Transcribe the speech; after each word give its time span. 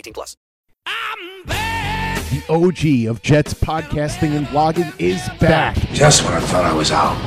18 0.00 0.12
plus. 0.14 0.36
The 0.86 2.42
OG 2.48 3.10
of 3.10 3.22
Jets 3.22 3.52
podcasting 3.52 4.36
and 4.36 4.46
blogging 4.46 4.92
is 4.98 5.28
back. 5.38 5.76
Just 5.92 6.24
when 6.24 6.32
I 6.32 6.40
thought 6.40 6.64
I 6.64 6.72
was 6.72 6.90
out, 6.90 7.18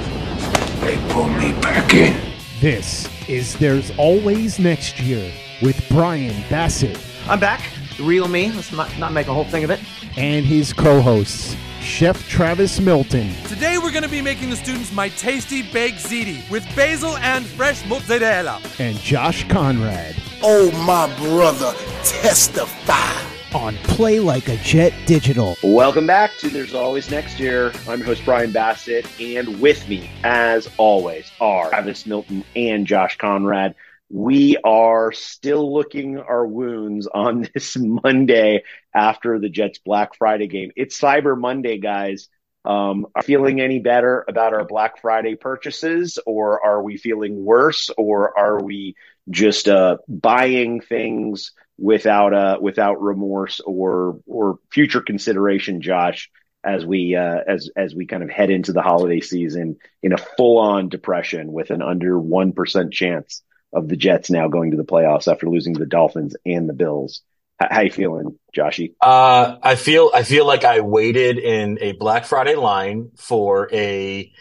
they 0.81 0.97
pulled 1.13 1.31
me 1.31 1.51
back 1.61 1.93
in. 1.93 2.19
This 2.59 3.07
is 3.29 3.55
There's 3.57 3.91
Always 3.97 4.57
Next 4.57 4.99
Year 4.99 5.31
with 5.61 5.87
Brian 5.89 6.33
Bassett. 6.49 6.99
I'm 7.27 7.39
back. 7.39 7.61
The 7.97 8.03
real 8.03 8.27
me. 8.27 8.51
Let's 8.51 8.71
not, 8.71 8.97
not 8.97 9.11
make 9.13 9.27
a 9.27 9.33
whole 9.33 9.45
thing 9.45 9.63
of 9.63 9.69
it. 9.69 9.79
And 10.17 10.45
his 10.45 10.73
co 10.73 10.99
hosts. 10.99 11.55
Chef 11.83 12.29
Travis 12.29 12.79
Milton. 12.79 13.29
Today 13.43 13.77
we're 13.77 13.91
going 13.91 14.03
to 14.03 14.09
be 14.09 14.21
making 14.21 14.49
the 14.49 14.55
students 14.55 14.93
my 14.93 15.09
tasty 15.09 15.61
baked 15.61 15.97
ziti 15.97 16.49
with 16.49 16.63
basil 16.77 17.17
and 17.17 17.45
fresh 17.45 17.85
mozzarella. 17.85 18.61
And 18.79 18.97
Josh 18.97 19.45
Conrad. 19.49 20.15
Oh, 20.41 20.71
my 20.87 21.13
brother, 21.17 21.73
testify. 22.05 23.21
On 23.53 23.75
Play 23.83 24.19
Like 24.19 24.47
a 24.47 24.55
Jet 24.57 24.93
Digital. 25.05 25.57
Welcome 25.61 26.07
back 26.07 26.31
to 26.37 26.49
There's 26.49 26.73
Always 26.73 27.11
Next 27.11 27.37
Year. 27.37 27.73
I'm 27.85 27.99
your 27.99 28.07
host 28.07 28.23
Brian 28.23 28.53
Bassett, 28.53 29.05
and 29.19 29.59
with 29.59 29.87
me, 29.89 30.09
as 30.23 30.69
always, 30.77 31.29
are 31.41 31.69
Travis 31.69 32.05
Milton 32.05 32.45
and 32.55 32.87
Josh 32.87 33.17
Conrad 33.17 33.75
we 34.13 34.57
are 34.63 35.11
still 35.11 35.73
looking 35.73 36.19
our 36.19 36.45
wounds 36.45 37.07
on 37.07 37.49
this 37.53 37.75
Monday 37.79 38.63
after 38.93 39.39
the 39.39 39.49
Jets 39.49 39.79
Black 39.79 40.15
Friday 40.15 40.47
game. 40.47 40.71
It's 40.75 40.99
Cyber 40.99 41.39
Monday, 41.39 41.79
guys. 41.79 42.29
Um, 42.65 43.07
are 43.13 43.23
feeling 43.23 43.59
any 43.59 43.79
better 43.79 44.23
about 44.27 44.53
our 44.53 44.63
Black 44.63 45.01
Friday 45.01 45.35
purchases, 45.35 46.17
or 46.25 46.65
are 46.65 46.81
we 46.81 46.97
feeling 46.97 47.43
worse, 47.43 47.89
or 47.97 48.37
are 48.37 48.63
we 48.63 48.95
just 49.29 49.67
uh, 49.67 49.97
buying 50.07 50.79
things 50.79 51.51
without 51.77 52.33
uh, 52.33 52.57
without 52.61 53.01
remorse 53.01 53.59
or 53.59 54.21
or 54.25 54.59
future 54.71 55.01
consideration, 55.01 55.81
Josh? 55.81 56.29
As 56.63 56.85
we 56.85 57.17
uh, 57.17 57.39
as 57.45 57.69
as 57.75 57.93
we 57.93 58.05
kind 58.05 58.23
of 58.23 58.29
head 58.29 58.49
into 58.49 58.71
the 58.71 58.81
holiday 58.81 59.19
season 59.19 59.75
in 60.01 60.13
a 60.13 60.17
full 60.17 60.59
on 60.59 60.87
depression 60.87 61.51
with 61.51 61.69
an 61.69 61.81
under 61.81 62.17
one 62.17 62.53
percent 62.53 62.93
chance 62.93 63.43
of 63.73 63.89
the 63.89 63.97
Jets 63.97 64.29
now 64.29 64.47
going 64.47 64.71
to 64.71 64.77
the 64.77 64.85
playoffs 64.85 65.29
after 65.29 65.49
losing 65.49 65.73
the 65.73 65.85
Dolphins 65.85 66.37
and 66.45 66.69
the 66.69 66.73
Bills. 66.73 67.23
How, 67.71 67.81
you 67.81 67.91
feeling, 67.91 68.37
Joshy? 68.55 68.93
Uh, 69.01 69.57
I 69.61 69.75
feel 69.75 70.11
I 70.13 70.23
feel 70.23 70.45
like 70.45 70.63
I 70.63 70.81
waited 70.81 71.37
in 71.37 71.77
a 71.81 71.93
Black 71.93 72.25
Friday 72.25 72.55
line 72.55 73.11
for 73.17 73.69
a 73.71 74.31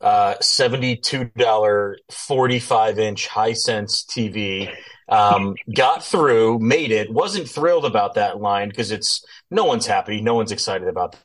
uh, 0.00 0.34
seventy-two 0.40 1.30
dollar, 1.36 1.98
forty-five 2.10 2.98
inch 2.98 3.28
Hisense 3.28 4.06
TV. 4.06 4.72
Um, 5.08 5.54
got 5.74 6.04
through, 6.04 6.58
made 6.58 6.90
it. 6.90 7.10
wasn't 7.10 7.48
thrilled 7.48 7.86
about 7.86 8.14
that 8.14 8.40
line 8.40 8.68
because 8.68 8.90
it's 8.90 9.24
no 9.50 9.64
one's 9.64 9.86
happy, 9.86 10.20
no 10.20 10.34
one's 10.34 10.52
excited 10.52 10.86
about 10.86 11.16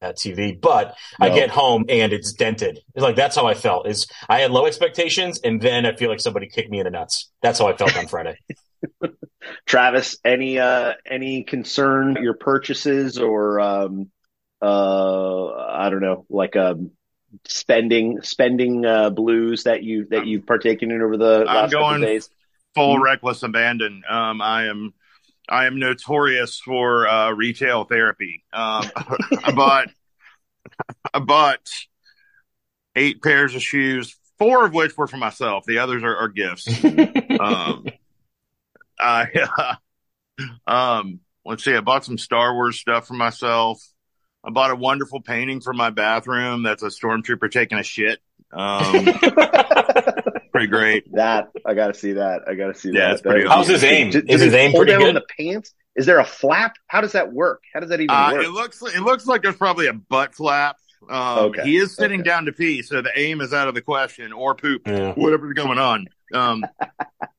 that 0.00 0.16
TV, 0.16 0.58
but 0.58 0.96
no. 1.20 1.26
I 1.26 1.30
get 1.30 1.50
home 1.50 1.84
and 1.88 2.12
it's 2.12 2.32
dented. 2.32 2.80
It's 2.94 3.02
like 3.02 3.16
that's 3.16 3.36
how 3.36 3.46
I 3.46 3.54
felt. 3.54 3.86
Is 3.88 4.06
I 4.28 4.40
had 4.40 4.50
low 4.50 4.66
expectations 4.66 5.40
and 5.42 5.60
then 5.60 5.86
I 5.86 5.94
feel 5.94 6.08
like 6.08 6.20
somebody 6.20 6.48
kicked 6.48 6.70
me 6.70 6.78
in 6.78 6.84
the 6.84 6.90
nuts. 6.90 7.30
That's 7.42 7.58
how 7.58 7.66
I 7.66 7.76
felt 7.76 7.96
on 7.96 8.06
Friday. 8.06 8.38
Travis, 9.66 10.18
any 10.24 10.58
uh 10.58 10.94
any 11.06 11.44
concern 11.44 12.16
your 12.22 12.34
purchases 12.34 13.18
or 13.18 13.60
um 13.60 14.10
uh 14.60 15.46
I 15.48 15.90
don't 15.90 16.00
know, 16.00 16.26
like 16.28 16.56
um 16.56 16.92
spending 17.46 18.22
spending 18.22 18.84
uh 18.84 19.10
blues 19.10 19.64
that 19.64 19.82
you 19.82 20.06
that 20.10 20.26
you've 20.26 20.46
partaken 20.46 20.90
in 20.90 21.02
over 21.02 21.16
the 21.16 21.44
last 21.44 21.64
I'm 21.74 21.80
going 21.80 22.00
days? 22.00 22.30
Full 22.74 22.94
mm-hmm. 22.94 23.02
reckless 23.02 23.42
abandon. 23.42 24.02
Um 24.08 24.40
I 24.40 24.66
am 24.66 24.94
I 25.48 25.66
am 25.66 25.78
notorious 25.78 26.58
for 26.58 27.08
uh, 27.08 27.32
retail 27.32 27.84
therapy. 27.84 28.44
Um, 28.52 28.84
I 29.44 29.52
bought 29.52 29.88
I 31.12 31.18
bought 31.20 31.70
eight 32.94 33.22
pairs 33.22 33.54
of 33.54 33.62
shoes, 33.62 34.14
four 34.38 34.66
of 34.66 34.74
which 34.74 34.96
were 34.96 35.06
for 35.06 35.16
myself. 35.16 35.64
The 35.64 35.78
others 35.78 36.02
are, 36.02 36.16
are 36.16 36.28
gifts. 36.28 36.68
um, 37.40 37.86
I 39.00 39.26
uh, 39.58 39.74
um, 40.70 41.20
let's 41.44 41.64
see. 41.64 41.74
I 41.74 41.80
bought 41.80 42.04
some 42.04 42.18
Star 42.18 42.54
Wars 42.54 42.78
stuff 42.78 43.06
for 43.06 43.14
myself. 43.14 43.82
I 44.44 44.50
bought 44.50 44.70
a 44.70 44.76
wonderful 44.76 45.20
painting 45.20 45.60
for 45.60 45.72
my 45.72 45.90
bathroom. 45.90 46.62
That's 46.62 46.82
a 46.82 46.86
stormtrooper 46.86 47.50
taking 47.50 47.78
a 47.78 47.82
shit. 47.82 48.20
Um, 48.52 49.04
pretty 50.52 50.68
great. 50.68 51.12
That 51.12 51.48
I 51.66 51.74
got 51.74 51.88
to 51.88 51.94
see 51.94 52.12
that. 52.14 52.42
I 52.46 52.54
got 52.54 52.68
to 52.68 52.74
see 52.74 52.90
that. 52.90 52.96
yeah, 52.96 53.14
that. 53.14 53.22
Pretty 53.22 53.48
How's 53.48 53.68
his 53.68 53.84
aim? 53.84 54.10
Did, 54.10 54.30
Is 54.30 54.40
his 54.40 54.54
aim 54.54 54.72
pretty 54.72 54.92
down 54.92 55.00
good? 55.00 55.16
the 55.16 55.26
pants? 55.36 55.74
Is 55.96 56.06
there 56.06 56.20
a 56.20 56.24
flap? 56.24 56.76
How 56.86 57.00
does 57.00 57.12
that 57.12 57.32
work? 57.32 57.62
How 57.74 57.80
does 57.80 57.90
that 57.90 58.00
even 58.00 58.14
uh, 58.14 58.30
work? 58.32 58.44
It 58.44 58.50
looks 58.50 58.82
it 58.82 59.02
looks 59.02 59.26
like 59.26 59.42
there's 59.42 59.56
probably 59.56 59.88
a 59.88 59.92
butt 59.92 60.34
flap. 60.34 60.76
Um, 61.10 61.38
okay. 61.46 61.64
He 61.64 61.76
is 61.76 61.94
sitting 61.94 62.20
okay. 62.20 62.28
down 62.28 62.44
to 62.46 62.52
pee, 62.52 62.82
so 62.82 63.02
the 63.02 63.10
aim 63.16 63.40
is 63.40 63.52
out 63.52 63.68
of 63.68 63.74
the 63.74 63.82
question, 63.82 64.32
or 64.32 64.54
poop, 64.54 64.82
yeah. 64.86 65.12
whatever's 65.14 65.54
going 65.54 65.78
on. 65.78 66.06
Um, 66.34 66.64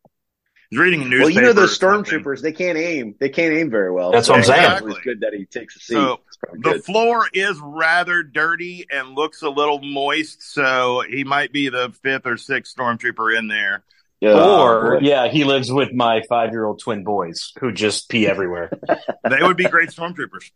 he's 0.70 0.80
reading 0.80 1.02
a 1.02 1.06
newspaper. 1.06 1.24
Well, 1.24 1.30
you 1.30 1.42
know 1.42 1.54
those 1.54 1.78
stormtroopers, 1.78 2.42
they 2.42 2.52
can't 2.52 2.78
aim. 2.78 3.16
They 3.20 3.30
can't 3.30 3.54
aim 3.54 3.70
very 3.70 3.92
well. 3.92 4.12
That's 4.12 4.28
so 4.28 4.34
what 4.34 4.40
I'm 4.40 4.46
saying. 4.46 4.64
Exactly. 4.64 4.92
It's 4.92 5.02
good 5.02 5.20
that 5.22 5.34
he 5.34 5.46
takes 5.46 5.76
a 5.76 5.80
seat. 5.80 5.94
So 5.94 6.20
the 6.54 6.60
good. 6.60 6.84
floor 6.84 7.28
is 7.34 7.60
rather 7.62 8.24
dirty 8.24 8.86
and 8.92 9.16
looks 9.16 9.42
a 9.42 9.50
little 9.50 9.82
moist, 9.82 10.42
so 10.42 11.04
he 11.08 11.24
might 11.24 11.52
be 11.52 11.70
the 11.70 11.94
fifth 12.04 12.26
or 12.26 12.38
sixth 12.38 12.76
stormtrooper 12.76 13.38
in 13.38 13.48
there. 13.48 13.84
Yeah. 14.22 14.34
Or 14.34 15.00
yeah, 15.02 15.30
he 15.30 15.46
lives 15.46 15.72
with 15.72 15.94
my 15.94 16.24
five 16.28 16.52
year 16.52 16.66
old 16.66 16.80
twin 16.80 17.04
boys 17.04 17.54
who 17.60 17.72
just 17.72 18.10
pee 18.10 18.28
everywhere. 18.28 18.70
they 19.30 19.42
would 19.42 19.58
be 19.58 19.66
great 19.66 19.90
stormtroopers. 19.90 20.52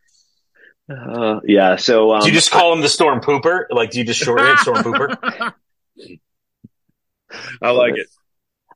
Uh, 0.90 1.40
yeah. 1.46 1.78
So 1.78 2.14
um, 2.14 2.22
do 2.22 2.28
you 2.28 2.34
just 2.34 2.52
call 2.52 2.74
him 2.74 2.82
the 2.82 2.90
storm 2.90 3.22
pooper? 3.22 3.66
Like, 3.70 3.92
do 3.92 4.00
you 4.00 4.04
just 4.04 4.20
shorten 4.20 4.48
it 4.48 4.60
storm 4.60 4.84
pooper? 4.84 5.54
I 7.62 7.72
like 7.72 7.96
it. 7.96 8.08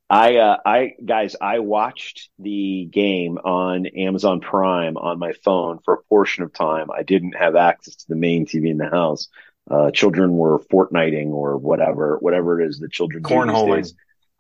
I, 0.10 0.38
uh, 0.38 0.58
I 0.66 0.94
guys, 1.04 1.36
I 1.42 1.60
watched 1.60 2.30
the 2.40 2.86
game 2.86 3.38
on 3.40 3.88
Amazon 3.88 4.40
Prime 4.40 4.96
on 4.96 5.20
my 5.20 5.34
phone 5.44 5.80
for 5.84 5.96
a 5.96 6.04
portion 6.04 6.44
of 6.44 6.54
time. 6.54 6.90
I 6.92 7.04
didn't 7.04 7.34
have 7.34 7.56
access 7.56 7.96
to 7.98 8.08
the 8.08 8.16
main 8.16 8.46
TV 8.46 8.70
in 8.70 8.78
the 8.78 8.90
house. 8.90 9.28
Uh, 9.70 9.92
children 9.92 10.38
were 10.38 10.60
Fortniting 10.60 11.32
or 11.32 11.58
whatever, 11.58 12.18
whatever 12.22 12.62
it 12.62 12.70
is 12.70 12.80
that 12.80 12.92
children 12.92 13.22
cornholing, 13.22 13.92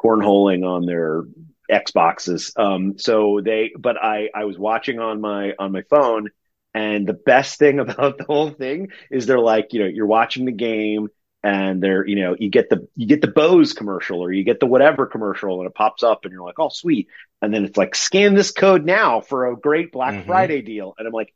cornholing 0.01 0.65
on 0.65 0.85
their 0.85 1.23
Xboxes. 1.69 2.57
Um, 2.57 2.97
so 2.97 3.41
they, 3.43 3.71
but 3.77 3.97
I 4.01 4.29
I 4.33 4.45
was 4.45 4.57
watching 4.57 4.99
on 4.99 5.19
my 5.19 5.53
on 5.59 5.73
my 5.73 5.81
phone, 5.89 6.29
and 6.73 7.05
the 7.05 7.13
best 7.13 7.59
thing 7.59 7.79
about 7.81 8.17
the 8.17 8.23
whole 8.23 8.51
thing 8.51 8.89
is 9.11 9.25
they're 9.25 9.37
like, 9.37 9.73
you 9.73 9.81
know, 9.81 9.87
you're 9.87 10.05
watching 10.05 10.45
the 10.45 10.53
game 10.53 11.09
and 11.43 11.81
they're 11.81 12.05
you 12.05 12.15
know 12.15 12.35
you 12.37 12.49
get 12.49 12.69
the 12.69 12.87
you 12.95 13.07
get 13.07 13.21
the 13.21 13.27
Bose 13.27 13.73
commercial 13.73 14.19
or 14.21 14.31
you 14.31 14.43
get 14.43 14.59
the 14.59 14.65
whatever 14.65 15.05
commercial 15.05 15.59
and 15.59 15.67
it 15.67 15.75
pops 15.75 16.03
up 16.03 16.25
and 16.25 16.31
you're 16.33 16.43
like 16.43 16.59
oh 16.59 16.69
sweet. 16.69 17.07
And 17.41 17.53
then 17.53 17.65
it's 17.65 17.77
like 17.77 17.93
scan 17.95 18.33
this 18.33 18.51
code 18.51 18.83
now 18.85 19.21
for 19.21 19.47
a 19.47 19.55
great 19.55 19.91
Black 19.91 20.13
Mm-hmm. 20.15 20.27
Friday 20.27 20.61
deal. 20.61 20.95
And 20.97 21.07
I'm 21.07 21.13
like 21.13 21.33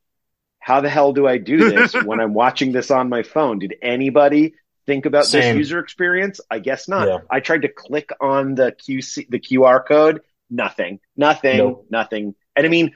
how 0.59 0.81
the 0.81 0.89
hell 0.89 1.13
do 1.13 1.27
I 1.27 1.37
do 1.37 1.69
this 1.69 1.93
when 1.93 2.19
I'm 2.19 2.33
watching 2.33 2.71
this 2.71 2.91
on 2.91 3.09
my 3.09 3.23
phone? 3.23 3.59
Did 3.59 3.75
anybody 3.81 4.53
think 4.85 5.05
about 5.05 5.25
this 5.27 5.55
user 5.55 5.79
experience? 5.79 6.39
I 6.49 6.59
guess 6.59 6.87
not. 6.87 7.07
Yeah. 7.07 7.19
I 7.29 7.39
tried 7.39 7.63
to 7.63 7.69
click 7.69 8.11
on 8.19 8.55
the 8.55 8.71
QC 8.71 9.27
the 9.29 9.39
QR 9.39 9.85
code 9.85 10.21
nothing 10.49 10.99
nothing 11.15 11.57
Nope. 11.57 11.87
nothing 11.89 12.35
and 12.55 12.65
I 12.65 12.69
mean 12.69 12.93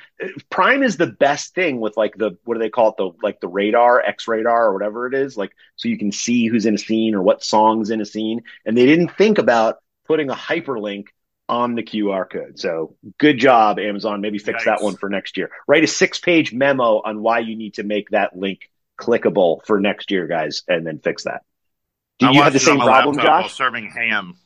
Prime 0.50 0.84
is 0.84 0.98
the 0.98 1.08
best 1.08 1.54
thing 1.56 1.80
with 1.80 1.98
like 1.98 2.16
the 2.18 2.38
what 2.44 2.56
do 2.56 2.60
they 2.60 2.70
call 2.70 2.90
it 2.90 2.98
the 2.98 3.12
like 3.24 3.40
the 3.40 3.48
radar 3.48 4.02
X 4.02 4.28
radar 4.28 4.66
or 4.68 4.74
whatever 4.74 5.08
it 5.08 5.14
is 5.14 5.38
like 5.38 5.52
so 5.76 5.88
you 5.90 5.98
can 5.98 6.12
see 6.12 6.48
who's 6.48 6.66
in 6.66 6.76
a 6.76 6.78
scene 6.78 7.16
or 7.16 7.22
what 7.22 7.44
songs 7.44 7.90
in 7.90 8.02
a 8.02 8.06
scene 8.06 8.44
and 8.66 8.78
they 8.78 8.86
didn't 8.86 9.16
think 9.18 9.38
about 9.38 9.78
putting 10.08 10.30
a 10.30 10.36
hyperlink 10.36 11.08
on 11.48 11.76
the 11.76 11.84
QR 11.84 12.30
code. 12.30 12.58
So 12.60 12.96
good 13.20 13.38
job 13.38 13.80
Amazon 13.80 14.22
maybe 14.22 14.40
fix 14.40 14.66
that 14.66 14.82
one 14.82 14.96
for 14.96 15.10
next 15.10 15.38
year. 15.38 15.52
Write 15.68 15.84
a 15.84 15.88
6-page 15.88 16.54
memo 16.54 17.02
on 17.06 17.22
why 17.22 17.40
you 17.40 17.56
need 17.56 17.76
to 17.76 17.84
make 17.84 18.10
that 18.10 18.36
link 18.36 18.70
clickable 19.00 19.60
for 19.66 19.80
next 19.80 20.10
year 20.12 20.26
guys 20.28 20.64
and 20.68 20.86
then 20.88 21.00
fix 21.00 21.24
that. 21.26 21.44
Did 22.20 22.30
I 22.30 22.32
you 22.32 22.42
have 22.42 22.54
the 22.54 22.58
watched 22.58 22.68
it 22.68 22.72
on 22.72 22.78
same 22.78 22.82
problem 22.82 23.16
laptop 23.16 23.18
while 23.18 23.44
Josh? 23.44 23.54
Serving 23.54 23.90
ham. 23.90 24.38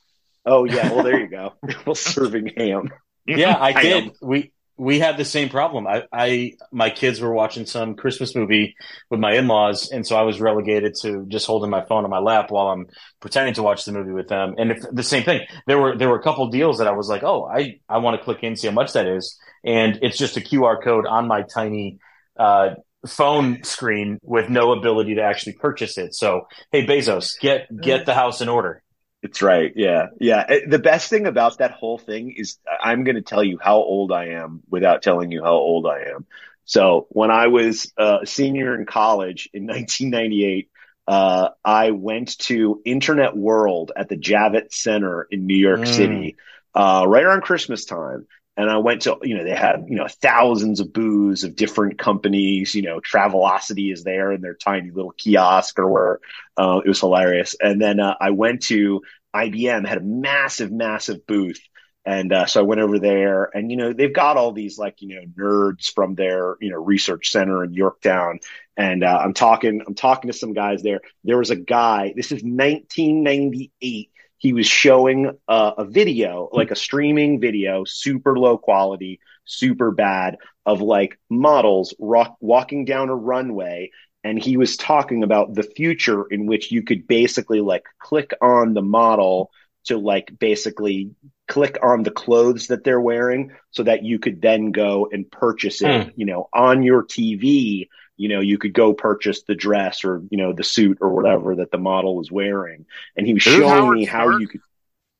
Oh 0.45 0.63
yeah, 0.65 0.91
well 0.91 1.03
there 1.03 1.19
you 1.19 1.27
go. 1.27 1.53
well 1.85 1.95
serving 1.95 2.47
ham. 2.55 2.89
Yeah, 3.25 3.55
I 3.59 3.73
Ham. 3.73 3.81
did. 3.81 4.15
We 4.21 4.51
we 4.79 4.97
had 4.99 5.17
the 5.17 5.25
same 5.25 5.49
problem. 5.49 5.85
I, 5.85 6.03
I 6.11 6.53
my 6.71 6.89
kids 6.89 7.19
were 7.19 7.33
watching 7.33 7.65
some 7.65 7.95
Christmas 7.95 8.33
movie 8.33 8.75
with 9.09 9.19
my 9.19 9.33
in 9.33 9.47
laws, 9.47 9.91
and 9.91 10.07
so 10.07 10.15
I 10.15 10.21
was 10.21 10.39
relegated 10.39 10.95
to 11.01 11.25
just 11.27 11.45
holding 11.45 11.69
my 11.69 11.85
phone 11.85 12.05
on 12.05 12.09
my 12.09 12.19
lap 12.19 12.49
while 12.49 12.67
I'm 12.67 12.87
pretending 13.19 13.53
to 13.55 13.63
watch 13.63 13.83
the 13.83 13.91
movie 13.91 14.13
with 14.13 14.29
them. 14.29 14.55
And 14.57 14.71
if, 14.71 14.83
the 14.91 15.03
same 15.03 15.23
thing, 15.23 15.41
there 15.67 15.77
were 15.77 15.97
there 15.97 16.07
were 16.07 16.17
a 16.17 16.23
couple 16.23 16.47
deals 16.47 16.77
that 16.77 16.87
I 16.87 16.91
was 16.91 17.09
like, 17.09 17.23
oh, 17.23 17.45
I 17.45 17.81
I 17.89 17.97
want 17.97 18.17
to 18.17 18.23
click 18.23 18.41
in 18.41 18.55
see 18.55 18.67
how 18.67 18.73
much 18.73 18.93
that 18.93 19.05
is, 19.05 19.37
and 19.65 19.99
it's 20.01 20.17
just 20.17 20.37
a 20.37 20.41
QR 20.41 20.81
code 20.81 21.05
on 21.05 21.27
my 21.27 21.43
tiny. 21.43 21.99
Uh, 22.37 22.75
phone 23.07 23.63
screen 23.63 24.19
with 24.21 24.49
no 24.49 24.73
ability 24.73 25.15
to 25.15 25.21
actually 25.21 25.53
purchase 25.53 25.97
it. 25.97 26.13
So, 26.13 26.47
hey 26.73 26.85
Bezos, 26.85 27.39
get 27.39 27.67
get 27.81 28.05
the 28.05 28.13
house 28.13 28.41
in 28.41 28.49
order. 28.49 28.83
It's 29.21 29.41
right. 29.41 29.71
Yeah. 29.75 30.07
Yeah. 30.19 30.45
Uh, 30.49 30.55
The 30.67 30.79
best 30.79 31.09
thing 31.09 31.25
about 31.27 31.57
that 31.57 31.71
whole 31.71 31.97
thing 31.97 32.33
is 32.37 32.57
I'm 32.81 33.03
going 33.03 33.15
to 33.15 33.21
tell 33.21 33.43
you 33.43 33.59
how 33.61 33.77
old 33.77 34.11
I 34.11 34.27
am 34.29 34.61
without 34.69 35.01
telling 35.01 35.31
you 35.31 35.43
how 35.43 35.53
old 35.53 35.85
I 35.87 36.03
am. 36.15 36.25
So 36.65 37.07
when 37.09 37.31
I 37.31 37.47
was 37.47 37.91
a 37.97 38.19
senior 38.25 38.79
in 38.79 38.85
college 38.85 39.49
in 39.53 39.65
1998, 39.67 40.69
uh, 41.07 41.49
I 41.65 41.91
went 41.91 42.37
to 42.39 42.81
Internet 42.85 43.35
World 43.35 43.91
at 43.95 44.07
the 44.09 44.15
Javits 44.17 44.73
Center 44.73 45.27
in 45.29 45.47
New 45.47 45.57
York 45.57 45.83
Mm. 45.83 45.87
City, 45.87 46.37
uh, 46.75 47.03
right 47.07 47.23
around 47.23 47.41
Christmas 47.41 47.85
time. 47.85 48.27
And 48.59 48.69
I 48.69 48.79
went 48.79 49.03
to, 49.03 49.17
you 49.21 49.37
know, 49.37 49.45
they 49.45 49.55
had, 49.55 49.85
you 49.87 49.95
know, 49.95 50.09
thousands 50.21 50.81
of 50.81 50.91
booths 50.91 51.45
of 51.45 51.55
different 51.55 51.97
companies, 51.97 52.75
you 52.75 52.81
know, 52.81 52.99
Travelocity 52.99 53.93
is 53.93 54.03
there 54.03 54.33
in 54.33 54.41
their 54.41 54.53
tiny 54.53 54.91
little 54.91 55.13
kiosk 55.13 55.79
or 55.79 55.87
where, 55.87 56.19
uh, 56.57 56.81
it 56.83 56.87
was 56.89 56.99
hilarious. 56.99 57.55
And 57.61 57.81
then, 57.81 58.01
uh, 58.01 58.15
I 58.19 58.31
went 58.31 58.63
to 58.63 59.01
IBM 59.33 59.87
had 59.87 59.99
a 59.99 60.03
massive, 60.03 60.73
massive 60.73 61.25
booth. 61.25 61.61
And, 62.03 62.33
uh, 62.33 62.47
so 62.47 62.59
I 62.59 62.63
went 62.63 62.81
over 62.81 62.99
there 62.99 63.49
and, 63.55 63.71
you 63.71 63.77
know, 63.77 63.93
they've 63.93 64.13
got 64.13 64.35
all 64.35 64.51
these 64.51 64.77
like, 64.77 65.01
you 65.01 65.15
know, 65.15 65.25
nerds 65.41 65.93
from 65.93 66.15
their, 66.15 66.57
you 66.59 66.69
know, 66.69 66.83
research 66.83 67.31
center 67.31 67.63
in 67.63 67.73
Yorktown. 67.73 68.41
And, 68.75 69.05
uh, 69.05 69.21
I'm 69.23 69.33
talking, 69.33 69.81
I'm 69.87 69.95
talking 69.95 70.29
to 70.29 70.37
some 70.37 70.51
guys 70.51 70.83
there. 70.83 70.99
There 71.23 71.37
was 71.37 71.49
a 71.49 71.55
guy, 71.55 72.11
this 72.13 72.33
is 72.33 72.43
1998 72.43 74.11
he 74.39 74.53
was 74.53 74.65
showing 74.65 75.37
uh, 75.47 75.71
a 75.77 75.85
video, 75.85 76.49
like 76.51 76.71
a 76.71 76.75
streaming 76.75 77.39
video, 77.39 77.83
super 77.85 78.37
low 78.39 78.57
quality, 78.57 79.19
super 79.45 79.91
bad, 79.91 80.37
of 80.65 80.81
like 80.81 81.19
models 81.29 81.93
rock, 81.99 82.35
walking 82.41 82.85
down 82.85 83.09
a 83.09 83.15
runway. 83.15 83.91
And 84.23 84.41
he 84.41 84.57
was 84.57 84.75
talking 84.75 85.23
about 85.23 85.53
the 85.53 85.63
future 85.63 86.25
in 86.25 86.45
which 86.45 86.71
you 86.71 86.83
could 86.83 87.07
basically 87.07 87.61
like 87.61 87.83
click 87.99 88.31
on 88.41 88.73
the 88.73 88.81
model 88.81 89.51
to 89.85 89.97
like 89.97 90.37
basically 90.39 91.11
click 91.47 91.77
on 91.81 92.03
the 92.03 92.11
clothes 92.11 92.67
that 92.67 92.83
they're 92.83 92.99
wearing 92.99 93.51
so 93.71 93.83
that 93.83 94.03
you 94.03 94.19
could 94.19 94.41
then 94.41 94.71
go 94.71 95.07
and 95.11 95.31
purchase 95.31 95.81
it, 95.81 96.03
Hmm. 96.03 96.09
you 96.15 96.25
know, 96.25 96.49
on 96.53 96.83
your 96.83 97.03
TV. 97.03 97.87
You 98.19 98.29
know, 98.29 98.41
you 98.41 98.57
could 98.57 98.73
go 98.73 98.93
purchase 98.93 99.43
the 99.43 99.55
dress 99.55 100.03
or, 100.03 100.21
you 100.29 100.37
know, 100.37 100.53
the 100.53 100.63
suit 100.63 100.97
or 101.01 101.09
whatever 101.09 101.55
that 101.55 101.71
the 101.71 101.77
model 101.77 102.15
was 102.15 102.31
wearing. 102.31 102.85
And 103.15 103.25
he 103.25 103.33
was 103.33 103.43
showing 103.43 103.67
Howard 103.67 103.97
me 103.97 104.05
how 104.05 104.37
you 104.37 104.47
could. 104.47 104.61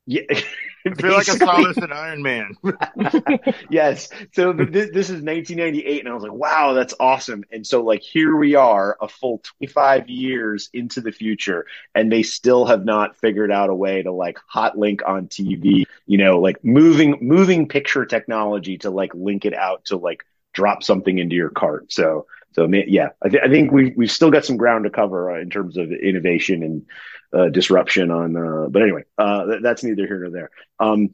Yeah, 0.05 0.21
I 0.29 0.93
feel 0.95 1.11
like 1.11 1.29
I 1.29 1.37
saw 1.37 1.61
this 1.61 1.77
in 1.77 1.91
Iron 1.91 2.23
Man. 2.23 2.55
yes. 3.69 4.09
So 4.33 4.53
this, 4.53 4.89
this 4.91 5.09
is 5.09 5.21
1998, 5.21 5.99
and 5.99 6.09
I 6.09 6.13
was 6.13 6.23
like, 6.23 6.31
wow, 6.31 6.73
that's 6.73 6.93
awesome. 6.99 7.43
And 7.51 7.65
so, 7.65 7.83
like, 7.83 8.01
here 8.01 8.35
we 8.35 8.55
are, 8.55 8.97
a 9.01 9.07
full 9.07 9.39
25 9.59 10.09
years 10.09 10.69
into 10.73 11.01
the 11.01 11.11
future, 11.11 11.67
and 11.93 12.11
they 12.11 12.23
still 12.23 12.65
have 12.65 12.85
not 12.85 13.17
figured 13.17 13.51
out 13.51 13.69
a 13.69 13.75
way 13.75 14.01
to 14.01 14.11
like 14.11 14.39
hot 14.47 14.77
link 14.77 15.01
on 15.05 15.27
TV, 15.27 15.85
you 16.05 16.17
know, 16.17 16.39
like 16.39 16.63
moving 16.63 17.19
moving 17.21 17.67
picture 17.67 18.05
technology 18.05 18.79
to 18.79 18.89
like 18.89 19.13
link 19.13 19.45
it 19.45 19.53
out 19.53 19.85
to 19.85 19.97
like 19.97 20.25
drop 20.53 20.81
something 20.81 21.19
into 21.19 21.35
your 21.35 21.51
cart. 21.51 21.91
So, 21.91 22.25
so 22.53 22.67
yeah, 22.71 23.09
I, 23.21 23.29
th- 23.29 23.43
I 23.45 23.49
think 23.49 23.71
we 23.71 23.93
we've 23.95 24.11
still 24.11 24.31
got 24.31 24.45
some 24.45 24.57
ground 24.57 24.85
to 24.85 24.89
cover 24.89 25.31
uh, 25.31 25.41
in 25.41 25.49
terms 25.49 25.77
of 25.77 25.91
innovation 25.91 26.63
and 26.63 26.85
uh, 27.33 27.49
disruption 27.49 28.11
on. 28.11 28.35
Uh, 28.35 28.67
but 28.69 28.81
anyway, 28.81 29.03
uh, 29.17 29.45
th- 29.45 29.61
that's 29.61 29.83
neither 29.83 30.07
here 30.07 30.19
nor 30.19 30.29
there. 30.31 30.49
Um, 30.79 31.13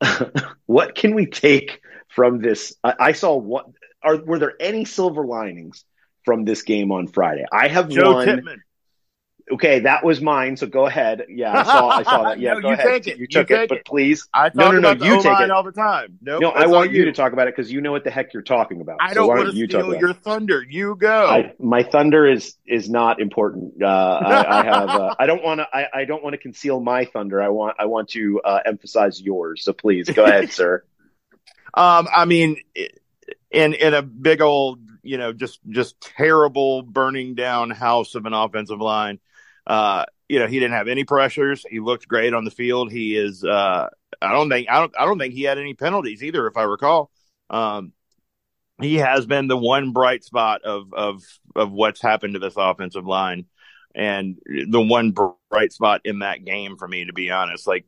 what 0.66 0.94
can 0.94 1.14
we 1.14 1.26
take 1.26 1.80
from 2.08 2.40
this? 2.40 2.74
I, 2.84 2.94
I 2.98 3.12
saw 3.12 3.36
what 3.36 3.66
are 4.02 4.16
were 4.16 4.38
there 4.38 4.54
any 4.60 4.84
silver 4.84 5.26
linings 5.26 5.84
from 6.24 6.44
this 6.44 6.62
game 6.62 6.92
on 6.92 7.08
Friday? 7.08 7.44
I 7.50 7.68
have 7.68 7.88
Joe 7.88 8.14
one. 8.14 8.26
Tippmann. 8.26 8.62
Okay, 9.50 9.80
that 9.80 10.04
was 10.04 10.20
mine. 10.20 10.56
So 10.56 10.66
go 10.66 10.86
ahead. 10.86 11.24
Yeah, 11.28 11.52
I 11.58 11.62
saw. 11.64 11.88
I 11.88 12.02
saw 12.04 12.22
that. 12.28 12.38
Yeah, 12.40 12.54
No, 12.54 12.60
go 12.60 12.68
you 12.68 12.74
ahead. 12.74 12.86
take 12.86 13.06
it. 13.08 13.16
You 13.16 13.22
You 13.22 13.26
took 13.26 13.50
it, 13.50 13.56
take 13.56 13.68
but 13.68 13.78
it. 13.78 13.84
please. 13.84 14.28
I 14.32 14.50
no, 14.54 14.70
no, 14.70 14.78
no. 14.78 14.90
You 15.04 15.20
take 15.22 15.40
it. 15.40 15.50
all 15.50 15.62
the 15.62 15.72
time. 15.72 16.18
Nope, 16.22 16.42
no, 16.42 16.50
I 16.50 16.66
want 16.66 16.88
all 16.88 16.94
you 16.94 17.04
to 17.06 17.12
talk 17.12 17.32
about 17.32 17.48
it 17.48 17.56
because 17.56 17.70
you 17.72 17.80
know 17.80 17.90
what 17.92 18.04
the 18.04 18.10
heck 18.10 18.32
you're 18.32 18.42
talking 18.42 18.80
about. 18.80 18.98
I 19.00 19.14
don't 19.14 19.28
why 19.28 19.36
want 19.38 19.50
to 19.50 19.56
you 19.56 19.66
steal 19.66 19.94
your 19.98 20.12
thunder. 20.14 20.62
You 20.68 20.94
go. 20.96 21.26
I, 21.26 21.52
my 21.58 21.82
thunder 21.82 22.26
is 22.26 22.54
is 22.66 22.88
not 22.88 23.20
important. 23.20 23.82
Uh, 23.82 23.86
I, 23.86 24.60
I 24.60 24.64
have. 24.64 24.88
Uh, 24.88 25.14
I 25.18 25.26
don't 25.26 25.42
want 25.42 25.60
to. 25.60 25.66
I, 25.72 25.86
I 25.92 26.04
don't 26.04 26.22
want 26.22 26.34
to 26.34 26.38
conceal 26.38 26.80
my 26.80 27.04
thunder. 27.04 27.42
I 27.42 27.48
want. 27.48 27.76
I 27.78 27.86
want 27.86 28.10
to 28.10 28.40
uh, 28.44 28.60
emphasize 28.64 29.20
yours. 29.20 29.64
So 29.64 29.72
please 29.72 30.08
go 30.08 30.24
ahead, 30.24 30.52
sir. 30.52 30.84
Um, 31.74 32.06
I 32.14 32.24
mean, 32.26 32.56
in 33.50 33.74
in 33.74 33.94
a 33.94 34.02
big 34.02 34.40
old, 34.40 34.80
you 35.02 35.18
know, 35.18 35.32
just 35.32 35.60
just 35.68 36.00
terrible 36.00 36.82
burning 36.82 37.34
down 37.34 37.70
house 37.70 38.14
of 38.14 38.26
an 38.26 38.32
offensive 38.32 38.80
line. 38.80 39.18
Uh, 39.66 40.04
you 40.28 40.38
know, 40.38 40.46
he 40.46 40.58
didn't 40.58 40.74
have 40.74 40.88
any 40.88 41.04
pressures. 41.04 41.64
He 41.68 41.80
looked 41.80 42.08
great 42.08 42.34
on 42.34 42.44
the 42.44 42.50
field. 42.50 42.90
He 42.90 43.16
is. 43.16 43.44
Uh, 43.44 43.88
I 44.20 44.32
don't 44.32 44.48
think. 44.48 44.68
I 44.70 44.78
don't. 44.80 44.92
I 44.98 45.04
don't 45.04 45.18
think 45.18 45.34
he 45.34 45.42
had 45.42 45.58
any 45.58 45.74
penalties 45.74 46.22
either, 46.22 46.46
if 46.46 46.56
I 46.56 46.62
recall. 46.62 47.10
Um, 47.50 47.92
he 48.80 48.96
has 48.96 49.26
been 49.26 49.48
the 49.48 49.56
one 49.56 49.92
bright 49.92 50.24
spot 50.24 50.62
of 50.62 50.92
of 50.94 51.22
of 51.54 51.70
what's 51.70 52.00
happened 52.00 52.34
to 52.34 52.40
this 52.40 52.54
offensive 52.56 53.06
line, 53.06 53.46
and 53.94 54.38
the 54.46 54.80
one 54.80 55.14
bright 55.50 55.72
spot 55.72 56.00
in 56.04 56.20
that 56.20 56.44
game 56.44 56.76
for 56.76 56.88
me, 56.88 57.04
to 57.04 57.12
be 57.12 57.30
honest, 57.30 57.66
like 57.66 57.84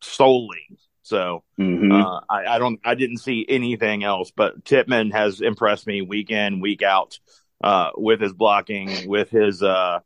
solely. 0.00 0.66
So 1.02 1.44
Mhm. 1.58 1.92
uh, 1.92 2.20
I, 2.30 2.56
I 2.56 2.58
don't, 2.58 2.80
I 2.82 2.94
didn't 2.94 3.18
see 3.18 3.44
anything 3.46 4.04
else. 4.04 4.32
But 4.34 4.64
Tippmann 4.64 5.10
has 5.10 5.40
impressed 5.42 5.86
me 5.86 6.00
week 6.00 6.30
in, 6.30 6.60
week 6.60 6.82
out, 6.82 7.18
uh, 7.62 7.90
with 7.94 8.20
his 8.20 8.32
blocking, 8.32 9.06
with 9.06 9.30
his, 9.30 9.62
uh, 9.62 10.00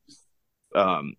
um, 0.74 1.14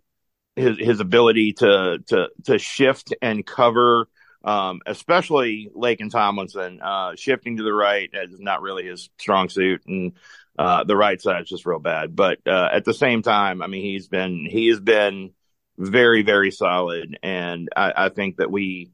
his 0.56 0.78
his 0.78 1.00
ability 1.00 1.54
to 1.54 2.00
to 2.08 2.30
to 2.46 2.60
shift 2.60 3.14
and 3.22 3.46
cover, 3.46 4.08
um, 4.44 4.82
especially 4.86 5.70
Laken 5.76 6.12
Tomlinson, 6.12 6.82
uh, 6.82 7.16
shifting 7.16 7.58
to 7.58 7.64
the 7.64 7.74
right 7.74 8.10
is 8.14 8.40
not 8.40 8.62
really 8.62 8.86
his 8.86 9.10
strong 9.18 9.50
suit, 9.50 9.82
and 9.88 10.14
uh, 10.58 10.84
the 10.84 10.96
right 10.96 11.22
side 11.22 11.44
is 11.44 11.50
just 11.50 11.66
real 11.66 11.80
bad. 11.80 12.16
But 12.16 12.40
uh, 12.46 12.70
at 12.72 12.86
the 12.86 12.94
same 12.94 13.22
time, 13.22 13.62
I 13.62 13.68
mean, 13.68 13.84
he's 13.84 14.08
been 14.08 14.46
he 14.50 14.68
has 14.68 14.80
been 14.80 15.32
very 15.78 16.22
very 16.22 16.52
solid, 16.52 17.18
and 17.24 17.70
I, 17.76 17.94
I 17.96 18.10
think 18.10 18.38
that 18.38 18.52
we 18.52 18.92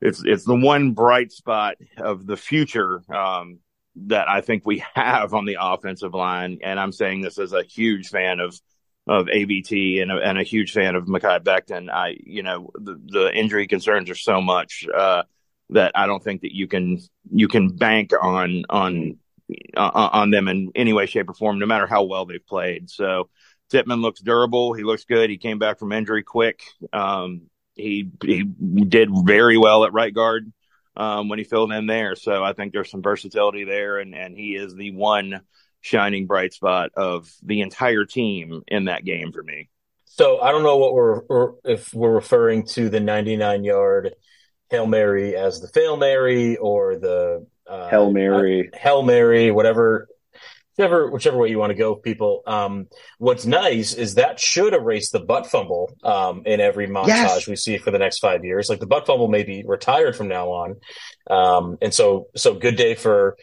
it's 0.00 0.22
it's 0.24 0.44
the 0.44 0.56
one 0.56 0.92
bright 0.92 1.32
spot 1.32 1.76
of 1.96 2.26
the 2.26 2.36
future 2.36 3.02
um, 3.14 3.60
that 3.96 4.28
I 4.28 4.40
think 4.40 4.66
we 4.66 4.84
have 4.94 5.34
on 5.34 5.44
the 5.44 5.58
offensive 5.60 6.14
line, 6.14 6.58
and 6.62 6.78
I'm 6.78 6.92
saying 6.92 7.22
this 7.22 7.38
as 7.38 7.52
a 7.52 7.62
huge 7.62 8.08
fan 8.08 8.40
of 8.40 8.58
of 9.06 9.28
ABT 9.28 10.00
and 10.00 10.10
a, 10.10 10.16
and 10.16 10.38
a 10.38 10.42
huge 10.42 10.72
fan 10.72 10.94
of 10.94 11.04
Mekhi 11.04 11.40
Becton. 11.40 11.90
I 11.90 12.16
you 12.24 12.42
know 12.42 12.70
the 12.74 13.00
the 13.06 13.34
injury 13.34 13.66
concerns 13.66 14.10
are 14.10 14.14
so 14.14 14.40
much. 14.40 14.86
Uh, 14.92 15.24
that 15.70 15.92
I 15.94 16.06
don't 16.06 16.22
think 16.22 16.42
that 16.42 16.54
you 16.54 16.66
can 16.66 16.98
you 17.30 17.48
can 17.48 17.68
bank 17.68 18.12
on 18.20 18.64
on 18.68 19.18
uh, 19.76 20.08
on 20.12 20.30
them 20.30 20.48
in 20.48 20.72
any 20.74 20.92
way, 20.92 21.06
shape, 21.06 21.28
or 21.28 21.34
form, 21.34 21.58
no 21.58 21.66
matter 21.66 21.86
how 21.86 22.04
well 22.04 22.26
they've 22.26 22.46
played. 22.46 22.90
So 22.90 23.28
Tippmann 23.70 24.00
looks 24.00 24.20
durable. 24.20 24.72
He 24.72 24.84
looks 24.84 25.04
good. 25.04 25.30
He 25.30 25.38
came 25.38 25.58
back 25.58 25.78
from 25.78 25.92
injury 25.92 26.22
quick. 26.22 26.62
Um, 26.92 27.42
he 27.74 28.10
he 28.22 28.44
did 28.44 29.10
very 29.24 29.58
well 29.58 29.84
at 29.84 29.92
right 29.92 30.14
guard 30.14 30.52
um, 30.96 31.28
when 31.28 31.38
he 31.38 31.44
filled 31.44 31.72
in 31.72 31.86
there. 31.86 32.14
So 32.14 32.44
I 32.44 32.52
think 32.52 32.72
there's 32.72 32.90
some 32.90 33.02
versatility 33.02 33.64
there, 33.64 33.98
and 33.98 34.14
and 34.14 34.36
he 34.36 34.54
is 34.54 34.74
the 34.74 34.92
one 34.92 35.40
shining 35.84 36.26
bright 36.26 36.54
spot 36.54 36.90
of 36.96 37.30
the 37.42 37.60
entire 37.60 38.06
team 38.06 38.62
in 38.68 38.86
that 38.86 39.04
game 39.04 39.32
for 39.32 39.42
me. 39.42 39.68
So 40.06 40.40
I 40.40 40.50
don't 40.50 40.62
know 40.62 40.78
what 40.78 40.94
we're 40.94 41.18
or 41.20 41.56
if 41.62 41.92
we're 41.92 42.14
referring 42.14 42.66
to 42.68 42.88
the 42.88 43.00
99 43.00 43.64
yard 43.64 44.14
hail 44.70 44.86
mary 44.86 45.36
as 45.36 45.60
the 45.60 45.68
fail 45.68 45.98
mary 45.98 46.56
or 46.56 46.96
the 46.96 47.46
uh, 47.66 47.88
Hail 47.90 48.10
Mary. 48.12 48.70
uh, 48.72 48.78
hail 48.78 49.02
mary, 49.02 49.50
whatever. 49.50 50.08
Whichever, 50.76 51.08
whichever 51.08 51.36
way 51.38 51.50
you 51.50 51.58
want 51.60 51.70
to 51.70 51.76
go, 51.76 51.94
people. 51.94 52.42
Um, 52.48 52.88
what's 53.18 53.46
nice 53.46 53.92
is 53.94 54.16
that 54.16 54.40
should 54.40 54.74
erase 54.74 55.10
the 55.12 55.20
butt 55.20 55.46
fumble 55.46 55.96
um, 56.02 56.42
in 56.46 56.58
every 56.60 56.88
montage 56.88 57.06
Yes. 57.06 57.46
we 57.46 57.54
see 57.54 57.78
for 57.78 57.92
the 57.92 57.98
next 58.00 58.18
five 58.18 58.44
years. 58.44 58.68
Like 58.68 58.80
the 58.80 58.86
butt 58.88 59.06
fumble 59.06 59.28
may 59.28 59.44
be 59.44 59.62
retired 59.64 60.16
from 60.16 60.26
now 60.26 60.48
on, 60.48 60.76
um, 61.30 61.78
and 61.80 61.94
so 61.94 62.26
so 62.34 62.54
good 62.54 62.74
day 62.74 62.96
for 62.96 63.36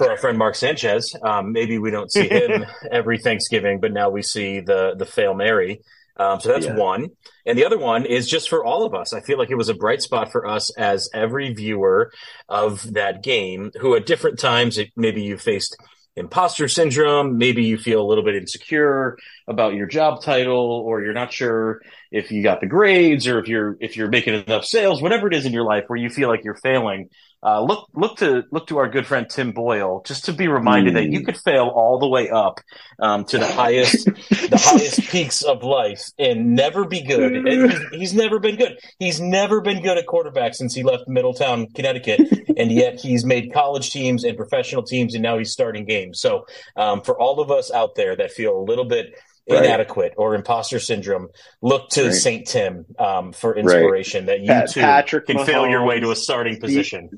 for 0.00 0.10
our 0.10 0.16
friend 0.16 0.38
Mark 0.38 0.54
Sanchez. 0.54 1.14
Um, 1.22 1.52
maybe 1.52 1.76
we 1.78 1.90
don't 1.90 2.10
see 2.10 2.26
him 2.26 2.64
every 2.90 3.18
Thanksgiving, 3.18 3.80
but 3.80 3.92
now 3.92 4.08
we 4.08 4.22
see 4.22 4.60
the 4.60 4.94
the 4.96 5.04
fail 5.04 5.34
Mary. 5.34 5.82
Um, 6.16 6.40
so 6.40 6.48
that's 6.48 6.64
Yeah. 6.64 6.74
one, 6.76 7.08
and 7.44 7.58
the 7.58 7.66
other 7.66 7.76
one 7.78 8.06
is 8.06 8.26
just 8.26 8.48
for 8.48 8.64
all 8.64 8.86
of 8.86 8.94
us. 8.94 9.12
I 9.12 9.20
feel 9.20 9.36
like 9.36 9.50
it 9.50 9.56
was 9.56 9.68
a 9.68 9.74
bright 9.74 10.00
spot 10.00 10.32
for 10.32 10.46
us 10.46 10.74
as 10.78 11.10
every 11.12 11.52
viewer 11.52 12.10
of 12.48 12.94
that 12.94 13.22
game, 13.22 13.72
who 13.78 13.94
at 13.94 14.06
different 14.06 14.38
times 14.38 14.78
it, 14.78 14.88
maybe 14.96 15.22
you 15.22 15.36
faced 15.36 15.76
imposter 16.16 16.66
syndrome, 16.66 17.36
maybe 17.36 17.64
you 17.64 17.76
feel 17.76 18.00
a 18.00 18.08
little 18.08 18.24
bit 18.24 18.34
insecure 18.36 19.18
about 19.48 19.74
your 19.74 19.86
job 19.86 20.22
title, 20.22 20.82
or 20.86 21.02
you're 21.02 21.12
not 21.12 21.30
sure 21.32 21.82
if 22.10 22.32
you 22.32 22.42
got 22.42 22.60
the 22.62 22.66
grades, 22.66 23.26
or 23.26 23.38
if 23.38 23.48
you're 23.48 23.76
if 23.80 23.98
you're 23.98 24.08
making 24.08 24.32
enough 24.34 24.64
sales, 24.64 25.02
whatever 25.02 25.28
it 25.28 25.34
is 25.34 25.44
in 25.44 25.52
your 25.52 25.64
life 25.64 25.84
where 25.88 25.98
you 25.98 26.08
feel 26.08 26.28
like 26.28 26.42
you're 26.42 26.56
failing. 26.56 27.10
Uh, 27.42 27.62
look, 27.62 27.88
look 27.94 28.18
to 28.18 28.44
look 28.50 28.66
to 28.66 28.76
our 28.76 28.88
good 28.88 29.06
friend 29.06 29.26
Tim 29.28 29.52
Boyle, 29.52 30.02
just 30.04 30.26
to 30.26 30.32
be 30.32 30.46
reminded 30.46 30.94
that 30.96 31.08
you 31.08 31.24
could 31.24 31.38
fail 31.38 31.68
all 31.68 31.98
the 31.98 32.06
way 32.06 32.28
up 32.28 32.60
um, 32.98 33.24
to 33.26 33.38
the 33.38 33.46
highest, 33.46 34.04
the 34.04 34.60
highest 34.62 35.00
peaks 35.10 35.40
of 35.40 35.62
life, 35.62 36.02
and 36.18 36.54
never 36.54 36.84
be 36.84 37.02
good. 37.02 37.34
And 37.34 37.48
he's, 37.48 37.80
he's 37.92 38.14
never 38.14 38.40
been 38.40 38.56
good. 38.56 38.78
He's 38.98 39.20
never 39.22 39.62
been 39.62 39.82
good 39.82 39.96
at 39.96 40.06
quarterback 40.06 40.54
since 40.54 40.74
he 40.74 40.82
left 40.82 41.08
Middletown, 41.08 41.68
Connecticut, 41.68 42.20
and 42.58 42.70
yet 42.70 43.00
he's 43.00 43.24
made 43.24 43.54
college 43.54 43.90
teams 43.90 44.22
and 44.22 44.36
professional 44.36 44.82
teams, 44.82 45.14
and 45.14 45.22
now 45.22 45.38
he's 45.38 45.50
starting 45.50 45.86
games. 45.86 46.20
So, 46.20 46.44
um, 46.76 47.00
for 47.00 47.18
all 47.18 47.40
of 47.40 47.50
us 47.50 47.72
out 47.72 47.94
there 47.94 48.14
that 48.16 48.32
feel 48.32 48.54
a 48.54 48.62
little 48.62 48.84
bit 48.84 49.14
Right. 49.54 49.64
inadequate 49.64 50.14
or 50.16 50.34
imposter 50.34 50.78
syndrome, 50.78 51.28
look 51.62 51.90
to 51.90 52.04
Right. 52.04 52.14
Saint 52.14 52.46
Tim 52.46 52.86
um, 52.98 53.32
for 53.32 53.56
inspiration 53.56 54.26
that 54.26 54.40
you 54.40 54.48
Pat- 54.48 54.70
too 54.70 54.80
Patrick 54.80 55.26
can 55.26 55.44
fail 55.44 55.68
your 55.68 55.84
way 55.84 56.00
to 56.00 56.10
a 56.10 56.16
starting 56.16 56.60
position. 56.60 57.10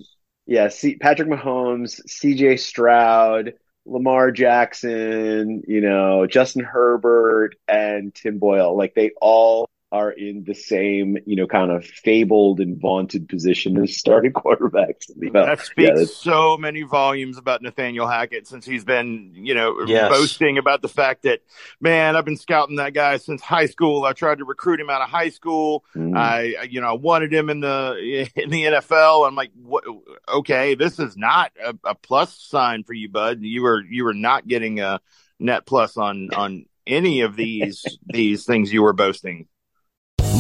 Yeah, 0.47 0.69
see, 0.69 0.97
Patrick 0.97 1.29
Mahomes, 1.29 2.01
C.J. 2.09 2.57
Stroud, 2.57 3.55
Lamar 3.87 4.31
Jackson, 4.33 5.63
you 5.67 5.81
know, 5.81 6.27
Justin 6.27 6.65
Herbert, 6.65 7.57
and 7.69 8.15
Tim 8.15 8.39
Boyle. 8.39 8.77
Like 8.77 8.95
they 8.95 9.13
all 9.21 9.69
are 9.93 10.11
in 10.11 10.43
the 10.45 10.55
same, 10.55 11.19
you 11.27 11.37
know, 11.37 11.47
kind 11.47 11.71
of 11.71 11.85
fabled 11.85 12.61
and 12.61 12.81
vaunted 12.81 13.29
position 13.29 13.77
as 13.83 13.95
starting 13.97 14.33
quarterbacks. 14.43 15.11
in 15.11 15.21
the 15.21 15.27
NFL. 15.31 15.33
That 15.47 15.61
speaks 15.61 15.89
that's- 15.91 16.17
so 16.17 16.57
many 16.57 16.81
volumes 16.83 17.37
about 17.37 17.61
Nathaniel 17.61 18.09
Hackett 18.09 18.49
since 18.49 18.65
he's 18.65 18.85
been, 18.85 19.33
you 19.35 19.55
know, 19.55 19.85
Yes. 19.87 20.11
boasting 20.11 20.57
about 20.57 20.81
the 20.81 20.89
fact 20.89 21.25
that, 21.25 21.43
man, 21.81 22.17
I've 22.17 22.25
been 22.25 22.39
scouting 22.39 22.77
that 22.77 22.95
guy 22.95 23.19
since 23.19 23.43
high 23.43 23.67
school. 23.67 24.05
I 24.05 24.15
tried 24.15 24.39
to 24.39 24.47
recruit 24.47 24.81
him 24.81 24.89
out 24.89 25.03
of 25.03 25.11
high 25.11 25.29
school. 25.29 25.85
Mm. 25.95 26.17
I, 26.17 26.55
I- 26.59 26.63
you 26.65 26.81
know, 26.81 26.89
I 26.89 26.95
wanted 26.95 27.31
him 27.33 27.51
in 27.51 27.61
the 27.61 28.29
in 28.37 28.49
the 28.49 28.65
NFL. 28.65 29.29
I'm 29.29 29.35
like, 29.35 29.51
what? 29.63 29.85
Okay, 30.27 30.75
this 30.75 30.99
is 30.99 31.19
not 31.19 31.53
a, 31.63 31.75
a 31.85 31.95
plus 31.95 32.35
sign 32.39 32.83
for 32.85 32.95
you, 32.95 33.11
bud. 33.11 33.41
You 33.43 33.63
were 33.63 33.83
you 33.83 34.05
were 34.05 34.15
not 34.15 34.49
getting 34.49 34.81
a 34.81 35.01
net 35.39 35.67
plus 35.67 35.99
on 35.99 36.31
on 36.35 36.65
any 36.87 37.21
of 37.21 37.37
these 37.37 37.85
these 38.07 38.47
things 38.47 38.73
you 38.73 38.83
were 38.83 38.95
boasting. 38.95 39.49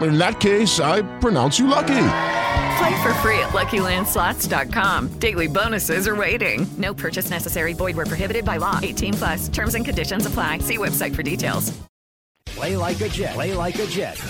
In 0.00 0.18
that 0.18 0.40
case, 0.40 0.80
I 0.80 1.02
pronounce 1.20 1.58
you 1.58 1.66
lucky. 1.68 2.06
Play 2.78 3.02
for 3.02 3.14
free 3.14 3.38
at 3.38 3.50
LuckyLandSlots.com. 3.50 5.18
Daily 5.18 5.46
bonuses 5.46 6.08
are 6.08 6.16
waiting. 6.16 6.66
No 6.76 6.92
purchase 6.92 7.30
necessary. 7.30 7.72
Void 7.72 7.96
where 7.96 8.06
prohibited 8.06 8.44
by 8.44 8.56
law. 8.56 8.80
18 8.82 9.14
plus. 9.14 9.48
Terms 9.48 9.74
and 9.74 9.84
conditions 9.84 10.26
apply. 10.26 10.58
See 10.58 10.78
website 10.78 11.14
for 11.14 11.22
details. 11.22 11.72
Play 12.46 12.76
like 12.76 13.00
a 13.00 13.08
Jet. 13.08 13.34
Play 13.34 13.54
like 13.54 13.78
a 13.78 13.86
Jet. 13.86 14.20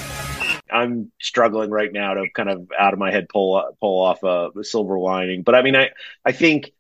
I'm 0.71 1.13
struggling 1.21 1.71
right 1.71 1.93
now 1.93 2.15
to 2.15 2.29
kind 2.31 2.49
of 2.49 2.69
out 2.79 2.93
of 2.93 2.99
my 2.99 3.11
head 3.11 3.29
pull 3.29 3.63
pull 3.81 4.03
off 4.03 4.23
a, 4.23 4.65
silver 4.65 4.99
lining. 4.99 5.43
But 5.43 5.55
I 5.55 5.63
mean, 5.63 5.77
I 5.77 5.91
I 6.25 6.33
think 6.33 6.73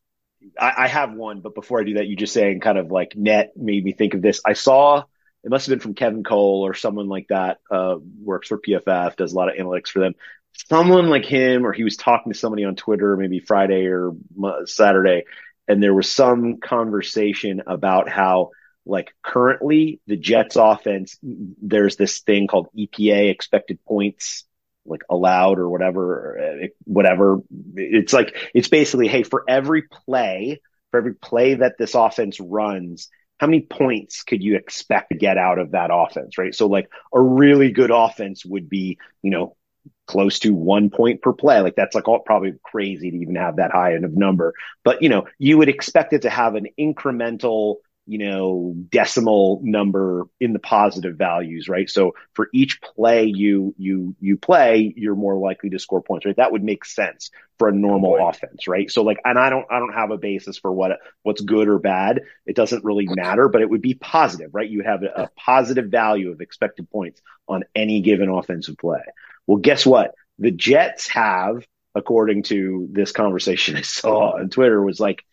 I, 0.59 0.73
I 0.79 0.88
have 0.88 1.12
one. 1.12 1.41
But 1.41 1.55
before 1.55 1.81
I 1.81 1.85
do 1.85 1.95
that, 1.95 2.07
you 2.07 2.17
just 2.17 2.33
saying 2.33 2.61
kind 2.61 2.79
of 2.79 2.91
like 2.91 3.14
net 3.17 3.57
made 3.57 3.85
me 3.85 3.93
think 3.93 4.14
of 4.14 4.23
this. 4.23 4.41
I 4.45 4.55
saw 4.55 5.05
it 5.44 5.50
must 5.50 5.66
have 5.66 5.72
been 5.72 5.80
from 5.80 5.94
Kevin 5.94 6.24
Cole 6.24 6.66
or 6.66 6.74
someone 6.74 7.08
like 7.08 7.28
that. 7.28 7.58
Uh, 7.70 7.96
works 8.22 8.48
for 8.48 8.58
PFF, 8.58 9.16
does 9.16 9.32
a 9.32 9.36
lot 9.36 9.48
of 9.48 9.56
analytics 9.56 9.88
for 9.88 10.00
them. 10.00 10.14
Someone 10.68 11.08
like 11.08 11.24
him, 11.24 11.66
or 11.66 11.72
he 11.72 11.84
was 11.84 11.96
talking 11.96 12.32
to 12.32 12.38
somebody 12.38 12.64
on 12.64 12.76
Twitter, 12.76 13.16
maybe 13.16 13.40
Friday 13.40 13.86
or 13.86 14.12
Saturday, 14.64 15.24
and 15.68 15.82
there 15.82 15.94
was 15.94 16.10
some 16.10 16.58
conversation 16.58 17.62
about 17.66 18.08
how 18.08 18.50
like 18.86 19.14
currently 19.22 20.00
the 20.06 20.16
Jets 20.16 20.56
offense, 20.56 21.18
there's 21.22 21.96
this 21.96 22.20
thing 22.20 22.46
called 22.46 22.68
EPA 22.76 23.30
expected 23.30 23.84
points 23.84 24.44
like 24.86 25.02
allowed 25.08 25.58
or 25.58 25.68
whatever, 25.68 26.38
uh, 26.38 26.66
whatever. 26.84 27.40
It's 27.74 28.12
like, 28.12 28.50
it's 28.54 28.68
basically, 28.68 29.08
hey, 29.08 29.22
for 29.22 29.44
every 29.48 29.82
play, 29.82 30.60
for 30.90 30.98
every 30.98 31.14
play 31.14 31.54
that 31.54 31.76
this 31.78 31.94
offense 31.94 32.38
runs, 32.38 33.08
how 33.44 33.48
many 33.48 33.60
points 33.60 34.22
could 34.22 34.42
you 34.42 34.56
expect 34.56 35.10
to 35.10 35.18
get 35.18 35.36
out 35.36 35.58
of 35.58 35.72
that 35.72 35.90
offense, 35.92 36.38
right? 36.38 36.54
So 36.54 36.66
like 36.66 36.88
a 37.12 37.20
really 37.20 37.72
good 37.72 37.90
offense 37.90 38.42
would 38.42 38.70
be, 38.70 38.96
you 39.20 39.30
know, 39.30 39.54
close 40.06 40.38
to 40.38 40.54
one 40.54 40.88
point 40.88 41.20
per 41.20 41.34
play. 41.34 41.60
Like 41.60 41.76
that's 41.76 41.94
like 41.94 42.08
all 42.08 42.20
probably 42.20 42.54
crazy 42.62 43.10
to 43.10 43.16
even 43.18 43.34
have 43.34 43.56
that 43.56 43.70
high 43.70 43.96
end 43.96 44.06
of 44.06 44.16
number. 44.16 44.54
But 44.82 45.02
you 45.02 45.10
know, 45.10 45.26
you 45.38 45.58
would 45.58 45.68
expect 45.68 46.14
it 46.14 46.22
to 46.22 46.30
have 46.30 46.54
an 46.54 46.68
incremental 46.80 47.76
you 48.06 48.18
know, 48.18 48.75
decimal 48.90 49.61
number 49.62 50.25
in 50.38 50.52
the 50.52 50.58
positive 50.58 51.16
values, 51.16 51.68
right? 51.68 51.88
So 51.88 52.12
for 52.34 52.49
each 52.52 52.82
play 52.82 53.25
you 53.25 53.75
you 53.78 54.14
you 54.20 54.37
play, 54.37 54.92
you're 54.96 55.14
more 55.14 55.37
likely 55.37 55.70
to 55.70 55.78
score 55.78 56.02
points, 56.02 56.26
right? 56.26 56.37
That 56.37 56.52
would 56.52 56.62
make 56.62 56.84
sense 56.84 57.30
for 57.58 57.68
a 57.68 57.73
normal 57.73 58.28
offense, 58.28 58.68
right? 58.68 58.90
So 58.90 59.02
like, 59.02 59.20
and 59.25 59.38
I 59.38 59.49
don't 59.49 59.66
I 59.70 59.78
don't 59.78 59.94
have 59.94 60.11
a 60.11 60.18
basis 60.18 60.58
for 60.58 60.70
what 60.70 60.99
what's 61.23 61.40
good 61.40 61.68
or 61.68 61.78
bad. 61.78 62.23
It 62.44 62.56
doesn't 62.56 62.84
really 62.84 63.06
matter, 63.08 63.49
but 63.49 63.62
it 63.62 63.70
would 63.70 63.82
be 63.82 63.94
positive, 63.94 64.50
right? 64.52 64.68
You 64.68 64.78
would 64.78 64.87
have 64.87 65.02
a, 65.02 65.23
a 65.23 65.30
positive 65.37 65.87
value 65.87 66.30
of 66.30 66.40
expected 66.42 66.90
points 66.90 67.23
on 67.49 67.64
any 67.75 68.02
given 68.02 68.28
offensive 68.28 68.76
play. 68.76 69.02
Well, 69.46 69.58
guess 69.58 69.87
what? 69.87 70.14
The 70.38 70.50
Jets 70.50 71.08
have, 71.08 71.66
according 71.94 72.42
to 72.44 72.88
this 72.90 73.12
conversation 73.12 73.76
I 73.76 73.82
saw 73.82 74.37
on 74.38 74.50
Twitter, 74.50 74.82
was 74.82 75.00
like 75.00 75.25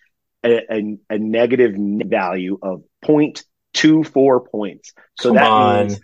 a, 0.43 0.74
a, 0.74 0.98
a 1.10 1.17
negative 1.17 1.75
value 1.77 2.57
of 2.62 2.83
0.24 3.05 4.50
points. 4.50 4.93
So 5.17 5.29
Come 5.29 5.36
that 5.36 5.51
on. 5.51 5.88
means 5.88 6.00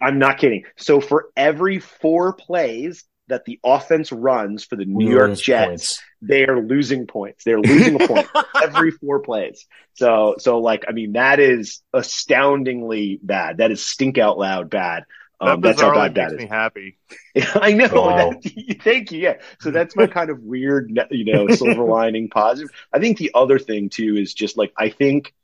I'm 0.00 0.18
not 0.18 0.38
kidding. 0.38 0.64
So 0.76 1.00
for 1.00 1.28
every 1.36 1.78
four 1.78 2.32
plays 2.32 3.04
that 3.28 3.44
the 3.44 3.58
offense 3.64 4.12
runs 4.12 4.64
for 4.64 4.76
the 4.76 4.84
New 4.84 5.08
York 5.10 5.28
lose 5.30 5.40
Jets, 5.40 5.68
points. 5.68 6.02
they 6.20 6.44
are 6.44 6.60
losing 6.60 7.06
points. 7.06 7.44
They're 7.44 7.60
losing 7.60 8.00
a 8.00 8.06
point 8.06 8.28
every 8.62 8.90
four 8.90 9.20
plays. 9.20 9.66
So 9.94 10.34
so 10.38 10.58
like 10.58 10.84
I 10.88 10.92
mean 10.92 11.12
that 11.12 11.40
is 11.40 11.80
astoundingly 11.92 13.20
bad. 13.22 13.58
That 13.58 13.70
is 13.70 13.84
stink 13.84 14.18
out 14.18 14.38
loud 14.38 14.70
bad. 14.70 15.04
Um, 15.42 15.60
that 15.60 15.76
that's 15.76 15.80
how 15.80 15.90
bizarrely 15.90 15.94
bad 15.94 16.14
that 16.14 16.30
makes 16.30 16.42
me 16.42 16.46
happy. 16.46 16.98
I 17.54 17.72
know. 17.72 17.88
Wow. 17.92 18.30
That, 18.30 18.76
thank 18.84 19.10
you. 19.12 19.20
Yeah. 19.20 19.34
So 19.60 19.70
that's 19.70 19.96
my 19.96 20.06
kind 20.06 20.30
of 20.30 20.40
weird, 20.40 20.96
you 21.10 21.24
know, 21.24 21.48
silver 21.54 21.84
lining 21.84 22.30
positive. 22.30 22.70
I 22.92 23.00
think 23.00 23.18
the 23.18 23.32
other 23.34 23.58
thing 23.58 23.88
too 23.88 24.16
is 24.16 24.34
just 24.34 24.56
like 24.56 24.72
I 24.78 24.90
think 24.90 25.34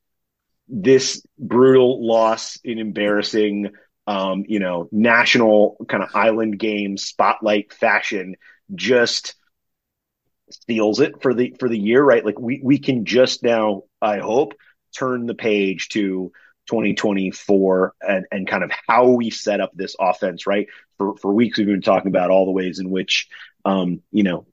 this 0.69 1.25
brutal 1.39 2.07
loss 2.07 2.59
in 2.63 2.79
embarrassing, 2.79 3.73
um, 4.07 4.45
you 4.47 4.61
know, 4.61 4.89
national 4.93 5.85
kind 5.89 6.03
of 6.03 6.11
island 6.15 6.59
game 6.59 6.97
spotlight 6.97 7.73
fashion 7.73 8.37
just 8.75 9.35
steals 10.51 11.01
it 11.01 11.23
for 11.23 11.35
the 11.35 11.57
for 11.59 11.69
the 11.69 11.79
year, 11.79 12.03
right? 12.03 12.25
Like 12.25 12.39
we 12.39 12.61
we 12.63 12.79
can 12.79 13.05
just 13.05 13.43
now, 13.43 13.83
I 14.01 14.19
hope, 14.19 14.55
turn 14.97 15.27
the 15.27 15.35
page 15.35 15.89
to 15.91 16.33
2024 16.69 17.95
and, 18.01 18.27
and 18.31 18.47
kind 18.47 18.65
of 18.65 18.71
how 18.87 19.09
we 19.09 19.31
set 19.31 19.61
up 19.61 19.73
this 19.75 19.97
offense, 19.99 20.47
right? 20.47 20.69
For 20.99 21.17
for 21.17 21.33
weeks 21.33 21.59
we've 21.59 21.67
been 21.67 21.81
talking 21.81 22.09
about 22.09 22.31
all 22.31 22.45
the 22.45 22.53
ways 22.53 22.79
in 22.79 22.91
which 22.91 23.29
um, 23.65 24.03
you 24.13 24.23
know, 24.23 24.47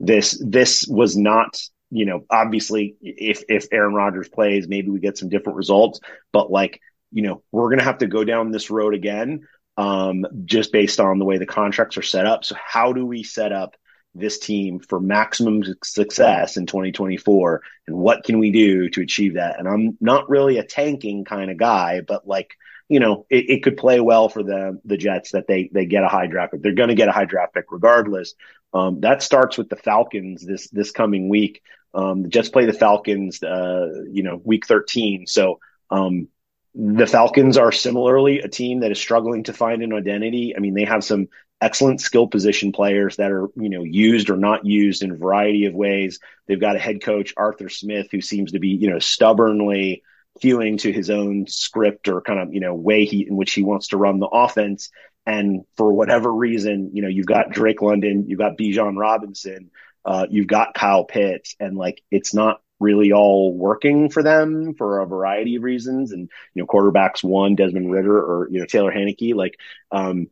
this 0.00 0.42
this 0.44 0.86
was 0.88 1.16
not, 1.16 1.60
you 1.90 2.06
know, 2.06 2.24
obviously 2.30 2.96
if 3.00 3.42
if 3.48 3.66
Aaron 3.72 3.94
Rodgers 3.94 4.28
plays, 4.28 4.68
maybe 4.68 4.90
we 4.90 5.00
get 5.00 5.18
some 5.18 5.28
different 5.28 5.56
results, 5.56 6.00
but 6.32 6.50
like, 6.50 6.80
you 7.12 7.22
know, 7.22 7.42
we're 7.52 7.70
gonna 7.70 7.84
have 7.84 7.98
to 7.98 8.06
go 8.06 8.24
down 8.24 8.50
this 8.50 8.70
road 8.70 8.94
again, 8.94 9.46
um, 9.76 10.26
just 10.44 10.72
based 10.72 11.00
on 11.00 11.18
the 11.18 11.24
way 11.24 11.38
the 11.38 11.46
contracts 11.46 11.96
are 11.96 12.02
set 12.02 12.26
up. 12.26 12.44
So 12.44 12.56
how 12.62 12.92
do 12.92 13.06
we 13.06 13.22
set 13.22 13.52
up 13.52 13.74
this 14.18 14.38
team 14.38 14.80
for 14.80 15.00
maximum 15.00 15.62
success 15.82 16.56
in 16.56 16.66
2024 16.66 17.62
and 17.86 17.96
what 17.96 18.24
can 18.24 18.38
we 18.38 18.50
do 18.50 18.88
to 18.90 19.00
achieve 19.00 19.34
that? 19.34 19.58
And 19.58 19.68
i'm 19.68 19.96
not 20.00 20.28
really 20.28 20.58
a 20.58 20.64
tanking 20.64 21.24
kind 21.24 21.50
of 21.50 21.56
guy 21.56 22.00
but 22.00 22.26
like 22.26 22.56
you 22.88 23.00
know 23.00 23.26
it, 23.30 23.50
it 23.50 23.62
could 23.62 23.76
play 23.76 24.00
well 24.00 24.28
for 24.28 24.42
the 24.42 24.80
the 24.84 24.96
jets 24.96 25.32
that 25.32 25.46
they 25.46 25.68
they 25.72 25.86
get 25.86 26.04
a 26.04 26.08
high 26.08 26.26
draft 26.26 26.52
pick. 26.52 26.62
They're 26.62 26.72
going 26.74 26.88
to 26.88 26.94
get 26.94 27.08
a 27.08 27.12
high 27.12 27.26
draft 27.26 27.54
pick 27.54 27.70
regardless. 27.70 28.34
Um, 28.72 29.00
that 29.00 29.22
starts 29.22 29.56
with 29.56 29.68
the 29.68 29.76
falcons 29.76 30.44
this 30.44 30.68
this 30.70 30.90
coming 30.90 31.28
week. 31.28 31.62
Um, 31.94 32.22
the 32.22 32.28
jets 32.28 32.48
play 32.48 32.66
the 32.66 32.72
falcons 32.72 33.42
uh, 33.42 34.04
you 34.10 34.22
know 34.22 34.40
week 34.42 34.66
13 34.66 35.26
so 35.26 35.60
um, 35.90 36.28
the 36.74 37.06
falcons 37.06 37.56
are 37.56 37.72
similarly 37.72 38.40
a 38.40 38.48
team 38.48 38.80
that 38.80 38.92
is 38.92 38.98
struggling 38.98 39.44
to 39.44 39.52
find 39.52 39.82
an 39.82 39.92
identity. 39.92 40.54
I 40.56 40.60
mean 40.60 40.74
they 40.74 40.84
have 40.84 41.04
some 41.04 41.28
excellent 41.60 42.00
skill 42.00 42.26
position 42.26 42.72
players 42.72 43.16
that 43.16 43.32
are, 43.32 43.48
you 43.56 43.68
know, 43.68 43.82
used 43.82 44.30
or 44.30 44.36
not 44.36 44.64
used 44.64 45.02
in 45.02 45.10
a 45.10 45.16
variety 45.16 45.66
of 45.66 45.74
ways. 45.74 46.20
They've 46.46 46.60
got 46.60 46.76
a 46.76 46.80
head 46.80 47.02
coach, 47.02 47.34
Arthur 47.36 47.68
Smith, 47.68 48.08
who 48.12 48.20
seems 48.20 48.52
to 48.52 48.58
be, 48.58 48.68
you 48.68 48.90
know, 48.90 48.98
stubbornly 48.98 50.02
hewing 50.40 50.78
to 50.78 50.92
his 50.92 51.10
own 51.10 51.46
script 51.48 52.08
or 52.08 52.20
kind 52.20 52.38
of, 52.38 52.54
you 52.54 52.60
know, 52.60 52.74
way 52.74 53.04
he 53.04 53.26
in 53.26 53.36
which 53.36 53.52
he 53.52 53.62
wants 53.62 53.88
to 53.88 53.96
run 53.96 54.20
the 54.20 54.26
offense. 54.26 54.90
And 55.26 55.64
for 55.76 55.92
whatever 55.92 56.32
reason, 56.32 56.90
you 56.94 57.02
know, 57.02 57.08
you've 57.08 57.26
got 57.26 57.50
Drake 57.50 57.82
London, 57.82 58.26
you've 58.28 58.38
got 58.38 58.56
Bijan 58.56 58.96
Robinson, 58.96 59.70
uh, 60.04 60.26
you've 60.30 60.46
got 60.46 60.74
Kyle 60.74 61.04
Pitts, 61.04 61.54
and 61.60 61.76
like 61.76 62.02
it's 62.10 62.32
not 62.32 62.62
really 62.80 63.12
all 63.12 63.52
working 63.52 64.08
for 64.08 64.22
them 64.22 64.74
for 64.74 65.00
a 65.00 65.06
variety 65.06 65.56
of 65.56 65.64
reasons. 65.64 66.12
And 66.12 66.30
you 66.54 66.62
know, 66.62 66.66
quarterbacks 66.66 67.22
one, 67.24 67.56
Desmond 67.56 67.90
Ridder 67.90 68.16
or 68.16 68.48
you 68.50 68.60
know 68.60 68.66
Taylor 68.66 68.92
Heinicke, 68.92 69.34
like 69.34 69.58
um, 69.90 70.28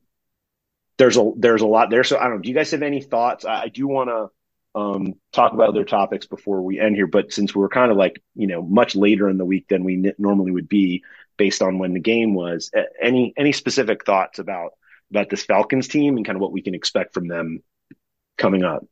there's 0.99 1.17
a 1.17 1.31
there's 1.37 1.63
a 1.63 1.67
lot 1.67 1.91
there. 1.91 2.05
So 2.05 2.19
I 2.19 2.25
don't 2.25 2.37
know. 2.37 2.43
Do 2.43 2.49
you 2.49 2.55
guys 2.55 2.71
have 2.71 2.83
any 2.83 3.03
thoughts? 3.03 3.45
I, 3.45 3.63
I 3.63 3.69
do 3.69 3.87
want 3.87 4.11
to 4.11 4.81
um, 4.81 5.15
talk 5.33 5.53
about 5.53 5.69
other 5.69 5.85
topics 5.85 6.27
before 6.27 6.63
we 6.63 6.79
end 6.81 6.97
here, 6.97 7.07
but 7.07 7.33
since 7.33 7.55
we're 7.55 7.69
kind 7.69 7.91
of 7.91 7.97
like 7.97 8.23
you 8.35 8.47
know 8.47 8.63
much 8.63 8.95
later 8.95 9.29
in 9.29 9.39
the 9.39 9.45
week 9.45 9.69
than 9.69 9.85
we 9.85 10.13
normally 10.19 10.51
would 10.53 10.69
be 10.69 11.03
based 11.37 11.63
on 11.63 11.79
when 11.79 11.93
the 11.93 12.01
game 12.01 12.35
was, 12.35 12.71
any 13.01 13.33
any 13.37 13.53
specific 13.53 14.05
thoughts 14.05 14.39
about 14.39 14.73
about 15.11 15.31
this 15.31 15.45
Falcons 15.45 15.89
team 15.89 16.17
and 16.17 16.27
kind 16.27 16.37
of 16.37 16.43
what 16.43 16.53
we 16.53 16.63
can 16.63 16.75
expect 16.75 17.15
from 17.15 17.29
them 17.29 17.63
coming 18.39 18.65
up? 18.65 18.85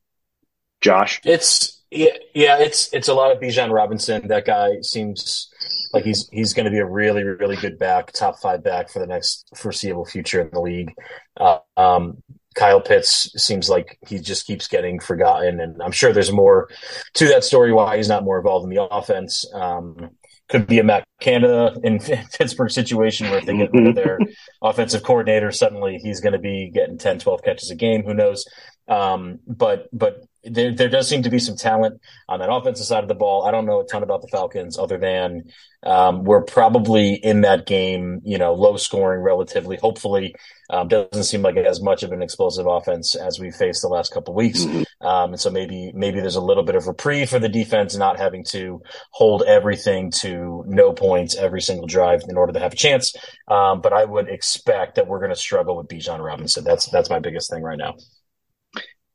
Josh, 0.81 1.21
It's 1.23 1.81
yeah, 1.89 2.11
yeah, 2.33 2.59
it's 2.59 2.93
it's 2.93 3.07
a 3.07 3.13
lot 3.13 3.31
of 3.31 3.39
Bijan 3.39 3.71
Robinson. 3.71 4.27
That 4.27 4.45
guy 4.45 4.81
seems 4.81 5.49
like 5.95 6.03
he's 6.03 6.29
he's 6.31 6.53
going 6.53 6.65
to 6.65 6.71
be 6.71 6.79
a 6.79 6.85
really 6.85 7.23
really 7.23 7.55
good 7.55 7.79
back, 7.79 8.11
top 8.11 8.37
five 8.39 8.63
back 8.63 8.89
for 8.89 8.99
the 8.99 9.07
next 9.07 9.47
foreseeable 9.55 10.05
future 10.05 10.41
in 10.41 10.49
the 10.51 10.59
league. 10.59 10.93
Uh, 11.37 11.59
um, 11.77 12.21
Kyle 12.53 12.81
Pitts 12.81 13.31
seems 13.41 13.69
like 13.69 13.97
he 14.07 14.19
just 14.19 14.45
keeps 14.45 14.67
getting 14.67 14.99
forgotten, 14.99 15.59
and 15.59 15.81
I'm 15.81 15.91
sure 15.91 16.13
there's 16.13 16.31
more 16.31 16.69
to 17.15 17.27
that 17.29 17.43
story 17.43 17.71
why 17.71 17.97
he's 17.97 18.09
not 18.09 18.23
more 18.23 18.37
involved 18.37 18.65
in 18.65 18.75
the 18.75 18.83
offense. 18.83 19.45
Um, 19.53 20.11
could 20.47 20.67
be 20.67 20.77
a 20.77 20.83
Matt 20.83 21.05
Canada 21.19 21.75
in 21.83 21.99
Pittsburgh 22.37 22.69
situation 22.69 23.29
where 23.29 23.39
if 23.39 23.45
they 23.45 23.57
get 23.57 23.73
rid 23.73 23.87
of 23.87 23.95
their 23.95 24.19
offensive 24.61 25.01
coordinator, 25.01 25.51
suddenly 25.51 25.97
he's 25.97 26.21
going 26.21 26.33
to 26.33 26.39
be 26.39 26.69
getting 26.71 26.97
10, 26.99 27.19
12 27.19 27.43
catches 27.43 27.71
a 27.71 27.75
game. 27.75 28.03
Who 28.03 28.13
knows? 28.13 28.45
Um, 28.87 29.39
but 29.47 29.89
but 29.91 30.25
there 30.43 30.73
there 30.73 30.89
does 30.89 31.07
seem 31.07 31.23
to 31.23 31.29
be 31.29 31.39
some 31.39 31.55
talent 31.55 31.99
on 32.29 32.39
that 32.39 32.51
offensive 32.51 32.85
side 32.85 33.03
of 33.03 33.07
the 33.07 33.15
ball. 33.15 33.45
I 33.45 33.51
don't 33.51 33.65
know 33.65 33.81
a 33.81 33.85
ton 33.85 34.03
about 34.03 34.21
the 34.21 34.27
Falcons 34.27 34.77
other 34.77 34.97
than 34.97 35.45
um, 35.83 36.23
we're 36.23 36.43
probably 36.43 37.13
in 37.13 37.41
that 37.41 37.65
game, 37.65 38.21
you 38.23 38.37
know, 38.37 38.53
low 38.53 38.77
scoring 38.77 39.21
relatively. 39.21 39.77
Hopefully, 39.77 40.35
um, 40.69 40.87
doesn't 40.87 41.23
seem 41.23 41.41
like 41.41 41.55
has 41.57 41.81
much 41.81 42.03
of 42.03 42.11
an 42.11 42.21
explosive 42.21 42.67
offense 42.67 43.15
as 43.15 43.39
we 43.39 43.51
faced 43.51 43.81
the 43.81 43.87
last 43.87 44.13
couple 44.13 44.33
of 44.33 44.37
weeks. 44.37 44.65
Um, 45.01 45.31
and 45.31 45.39
so 45.39 45.49
maybe 45.49 45.91
maybe 45.93 46.19
there's 46.19 46.35
a 46.35 46.41
little 46.41 46.63
bit 46.63 46.75
of 46.75 46.87
reprieve 46.87 47.29
for 47.29 47.39
the 47.39 47.49
defense 47.49 47.95
not 47.95 48.19
having 48.19 48.43
to 48.45 48.81
hold 49.11 49.43
everything 49.43 50.11
to 50.21 50.63
no 50.67 50.93
points 50.93 51.35
every 51.35 51.61
single 51.61 51.87
drive 51.87 52.21
in 52.27 52.37
order 52.37 52.53
to 52.53 52.59
have 52.59 52.73
a 52.73 52.77
chance. 52.77 53.15
Um, 53.47 53.81
but 53.81 53.93
I 53.93 54.05
would 54.05 54.29
expect 54.29 54.95
that 54.95 55.07
we're 55.07 55.19
going 55.19 55.33
to 55.33 55.35
struggle 55.35 55.77
with 55.77 55.87
Bijan 55.87 56.23
Robinson. 56.23 56.63
That's 56.63 56.87
that's 56.89 57.09
my 57.09 57.19
biggest 57.19 57.49
thing 57.49 57.63
right 57.63 57.77
now. 57.77 57.95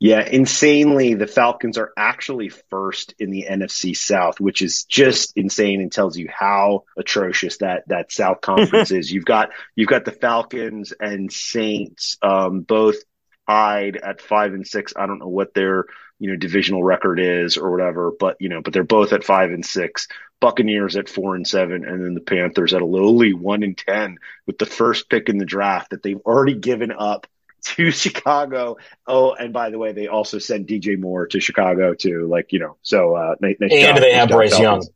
Yeah, 0.03 0.27
insanely, 0.27 1.13
the 1.13 1.27
Falcons 1.27 1.77
are 1.77 1.93
actually 1.95 2.49
first 2.49 3.15
in 3.19 3.31
the 3.31 3.47
NFC 3.51 3.95
South, 3.95 4.41
which 4.41 4.63
is 4.63 4.85
just 4.85 5.35
insane 5.37 5.83
and 5.83 5.93
tells 5.93 6.17
you 6.17 6.27
how 6.33 6.85
atrocious 6.97 7.59
that 7.59 7.87
that 7.89 8.11
South 8.11 8.41
Conference 8.43 8.93
is. 8.93 9.13
You've 9.13 9.27
got 9.27 9.51
you've 9.77 9.91
got 9.91 10.07
the 10.07 10.13
Falcons 10.13 10.95
and 10.99 11.31
Saints 11.31 12.17
um, 12.23 12.63
both 12.63 12.97
tied 13.47 13.99
at 13.99 14.23
five 14.23 14.55
and 14.55 14.67
six. 14.67 14.95
I 14.97 15.05
don't 15.05 15.19
know 15.19 15.29
what 15.29 15.53
their 15.53 15.85
you 16.19 16.31
know 16.31 16.37
divisional 16.37 16.83
record 16.83 17.21
is 17.21 17.59
or 17.59 17.71
whatever, 17.71 18.11
but 18.19 18.39
you 18.41 18.49
know, 18.49 18.63
but 18.63 18.73
they're 18.73 18.85
both 18.85 19.13
at 19.13 19.23
five 19.23 19.51
and 19.51 19.67
six. 19.67 20.09
Buccaneers 20.41 20.97
at 20.97 21.11
four 21.11 21.35
and 21.35 21.47
seven, 21.47 21.85
and 21.85 22.03
then 22.03 22.15
the 22.15 22.23
Panthers 22.23 22.73
at 22.73 22.81
a 22.81 22.87
lowly 22.87 23.35
one 23.35 23.63
and 23.63 23.77
ten 23.77 24.17
with 24.47 24.57
the 24.57 24.65
first 24.65 25.11
pick 25.11 25.29
in 25.29 25.37
the 25.37 25.45
draft 25.45 25.91
that 25.91 26.03
they've 26.03 26.23
already 26.25 26.55
given 26.55 26.91
up 26.91 27.27
to 27.62 27.90
Chicago. 27.92 28.77
Oh, 29.07 29.33
and 29.35 29.53
by 29.53 29.70
the 29.70 29.79
way, 29.79 29.92
they 29.92 30.09
also 30.09 30.38
sent 30.38 30.66
DJ 30.68 30.96
Moore 30.96 31.27
to 31.29 31.40
Chicago 31.40 31.94
too. 31.94 32.27
Like 32.29 32.53
you 32.53 32.59
know, 32.61 32.77
so 32.83 33.14
uh, 33.16 33.35
nice, 33.40 33.57
nice 33.61 33.70
And 33.73 33.81
job, 33.81 34.01
they 34.01 34.12
nice 34.12 34.14
have 34.14 34.31
Bryce 34.31 34.59
Falcons. 34.59 34.90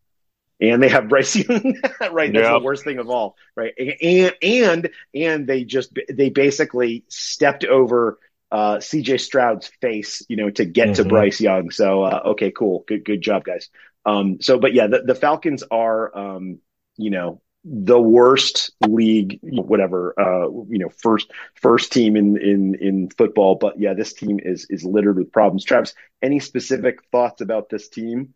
and 0.61 0.83
they 0.83 0.89
have 0.89 1.09
Bryce 1.09 1.37
Young. 1.37 1.77
right, 2.13 2.33
that's 2.33 2.49
Yep. 2.49 2.53
the 2.53 2.61
worst 2.61 2.85
thing 2.85 2.99
of 2.99 3.09
all. 3.11 3.37
Right, 3.57 3.75
and 4.03 4.35
and 4.43 4.91
and 5.15 5.47
they 5.47 5.65
just 5.65 5.97
they 6.09 6.31
basically 6.31 7.05
stepped 7.09 7.65
over 7.65 8.19
uh, 8.51 8.81
C.J. 8.81 9.19
Stroud's 9.19 9.67
face, 9.81 10.23
you 10.29 10.37
know, 10.37 10.51
to 10.51 10.65
get 10.65 10.95
to 10.95 11.05
Mhm. 11.05 11.09
Bryce 11.09 11.41
Young. 11.41 11.71
So 11.71 12.03
uh, 12.05 12.23
okay, 12.27 12.51
cool, 12.53 12.85
good 12.87 13.05
good 13.05 13.21
job, 13.21 13.45
guys. 13.45 13.69
Um, 14.07 14.39
so 14.41 14.59
but 14.59 14.75
yeah, 14.75 14.87
the, 14.87 15.03
the 15.03 15.15
Falcons 15.15 15.65
are 15.71 16.17
um, 16.17 16.59
you 16.97 17.11
know 17.11 17.41
the 17.65 18.01
worst 18.01 18.73
league, 18.87 19.39
whatever, 19.43 20.15
uh, 20.19 20.49
you 20.69 20.79
know, 20.79 20.91
first 20.91 21.31
first 21.55 21.93
team 21.93 22.17
in 22.17 22.37
in 22.37 22.75
in 22.75 23.11
football. 23.11 23.55
But 23.55 23.79
yeah, 23.79 23.95
this 23.95 24.13
team 24.13 24.39
is 24.43 24.67
is 24.69 24.85
littered 24.85 25.17
with 25.17 25.33
problems. 25.33 25.65
Travis, 25.65 25.95
any 26.23 26.41
specific 26.41 26.99
thoughts 27.11 27.41
about 27.41 27.71
this 27.71 27.89
team? 27.89 28.35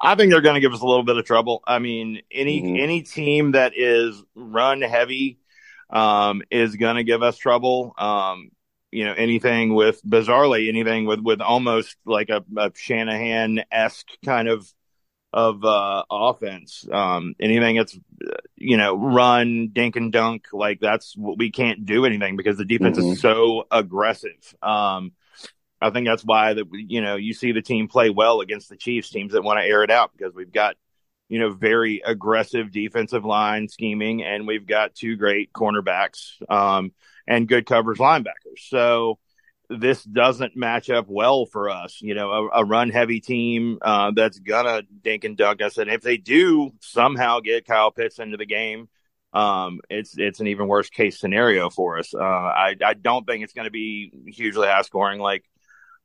I 0.00 0.14
think 0.14 0.32
they're 0.32 0.40
going 0.40 0.54
to 0.54 0.60
give 0.60 0.72
us 0.72 0.80
a 0.80 0.86
little 0.86 1.04
bit 1.04 1.16
of 1.16 1.24
trouble. 1.24 1.62
I 1.66 1.78
mean, 1.78 2.22
any 2.30 2.62
Mhm. 2.62 2.78
any 2.80 3.02
team 3.02 3.52
that 3.52 3.72
is 3.76 4.22
run 4.34 4.82
heavy 4.82 5.38
um, 5.90 6.42
is 6.50 6.76
going 6.76 6.96
to 6.96 7.04
give 7.04 7.22
us 7.22 7.36
trouble. 7.36 7.94
Um, 7.98 8.50
you 8.90 9.04
know, 9.04 9.12
anything 9.12 9.74
with 9.74 10.02
bizarrely 10.02 10.68
anything 10.68 11.04
with 11.04 11.20
with 11.20 11.40
almost 11.40 11.96
like 12.04 12.30
a, 12.30 12.44
a 12.56 12.72
Shanahan 12.74 13.62
esque 13.70 14.08
kind 14.24 14.48
of 14.48 14.66
of 15.38 15.64
uh, 15.64 16.02
offense. 16.10 16.84
Um, 16.90 17.34
anything 17.38 17.76
that's 17.76 17.96
you 18.56 18.76
know 18.76 18.96
run 18.96 19.68
dink 19.72 19.94
and 19.94 20.10
dunk 20.12 20.46
like 20.52 20.80
that's 20.80 21.16
what 21.16 21.38
we 21.38 21.52
can't 21.52 21.86
do 21.86 22.04
anything 22.04 22.36
because 22.36 22.58
the 22.58 22.64
defense 22.64 22.98
Mhm. 22.98 23.12
is 23.12 23.20
so 23.20 23.64
aggressive. 23.70 24.54
Um, 24.62 25.12
I 25.80 25.90
think 25.90 26.08
that's 26.08 26.24
why 26.24 26.54
that 26.54 26.66
you 26.72 27.00
know 27.00 27.14
you 27.14 27.34
see 27.34 27.52
the 27.52 27.62
team 27.62 27.86
play 27.86 28.10
well 28.10 28.40
against 28.40 28.68
the 28.68 28.76
Chiefs 28.76 29.10
teams 29.10 29.32
that 29.32 29.44
want 29.44 29.60
to 29.60 29.64
air 29.64 29.84
it 29.84 29.90
out 29.92 30.10
because 30.16 30.34
we've 30.34 30.52
got 30.52 30.74
you 31.28 31.38
know 31.38 31.50
very 31.50 32.02
aggressive 32.04 32.72
defensive 32.72 33.24
line 33.24 33.68
scheming 33.68 34.24
and 34.24 34.44
we've 34.46 34.66
got 34.66 34.94
two 34.96 35.14
great 35.14 35.52
cornerbacks 35.52 36.32
um, 36.50 36.90
and 37.28 37.46
good 37.46 37.64
coverage 37.64 37.98
linebackers. 37.98 38.58
So 38.68 39.18
this 39.70 40.02
doesn't 40.02 40.56
match 40.56 40.90
up 40.90 41.06
well 41.08 41.46
for 41.46 41.68
us. 41.68 42.00
You 42.00 42.14
know, 42.14 42.30
a, 42.30 42.60
a 42.60 42.64
run 42.64 42.90
heavy 42.90 43.20
team 43.20 43.78
uh, 43.82 44.12
that's 44.14 44.38
gonna 44.38 44.82
dink 45.02 45.24
and 45.24 45.36
dunk 45.36 45.62
us, 45.62 45.78
and 45.78 45.90
if 45.90 46.02
they 46.02 46.16
do 46.16 46.72
somehow 46.80 47.40
get 47.40 47.66
Kyle 47.66 47.90
Pitts 47.90 48.18
into 48.18 48.36
the 48.36 48.46
game. 48.46 48.88
Um, 49.30 49.80
it's 49.90 50.16
it's 50.16 50.40
an 50.40 50.46
even 50.46 50.68
worse 50.68 50.88
case 50.88 51.20
scenario 51.20 51.68
for 51.68 51.98
us. 51.98 52.14
Uh, 52.14 52.18
I 52.18 52.76
I 52.82 52.94
don't 52.94 53.26
think 53.26 53.44
it's 53.44 53.52
to 53.52 53.70
be 53.70 54.10
hugely 54.26 54.66
high 54.66 54.80
scoring 54.80 55.20
like 55.20 55.44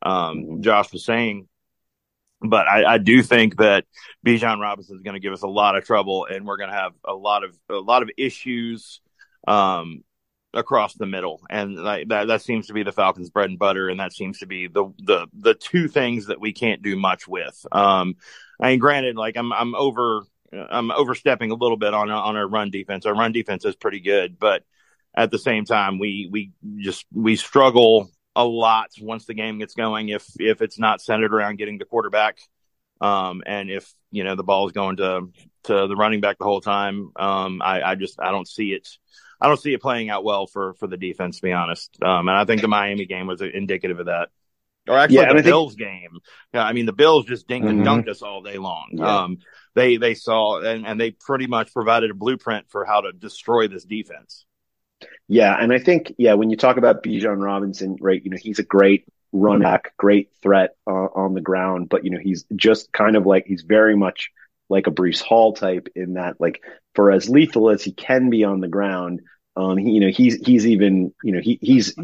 um, 0.01 0.61
Josh 0.61 0.91
was 0.91 1.05
saying. 1.05 1.47
But 2.41 2.67
I, 2.67 2.95
I 2.95 2.97
do 2.97 3.23
think 3.23 3.57
that 3.57 3.85
Bijan 4.25 4.59
Robinson 4.59 4.97
is 4.97 5.01
going 5.01 5.13
to 5.13 5.21
give 5.21 5.31
us 5.31 5.43
a 5.43 5.47
lot 5.47 5.77
of 5.77 5.85
trouble, 5.85 6.27
and 6.29 6.45
we're 6.45 6.57
going 6.57 6.69
to 6.69 6.75
have 6.75 6.91
a 7.05 7.13
lot 7.13 7.45
of 7.45 7.57
a 7.69 7.75
lot 7.75 8.03
of 8.03 8.09
issues 8.17 8.99
um, 9.47 10.03
across 10.53 10.93
the 10.93 11.05
middle, 11.05 11.41
and 11.49 11.75
like, 11.75 12.09
that 12.09 12.27
that 12.27 12.41
seems 12.41 12.67
to 12.67 12.73
be 12.73 12.83
the 12.83 12.91
Falcons' 12.91 13.29
bread 13.29 13.49
and 13.49 13.59
butter, 13.59 13.89
and 13.89 13.99
that 13.99 14.13
seems 14.13 14.39
to 14.39 14.45
be 14.45 14.67
the 14.67 14.85
the 14.99 15.27
the 15.33 15.53
two 15.53 15.87
things 15.87 16.27
that 16.27 16.39
we 16.39 16.53
can't 16.53 16.81
do 16.81 16.95
much 16.95 17.27
with. 17.27 17.65
Um, 17.71 18.15
I 18.59 18.69
mean, 18.69 18.79
granted, 18.79 19.15
like 19.15 19.37
I'm 19.37 19.51
I'm 19.51 19.75
over 19.75 20.23
I'm 20.53 20.91
overstepping 20.91 21.51
a 21.51 21.55
little 21.55 21.77
bit 21.77 21.93
on 21.93 22.09
on 22.09 22.37
our 22.37 22.47
run 22.47 22.69
defense. 22.69 23.05
Our 23.05 23.15
run 23.15 23.31
defense 23.31 23.65
is 23.65 23.75
pretty 23.75 23.99
good, 23.99 24.37
but 24.39 24.63
at 25.15 25.31
the 25.31 25.39
same 25.39 25.65
time, 25.65 25.99
we 25.99 26.29
we 26.31 26.51
just 26.77 27.05
we 27.13 27.35
struggle 27.35 28.09
a 28.35 28.45
lot 28.45 28.89
once 28.99 29.25
the 29.25 29.33
game 29.33 29.59
gets 29.59 29.73
going. 29.73 30.09
If 30.09 30.25
if 30.39 30.61
it's 30.61 30.79
not 30.79 31.01
centered 31.01 31.33
around 31.33 31.57
getting 31.57 31.77
the 31.77 31.85
quarterback, 31.85 32.39
um, 33.01 33.43
and 33.45 33.69
if 33.69 33.91
you 34.11 34.23
know 34.23 34.35
the 34.35 34.43
ball 34.43 34.67
is 34.67 34.73
going 34.73 34.97
to 34.97 35.29
to 35.65 35.87
the 35.87 35.95
running 35.95 36.21
back 36.21 36.37
the 36.37 36.45
whole 36.45 36.61
time, 36.61 37.11
um, 37.15 37.61
I, 37.61 37.81
I 37.81 37.95
just 37.95 38.19
I 38.19 38.31
don't 38.31 38.47
see 38.47 38.73
it. 38.73 38.87
I 39.41 39.47
don't 39.47 39.59
see 39.59 39.73
it 39.73 39.81
playing 39.81 40.09
out 40.09 40.23
well 40.23 40.47
for 40.47 40.73
for 40.75 40.87
the 40.87 40.97
defense, 40.97 41.37
to 41.37 41.41
be 41.41 41.51
honest. 41.51 41.97
Um, 42.01 42.27
and 42.29 42.37
I 42.37 42.45
think 42.45 42.61
the 42.61 42.67
Miami 42.67 43.05
game 43.05 43.27
was 43.27 43.41
indicative 43.41 43.99
of 43.99 44.05
that. 44.07 44.29
Or 44.87 44.97
actually, 44.97 45.17
Yeah, 45.17 45.29
the 45.29 45.35
think- 45.35 45.45
Bills 45.45 45.75
game. 45.75 46.19
Yeah, 46.53 46.63
I 46.63 46.73
mean, 46.73 46.85
the 46.85 46.91
Bills 46.93 47.25
just 47.25 47.47
dinked 47.47 47.67
and 47.69 47.81
Mhm. 47.81 47.85
dunked 47.85 48.09
us 48.09 48.21
all 48.21 48.41
day 48.41 48.57
long. 48.57 48.89
Yeah. 48.93 49.23
Um, 49.23 49.37
they 49.75 49.97
they 49.97 50.13
saw 50.13 50.59
and, 50.59 50.85
and 50.85 50.99
they 50.99 51.11
pretty 51.11 51.47
much 51.47 51.73
provided 51.73 52.11
a 52.11 52.13
blueprint 52.13 52.69
for 52.69 52.83
how 52.85 53.01
to 53.01 53.11
destroy 53.13 53.67
this 53.67 53.85
defense. 53.85 54.45
Yeah, 55.27 55.55
and 55.59 55.71
I 55.73 55.79
think 55.79 56.13
yeah, 56.17 56.33
when 56.33 56.49
you 56.49 56.57
talk 56.57 56.77
about 56.77 57.03
Bijan 57.03 57.41
Robinson, 57.43 57.97
right, 57.99 58.21
you 58.23 58.29
know, 58.29 58.37
he's 58.39 58.59
a 58.59 58.63
great 58.63 59.05
run 59.31 59.61
back, 59.61 59.93
great 59.97 60.29
threat 60.41 60.75
uh, 60.85 60.91
on 60.91 61.33
the 61.33 61.41
ground, 61.41 61.89
but 61.89 62.03
you 62.05 62.11
know, 62.11 62.19
he's 62.21 62.45
just 62.55 62.91
kind 62.91 63.15
of 63.15 63.25
like 63.25 63.45
he's 63.47 63.63
very 63.63 63.95
much 63.95 64.29
like 64.73 64.87
a 64.87 64.91
Breece 64.91 65.21
Hall 65.21 65.53
type 65.53 65.87
in 65.95 66.15
that 66.15 66.41
like 66.41 66.61
for 66.95 67.11
as 67.11 67.29
lethal 67.29 67.69
as 67.69 67.83
he 67.83 67.91
can 67.91 68.29
be 68.29 68.43
on 68.43 68.59
the 68.59 68.67
ground, 68.67 69.21
um, 69.55 69.77
he, 69.77 69.91
you 69.91 69.99
know, 69.99 70.09
he's 70.09 70.35
he's 70.45 70.65
even 70.67 71.13
you 71.23 71.31
know 71.31 71.39
he 71.39 71.59
he's 71.61 71.95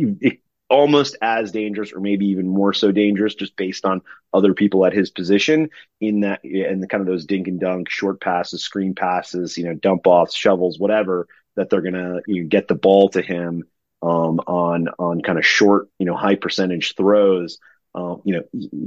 almost 0.70 1.18
as 1.20 1.52
dangerous 1.52 1.92
or 1.92 2.00
maybe 2.00 2.28
even 2.28 2.48
more 2.48 2.74
so 2.74 2.92
dangerous 2.92 3.34
just 3.34 3.56
based 3.58 3.86
on 3.86 4.02
other 4.32 4.54
people 4.54 4.86
at 4.86 4.94
his 4.94 5.10
position 5.10 5.70
in 6.00 6.20
that 6.20 6.44
and 6.44 6.82
the 6.84 6.88
kind 6.88 7.02
of 7.02 7.08
those 7.08 7.26
dink 7.26 7.48
and 7.48 7.60
dunk 7.60 7.90
short 7.90 8.22
passes 8.22 8.64
screen 8.64 8.94
passes 8.94 9.58
you 9.58 9.66
know 9.66 9.74
dump 9.74 10.06
offs 10.06 10.36
shovels 10.36 10.78
whatever 10.78 11.28
that 11.56 11.72
they're 11.72 11.82
gonna 11.82 12.20
you 12.28 12.44
know, 12.44 12.48
get 12.48 12.68
the 12.68 12.76
ball 12.76 13.10
to 13.10 13.22
him 13.24 13.64
um, 14.04 14.40
on 14.46 14.90
on 15.00 15.22
kind 15.22 15.40
of 15.40 15.46
short 15.46 15.90
you 15.98 16.06
know 16.06 16.16
high 16.16 16.36
percentage 16.36 16.94
throws 16.96 17.58
um, 17.96 18.22
you 18.24 18.36
know 18.36 18.44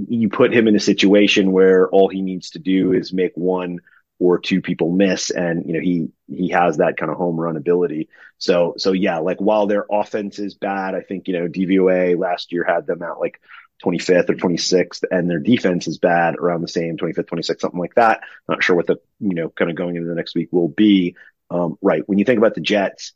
you 0.09 0.29
put 0.29 0.53
him 0.53 0.69
in 0.69 0.77
a 0.77 0.81
situation 0.81 1.53
where 1.53 1.89
all 1.91 2.09
he 2.09 2.23
needs 2.23 2.51
to 2.51 2.59
do 2.59 2.93
is 2.93 3.13
make 3.13 3.33
one 3.35 3.79
or 4.19 4.39
two 4.39 4.61
people 4.61 4.91
miss 4.93 5.31
and 5.31 5.67
you 5.67 5.73
know 5.73 5.81
he 5.81 6.09
he 6.29 6.51
has 6.51 6.77
that 6.77 6.97
kind 6.97 7.11
of 7.11 7.19
home 7.19 7.37
run 7.37 7.57
ability. 7.57 8.09
So 8.39 8.75
so 8.77 8.93
yeah 8.93 9.19
like 9.19 9.39
while 9.39 9.67
their 9.67 9.87
offense 9.91 10.39
is 10.39 10.55
bad 10.55 10.95
i 10.95 11.01
think 11.01 11.29
you 11.29 11.35
know 11.35 11.49
dvoa 11.49 12.19
last 12.19 12.53
year 12.53 12.65
had 12.65 12.87
them 12.87 13.03
at 13.03 13.19
like 13.21 13.41
25th 13.83 14.31
or 14.31 14.35
26th 14.35 15.05
and 15.11 15.29
their 15.29 15.39
defense 15.41 15.87
is 15.89 15.99
bad 15.99 16.37
around 16.37 16.63
the 16.63 16.69
same 16.69 16.97
25th 16.97 17.27
26th 17.27 17.61
something 17.61 17.81
like 17.81 17.95
that. 17.97 18.21
Not 18.49 18.63
sure 18.63 18.77
what 18.77 18.87
the 18.87 18.97
you 19.21 19.35
know 19.35 19.49
kind 19.51 19.71
of 19.71 19.77
going 19.77 19.97
into 19.97 20.09
the 20.09 20.15
next 20.15 20.35
week 20.35 20.49
will 20.53 20.69
be. 20.69 21.17
Um, 21.51 21.77
right. 21.83 22.03
When 22.07 22.19
you 22.19 22.25
think 22.25 22.39
about 22.39 22.55
the 22.55 22.61
jets 22.61 23.13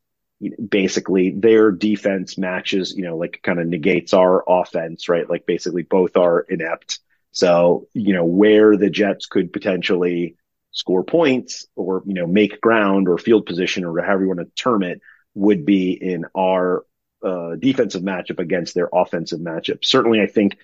basically 0.69 1.31
their 1.31 1.71
defense 1.71 2.37
matches 2.37 2.95
you 2.95 3.05
know 3.05 3.17
like 3.17 3.41
kind 3.43 3.59
of 3.59 3.67
negates 3.67 4.13
our 4.13 4.45
offense 4.47 5.09
right 5.09 5.31
like 5.31 5.47
basically 5.47 5.83
both 5.83 6.17
are 6.17 6.41
inept 6.41 6.99
so 7.33 7.89
you 7.95 8.13
know 8.13 8.25
where 8.25 8.77
the 8.77 8.91
jets 8.91 9.27
could 9.27 9.53
potentially 9.53 10.37
score 10.73 11.05
points 11.05 11.67
or 11.75 12.03
you 12.05 12.13
know 12.13 12.27
make 12.27 12.61
ground 12.61 13.09
or 13.09 13.17
field 13.17 13.47
position 13.47 13.85
or 13.85 13.99
however 14.03 14.23
you 14.23 14.29
want 14.29 14.41
to 14.41 14.63
term 14.63 14.83
it 14.83 15.01
would 15.35 15.65
be 15.65 15.93
in 15.93 16.25
our 16.37 16.85
uh, 17.23 17.57
defensive 17.57 18.03
matchup 18.03 18.39
against 18.39 18.75
their 18.75 18.89
offensive 18.93 19.41
matchup. 19.41 19.85
Certainly, 19.85 20.21
I 20.21 20.27
think 20.27 20.57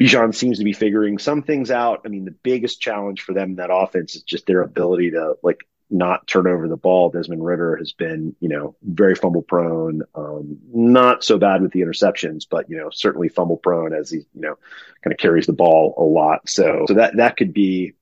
Bijan 0.00 0.34
seems 0.34 0.58
to 0.58 0.64
be 0.64 0.72
figuring 0.72 1.18
some 1.18 1.42
things 1.42 1.70
out. 1.70 2.02
I 2.04 2.08
mean, 2.08 2.24
the 2.24 2.34
biggest 2.42 2.80
challenge 2.80 3.22
for 3.22 3.32
them 3.32 3.50
in 3.50 3.56
that 3.56 3.72
offense 3.72 4.14
is 4.14 4.22
just 4.22 4.46
their 4.46 4.62
ability 4.62 5.12
to 5.12 5.34
like 5.42 5.60
not 5.90 6.26
turn 6.26 6.46
over 6.46 6.68
the 6.68 6.76
ball. 6.76 7.10
Desmond 7.10 7.44
Ridder 7.44 7.76
has 7.76 7.92
been, 7.92 8.36
you 8.40 8.48
know, 8.48 8.76
very 8.82 9.14
fumble 9.14 9.42
prone, 9.42 10.02
um, 10.14 10.58
not 10.72 11.24
so 11.24 11.38
bad 11.38 11.62
with 11.62 11.72
the 11.72 11.80
interceptions, 11.80 12.46
but 12.48 12.68
you 12.68 12.76
know, 12.76 12.90
certainly 12.90 13.28
fumble 13.28 13.56
prone 13.56 13.94
as 13.94 14.10
he, 14.10 14.18
you 14.18 14.40
know, 14.40 14.58
kind 15.02 15.12
of 15.12 15.18
carries 15.18 15.46
the 15.46 15.52
ball 15.52 15.94
a 15.96 16.02
lot. 16.02 16.48
So, 16.48 16.84
so 16.88 16.94
that 16.94 17.16
that 17.16 17.36
could 17.36 17.52
be, 17.54 17.94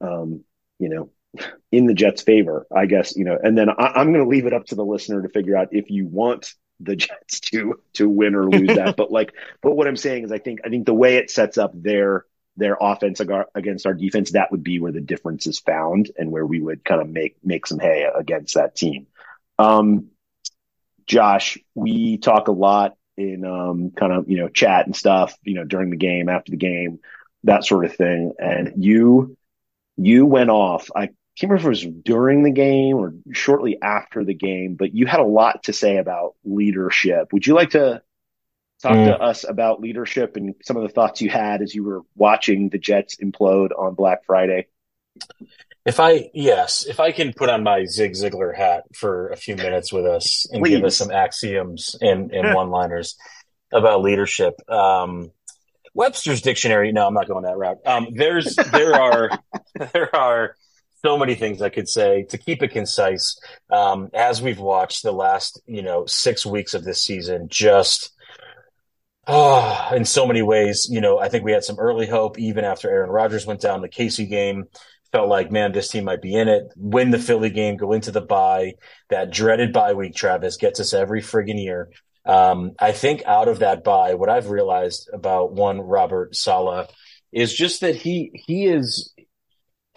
um, 0.00 0.44
you 0.78 0.88
know, 0.88 1.10
in 1.72 1.86
the 1.86 1.94
Jets' 1.94 2.22
favor, 2.22 2.66
I 2.74 2.86
guess. 2.86 3.16
You 3.16 3.24
know, 3.24 3.38
and 3.42 3.56
then 3.56 3.70
I, 3.70 3.92
I'm 3.94 4.12
going 4.12 4.24
to 4.24 4.28
leave 4.30 4.46
it 4.46 4.52
up 4.52 4.66
to 4.66 4.74
the 4.74 4.84
listener 4.84 5.22
to 5.22 5.28
figure 5.28 5.56
out 5.56 5.68
if 5.72 5.90
you 5.90 6.06
want 6.06 6.52
the 6.80 6.96
Jets 6.96 7.40
to 7.40 7.80
to 7.94 8.08
win 8.08 8.34
or 8.34 8.48
lose 8.48 8.76
that. 8.76 8.96
But 8.96 9.10
like, 9.10 9.32
but 9.62 9.74
what 9.74 9.86
I'm 9.86 9.96
saying 9.96 10.24
is, 10.24 10.32
I 10.32 10.38
think 10.38 10.60
I 10.64 10.68
think 10.68 10.86
the 10.86 10.94
way 10.94 11.16
it 11.16 11.30
sets 11.30 11.58
up 11.58 11.72
their 11.74 12.26
their 12.56 12.76
offense 12.80 13.20
ag- 13.20 13.46
against 13.54 13.86
our 13.86 13.94
defense, 13.94 14.32
that 14.32 14.50
would 14.50 14.62
be 14.62 14.80
where 14.80 14.92
the 14.92 15.00
difference 15.00 15.46
is 15.46 15.58
found 15.58 16.10
and 16.16 16.30
where 16.30 16.46
we 16.46 16.60
would 16.60 16.84
kind 16.84 17.00
of 17.00 17.08
make 17.08 17.36
make 17.44 17.66
some 17.66 17.78
hay 17.78 18.06
against 18.14 18.54
that 18.54 18.74
team. 18.74 19.06
Um, 19.58 20.08
Josh, 21.06 21.58
we 21.74 22.18
talk 22.18 22.48
a 22.48 22.52
lot 22.52 22.96
in 23.16 23.44
um, 23.44 23.90
kind 23.90 24.12
of 24.12 24.28
you 24.28 24.38
know 24.38 24.48
chat 24.48 24.86
and 24.86 24.96
stuff, 24.96 25.36
you 25.42 25.54
know, 25.54 25.64
during 25.64 25.90
the 25.90 25.96
game, 25.96 26.28
after 26.28 26.50
the 26.50 26.56
game, 26.56 27.00
that 27.44 27.64
sort 27.64 27.84
of 27.84 27.94
thing. 27.94 28.32
And 28.38 28.84
you 28.84 29.36
you 29.96 30.26
went 30.26 30.50
off. 30.50 30.90
I 30.94 31.06
can't 31.36 31.50
remember 31.50 31.72
if 31.72 31.82
it 31.82 31.86
was 31.86 32.02
during 32.04 32.42
the 32.42 32.50
game 32.50 32.96
or 32.96 33.14
shortly 33.32 33.80
after 33.82 34.24
the 34.24 34.34
game, 34.34 34.76
but 34.76 34.94
you 34.94 35.06
had 35.06 35.20
a 35.20 35.24
lot 35.24 35.64
to 35.64 35.72
say 35.72 35.98
about 35.98 36.34
leadership. 36.44 37.32
Would 37.32 37.46
you 37.46 37.54
like 37.54 37.70
to 37.70 38.02
talk 38.82 38.92
Mm. 38.92 39.06
to 39.06 39.22
us 39.22 39.44
about 39.48 39.80
leadership 39.80 40.36
and 40.36 40.54
some 40.62 40.76
of 40.76 40.82
the 40.82 40.88
thoughts 40.88 41.20
you 41.20 41.30
had 41.30 41.62
as 41.62 41.74
you 41.74 41.84
were 41.84 42.02
watching 42.16 42.68
the 42.68 42.78
Jets 42.78 43.16
implode 43.16 43.70
on 43.78 43.94
Black 43.94 44.24
Friday? 44.26 44.66
If 45.86 46.00
I 46.00 46.30
yes, 46.32 46.86
if 46.86 46.98
I 46.98 47.12
can 47.12 47.32
put 47.34 47.50
on 47.50 47.62
my 47.62 47.84
Zig 47.84 48.12
Ziglar 48.12 48.56
hat 48.56 48.84
for 48.94 49.28
a 49.28 49.36
few 49.36 49.54
minutes 49.54 49.92
with 49.92 50.06
us 50.06 50.46
and 50.50 50.64
give 50.64 50.82
us 50.84 50.96
some 50.96 51.10
axioms 51.10 51.94
and, 52.00 52.32
and 52.32 52.54
one-liners 52.54 53.16
about 53.72 54.02
leadership. 54.02 54.54
Um, 54.70 55.30
Webster's 55.92 56.40
dictionary. 56.42 56.90
No, 56.90 57.06
I'm 57.06 57.14
not 57.14 57.28
going 57.28 57.44
that 57.44 57.56
route. 57.56 57.78
Um, 57.86 58.08
there's 58.14 58.56
there 58.72 58.94
are 58.94 59.30
there 59.92 60.14
are 60.16 60.56
so 61.04 61.18
many 61.18 61.34
things 61.34 61.60
I 61.60 61.68
could 61.68 61.88
say 61.88 62.22
to 62.30 62.38
keep 62.38 62.62
it 62.62 62.72
concise. 62.72 63.38
Um, 63.70 64.10
as 64.14 64.40
we've 64.42 64.58
watched 64.58 65.02
the 65.02 65.12
last, 65.12 65.60
you 65.66 65.82
know, 65.82 66.06
six 66.06 66.44
weeks 66.46 66.74
of 66.74 66.82
this 66.82 67.02
season, 67.02 67.48
just 67.48 68.10
oh, 69.26 69.90
in 69.94 70.04
so 70.04 70.26
many 70.26 70.42
ways, 70.42 70.86
you 70.90 71.00
know, 71.00 71.18
I 71.18 71.28
think 71.28 71.44
we 71.44 71.52
had 71.52 71.64
some 71.64 71.78
early 71.78 72.06
hope 72.06 72.38
even 72.38 72.64
after 72.64 72.90
Aaron 72.90 73.10
Rodgers 73.10 73.46
went 73.46 73.60
down 73.60 73.80
the 73.80 73.88
KC 73.88 74.28
game. 74.28 74.64
Felt 75.12 75.28
like, 75.28 75.52
man, 75.52 75.70
this 75.72 75.88
team 75.88 76.04
might 76.04 76.20
be 76.20 76.34
in 76.34 76.48
it. 76.48 76.64
Win 76.76 77.10
the 77.10 77.20
Philly 77.20 77.50
game, 77.50 77.76
go 77.76 77.92
into 77.92 78.10
the 78.10 78.20
bye. 78.20 78.74
That 79.10 79.30
dreaded 79.30 79.72
bye 79.72 79.92
week, 79.94 80.14
Travis, 80.14 80.56
gets 80.56 80.80
us 80.80 80.92
every 80.92 81.22
friggin' 81.22 81.62
year. 81.62 81.90
Um, 82.26 82.72
I 82.80 82.92
think 82.92 83.22
out 83.24 83.48
of 83.48 83.60
that 83.60 83.84
bye, 83.84 84.14
what 84.14 84.28
I've 84.28 84.50
realized 84.50 85.08
about 85.12 85.52
one 85.52 85.80
Robert 85.80 86.34
Saleh 86.34 86.88
is 87.32 87.52
just 87.52 87.82
that 87.82 87.94
he 87.96 88.30
he 88.46 88.66
is 88.66 89.12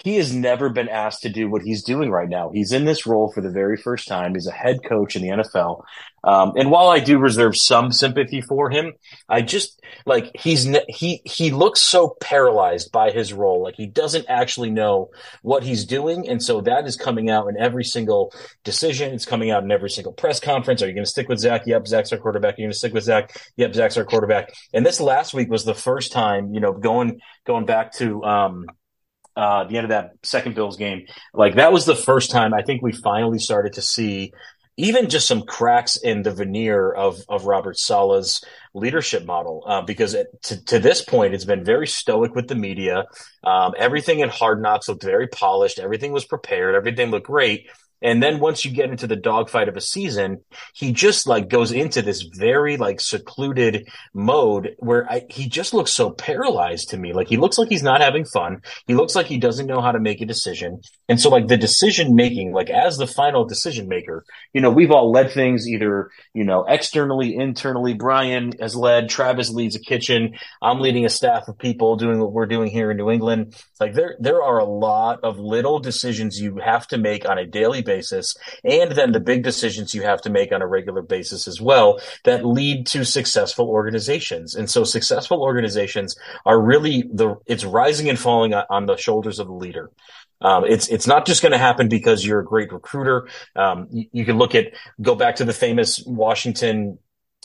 he 0.04 0.18
has 0.18 0.34
never 0.34 0.70
been 0.70 0.90
asked 0.90 1.24
to 1.24 1.30
do 1.30 1.50
what 1.50 1.64
he's 1.64 1.84
doing 1.84 2.12
right 2.12 2.30
now. 2.30 2.52
He's 2.54 2.72
in 2.72 2.86
this 2.86 3.08
role 3.08 3.32
for 3.34 3.42
the 3.42 3.50
very 3.50 3.78
first 3.78 4.08
time. 4.08 4.36
He's 4.36 4.48
a 4.48 4.52
head 4.52 4.84
coach 4.88 5.16
in 5.16 5.24
the 5.24 5.30
NFL. 5.30 5.84
Um, 6.24 6.54
and 6.56 6.70
while 6.70 6.90
I 6.90 7.00
do 7.00 7.18
reserve 7.18 7.56
some 7.56 7.92
sympathy 7.92 8.42
for 8.42 8.70
him, 8.70 8.94
I 9.28 9.42
just 9.42 9.82
like 10.06 10.32
he's 10.36 10.68
he 10.90 11.22
he 11.26 11.52
looks 11.52 11.82
so 11.82 12.16
paralyzed 12.22 12.92
by 12.92 13.12
his 13.12 13.34
role, 13.34 13.64
like 13.64 13.76
he 13.76 13.88
doesn't 13.88 14.26
actually 14.28 14.70
know 14.70 15.10
what 15.42 15.64
he's 15.64 15.86
doing, 15.86 16.28
and 16.28 16.44
so 16.44 16.62
that 16.62 16.86
is 16.86 16.96
coming 16.96 17.30
out 17.30 17.48
in 17.48 17.58
every 17.58 17.84
single 17.84 18.34
decision. 18.64 19.14
It's 19.14 19.26
coming 19.26 19.52
out 19.52 19.64
in 19.64 19.72
every 19.72 19.90
single 19.90 20.14
press 20.14 20.40
conference. 20.40 20.82
Are 20.82 20.88
you 20.88 20.94
going 20.94 21.06
to 21.06 21.10
stick 21.10 21.30
with 21.30 21.40
Zach? 21.40 21.64
Yep, 21.66 21.88
Zach's 21.88 22.12
our 22.12 22.20
quarterback. 22.20 22.56
Are 22.56 22.62
you 22.62 22.66
going 22.66 22.74
to 22.74 22.78
stick 22.78 22.94
with 22.94 23.04
Zach? 23.04 23.32
Yep, 23.56 23.74
Zach's 23.74 23.98
our 23.98 24.06
quarterback. 24.06 24.54
And 24.74 24.86
this 24.86 25.00
last 25.00 25.34
week 25.34 25.50
was 25.50 25.66
the 25.66 25.76
first 25.76 26.12
time, 26.12 26.54
you 26.54 26.60
know, 26.60 26.74
going 26.74 27.20
going 27.46 27.66
back 27.66 27.94
to. 27.94 28.24
Um, 28.24 28.66
uh, 29.38 29.64
the 29.66 29.78
end 29.78 29.86
of 29.86 29.90
that 29.90 30.12
second 30.24 30.56
Bills 30.56 30.78
game, 30.78 31.06
like 31.34 31.56
that 31.56 31.72
was 31.72 31.86
the 31.86 31.96
first 31.96 32.32
time 32.32 32.54
I 32.54 32.64
think 32.64 32.82
we 32.82 32.92
finally 32.92 33.40
started 33.40 33.74
to 33.74 33.82
see 33.82 34.34
even 34.78 35.10
just 35.10 35.28
some 35.28 35.42
cracks 35.42 35.96
in 35.96 36.24
the 36.24 36.32
veneer 36.32 36.92
of 36.92 37.20
of 37.30 37.46
Robert 37.46 37.78
Saleh's 37.78 38.44
leadership 38.74 39.26
model. 39.26 39.64
Uh, 39.66 39.82
because 39.82 40.14
it, 40.14 40.28
to 40.44 40.64
to 40.66 40.80
this 40.80 41.04
point, 41.04 41.34
it's 41.34 41.46
been 41.46 41.64
very 41.64 41.88
stoic 41.88 42.36
with 42.36 42.48
the 42.48 42.56
media. 42.56 43.06
Um, 43.44 43.74
everything 43.78 44.20
in 44.20 44.30
Hard 44.30 44.62
Knocks 44.62 44.88
looked 44.88 45.04
very 45.04 45.28
polished. 45.28 45.80
Everything 45.80 46.12
was 46.12 46.26
prepared. 46.26 46.76
Everything 46.76 47.12
looked 47.12 47.28
great. 47.28 47.70
And 48.02 48.22
then 48.22 48.40
once 48.40 48.64
you 48.64 48.72
get 48.72 48.90
into 48.90 49.08
the 49.08 49.16
dogfight 49.16 49.70
of 49.70 49.76
a 49.76 49.82
season, 49.82 50.42
he 50.74 50.92
just 50.92 51.28
like 51.28 51.50
goes 51.50 51.72
into 51.72 52.02
this 52.02 52.22
very 52.38 52.78
like 52.78 53.00
secluded 53.00 53.88
mode 54.14 54.76
where 54.78 55.12
I, 55.12 55.26
he 55.30 55.48
just 55.48 55.74
looks 55.74 55.94
so 55.94 56.12
paralyzed 56.12 56.90
to 56.90 56.98
me. 56.98 57.14
Like 57.14 57.28
he 57.28 57.38
looks 57.38 57.58
like 57.58 57.70
he's 57.70 57.84
not 57.84 58.02
having 58.02 58.26
fun. 58.26 58.62
He 58.86 58.94
looks 58.94 59.16
like 59.16 59.26
he 59.26 59.38
doesn't 59.40 59.66
know 59.66 59.82
how 59.82 59.92
to 59.92 60.00
make 60.00 60.22
a 60.22 60.26
decision. 60.26 60.82
And 61.10 61.20
so 61.20 61.30
like 61.30 61.48
the 61.48 61.58
decision 61.58 62.16
making, 62.16 62.54
like 62.54 62.70
as 62.70 62.98
the 62.98 63.08
final 63.08 63.46
decision 63.46 63.88
maker, 63.88 64.26
you 64.54 64.62
know, 64.62 64.70
we've 64.70 64.92
all 64.92 65.12
led 65.12 65.32
things 65.32 65.68
either, 65.68 66.12
you 66.34 66.44
know, 66.44 66.66
externally, 66.68 67.36
internally. 67.36 67.94
Brian 67.94 68.52
has 68.60 68.76
led, 68.76 69.10
Travis 69.10 69.50
leads 69.50 69.76
a 69.76 69.80
kitchen. 69.80 70.36
I'm 70.62 70.80
leading 70.80 71.06
a 71.06 71.10
staff 71.10 71.48
of 71.48 71.58
people 71.58 71.96
doing 71.96 72.20
what 72.20 72.32
we're 72.32 72.46
doing 72.46 72.70
here 72.70 72.92
in 72.92 72.98
New 72.98 73.10
England. 73.10 73.56
Like 73.80 73.94
there, 73.94 74.16
there 74.20 74.44
are 74.44 74.60
a 74.60 74.66
lot 74.66 75.22
of 75.24 75.40
little 75.40 75.80
decisions 75.80 76.40
you 76.40 76.58
have 76.64 76.88
to 76.88 76.98
make 76.98 77.28
on 77.28 77.38
a 77.38 77.46
daily 77.46 77.82
basis, 77.88 78.36
and 78.64 78.92
then 78.92 79.14
the 79.14 79.20
big 79.20 79.42
decisions 79.44 79.96
you 79.96 80.04
have 80.04 80.22
to 80.22 80.30
make 80.30 80.52
on 80.52 80.62
a 80.62 80.68
regular 80.68 81.02
basis 81.02 81.48
as 81.48 81.60
well 81.60 82.00
that 82.26 82.46
lead 82.46 82.86
to 82.88 83.04
successful 83.04 83.68
organizations. 83.68 84.54
And 84.54 84.70
so 84.70 84.84
successful 84.84 85.42
organizations 85.42 86.16
are 86.46 86.62
really 86.62 87.10
the, 87.12 87.38
it's 87.48 87.66
rising 87.66 88.10
and 88.10 88.20
falling 88.20 88.54
on 88.54 88.86
the 88.86 88.98
shoulders 88.98 89.40
of 89.40 89.48
the 89.48 89.54
leader. 89.54 89.90
Um, 90.40 90.66
it's 90.66 90.88
it's 90.90 91.08
not 91.08 91.26
just 91.26 91.42
going 91.42 91.54
to 91.54 91.58
happen 91.58 91.88
because 91.90 92.24
you're 92.24 92.42
a 92.42 92.46
great 92.46 92.72
recruiter. 92.72 93.28
Um, 93.56 93.88
you, 93.92 94.06
you, 94.12 94.26
can 94.26 94.38
look 94.38 94.54
at 94.54 94.66
go 95.02 95.16
back 95.16 95.38
to 95.38 95.46
the 95.46 95.54
famous 95.54 96.04
Washington 96.06 97.00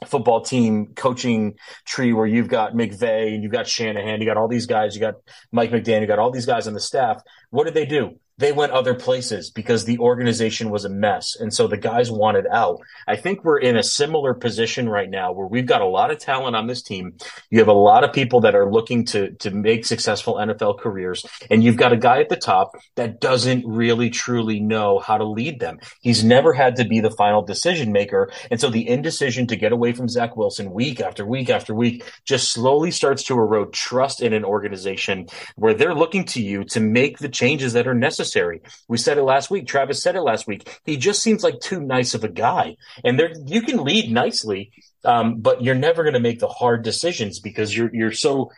football 0.06 0.42
team 0.42 0.92
coaching 0.94 1.54
tree 1.86 2.12
where 2.12 2.26
you've 2.26 2.48
got 2.48 2.74
McVay 2.74 3.34
and 3.34 3.42
you've 3.42 3.52
got 3.52 3.66
Shanahan, 3.66 4.20
you 4.20 4.26
got 4.26 4.36
all 4.36 4.48
these 4.48 4.66
guys, 4.66 4.94
you 4.94 5.00
got 5.00 5.14
Mike 5.50 5.70
McDaniel, 5.70 6.02
you 6.02 6.06
got 6.06 6.18
all 6.18 6.30
these 6.30 6.46
guys 6.46 6.66
on 6.66 6.74
the 6.74 6.80
staff. 6.80 7.22
What 7.50 7.64
did 7.64 7.74
they 7.74 7.86
do? 7.86 8.18
They 8.38 8.52
went 8.52 8.72
other 8.72 8.94
places 8.94 9.50
because 9.50 9.84
the 9.84 9.98
organization 9.98 10.70
was 10.70 10.84
a 10.84 10.88
mess. 10.88 11.36
And 11.38 11.52
so 11.52 11.66
the 11.66 11.76
guys 11.76 12.10
wanted 12.10 12.46
out. 12.50 12.80
I 13.06 13.16
think 13.16 13.44
we're 13.44 13.58
in 13.58 13.76
a 13.76 13.82
similar 13.82 14.32
position 14.32 14.88
right 14.88 15.10
now 15.10 15.32
where 15.32 15.46
we've 15.46 15.66
got 15.66 15.82
a 15.82 15.86
lot 15.86 16.10
of 16.10 16.18
talent 16.18 16.56
on 16.56 16.66
this 16.66 16.82
team. 16.82 17.14
You 17.50 17.58
have 17.58 17.68
a 17.68 17.72
lot 17.72 18.04
of 18.04 18.12
people 18.12 18.40
that 18.40 18.54
are 18.54 18.70
looking 18.70 19.04
to, 19.06 19.32
to 19.32 19.50
make 19.50 19.84
successful 19.84 20.34
NFL 20.36 20.80
careers. 20.80 21.24
And 21.50 21.62
you've 21.62 21.76
got 21.76 21.92
a 21.92 21.96
guy 21.96 22.20
at 22.20 22.30
the 22.30 22.36
top 22.36 22.72
that 22.96 23.20
doesn't 23.20 23.66
really 23.66 24.08
truly 24.08 24.60
know 24.60 24.98
how 24.98 25.18
to 25.18 25.24
lead 25.24 25.60
them. 25.60 25.78
He's 26.00 26.24
never 26.24 26.52
had 26.54 26.76
to 26.76 26.84
be 26.84 27.00
the 27.00 27.10
final 27.10 27.42
decision 27.42 27.92
maker. 27.92 28.30
And 28.50 28.60
so 28.60 28.70
the 28.70 28.88
indecision 28.88 29.46
to 29.48 29.56
get 29.56 29.72
away 29.72 29.92
from 29.92 30.08
Zach 30.08 30.36
Wilson 30.36 30.72
week 30.72 31.00
after 31.00 31.26
week 31.26 31.50
after 31.50 31.74
week 31.74 32.04
just 32.24 32.50
slowly 32.50 32.90
starts 32.90 33.24
to 33.24 33.34
erode 33.34 33.72
trust 33.74 34.22
in 34.22 34.32
an 34.32 34.44
organization 34.44 35.26
where 35.56 35.74
they're 35.74 35.94
looking 35.94 36.24
to 36.24 36.42
you 36.42 36.64
to 36.64 36.80
make 36.80 37.18
the 37.18 37.28
changes 37.28 37.74
that 37.74 37.86
are 37.86 37.94
necessary 37.94 38.21
necessary. 38.22 38.62
We 38.88 38.98
said 38.98 39.18
it 39.18 39.24
last 39.24 39.50
week. 39.50 39.66
Travis 39.66 40.02
said 40.02 40.14
it 40.14 40.22
last 40.22 40.46
week. 40.46 40.80
He 40.84 40.96
just 40.96 41.22
seems 41.22 41.42
like 41.42 41.60
too 41.60 41.80
nice 41.80 42.14
of 42.14 42.22
a 42.22 42.28
guy. 42.28 42.76
And 43.04 43.18
there, 43.18 43.32
you 43.46 43.62
can 43.62 43.82
lead 43.82 44.12
nicely, 44.12 44.70
um, 45.04 45.40
but 45.40 45.62
you're 45.62 45.74
never 45.74 46.04
going 46.04 46.14
to 46.14 46.20
make 46.20 46.38
the 46.38 46.48
hard 46.48 46.84
decisions 46.84 47.40
because 47.40 47.76
you're 47.76 47.90
you're 47.92 48.12
so 48.12 48.50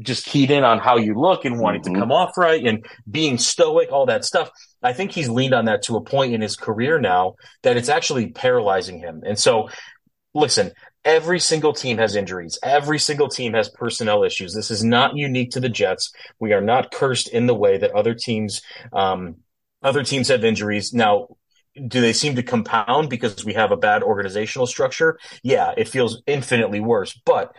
just 0.00 0.26
keyed 0.26 0.50
in 0.50 0.62
on 0.62 0.78
how 0.78 0.98
you 0.98 1.14
look 1.14 1.46
and 1.46 1.58
wanting 1.58 1.80
mm-hmm. 1.80 1.94
to 1.94 2.00
come 2.00 2.12
off 2.12 2.36
right 2.36 2.66
and 2.66 2.84
being 3.10 3.38
stoic, 3.38 3.90
all 3.90 4.06
that 4.06 4.26
stuff. 4.26 4.50
I 4.82 4.92
think 4.92 5.12
he's 5.12 5.30
leaned 5.30 5.54
on 5.54 5.64
that 5.64 5.82
to 5.84 5.96
a 5.96 6.02
point 6.02 6.34
in 6.34 6.42
his 6.42 6.54
career 6.54 7.00
now 7.00 7.36
that 7.62 7.78
it's 7.78 7.88
actually 7.88 8.28
paralyzing 8.28 8.98
him. 8.98 9.22
And 9.26 9.38
so, 9.38 9.70
listen, 10.34 10.72
Every 11.06 11.38
single 11.38 11.72
team 11.72 11.98
has 11.98 12.16
injuries. 12.16 12.58
Every 12.64 12.98
single 12.98 13.28
team 13.28 13.54
has 13.54 13.68
personnel 13.68 14.24
issues. 14.24 14.52
This 14.52 14.72
is 14.72 14.82
not 14.82 15.16
unique 15.16 15.52
to 15.52 15.60
the 15.60 15.68
Jets. 15.68 16.12
We 16.40 16.52
are 16.52 16.60
not 16.60 16.90
cursed 16.90 17.28
in 17.28 17.46
the 17.46 17.54
way 17.54 17.78
that 17.78 17.92
other 17.92 18.12
teams, 18.12 18.60
um, 18.92 19.36
other 19.84 20.02
teams 20.02 20.28
have 20.28 20.44
injuries. 20.44 20.92
Now, 20.92 21.28
do 21.86 22.00
they 22.00 22.12
seem 22.12 22.34
to 22.34 22.42
compound 22.42 23.08
because 23.08 23.44
we 23.44 23.54
have 23.54 23.70
a 23.70 23.76
bad 23.76 24.02
organizational 24.02 24.66
structure? 24.66 25.16
Yeah, 25.44 25.74
it 25.76 25.88
feels 25.88 26.22
infinitely 26.26 26.80
worse. 26.80 27.18
But 27.24 27.54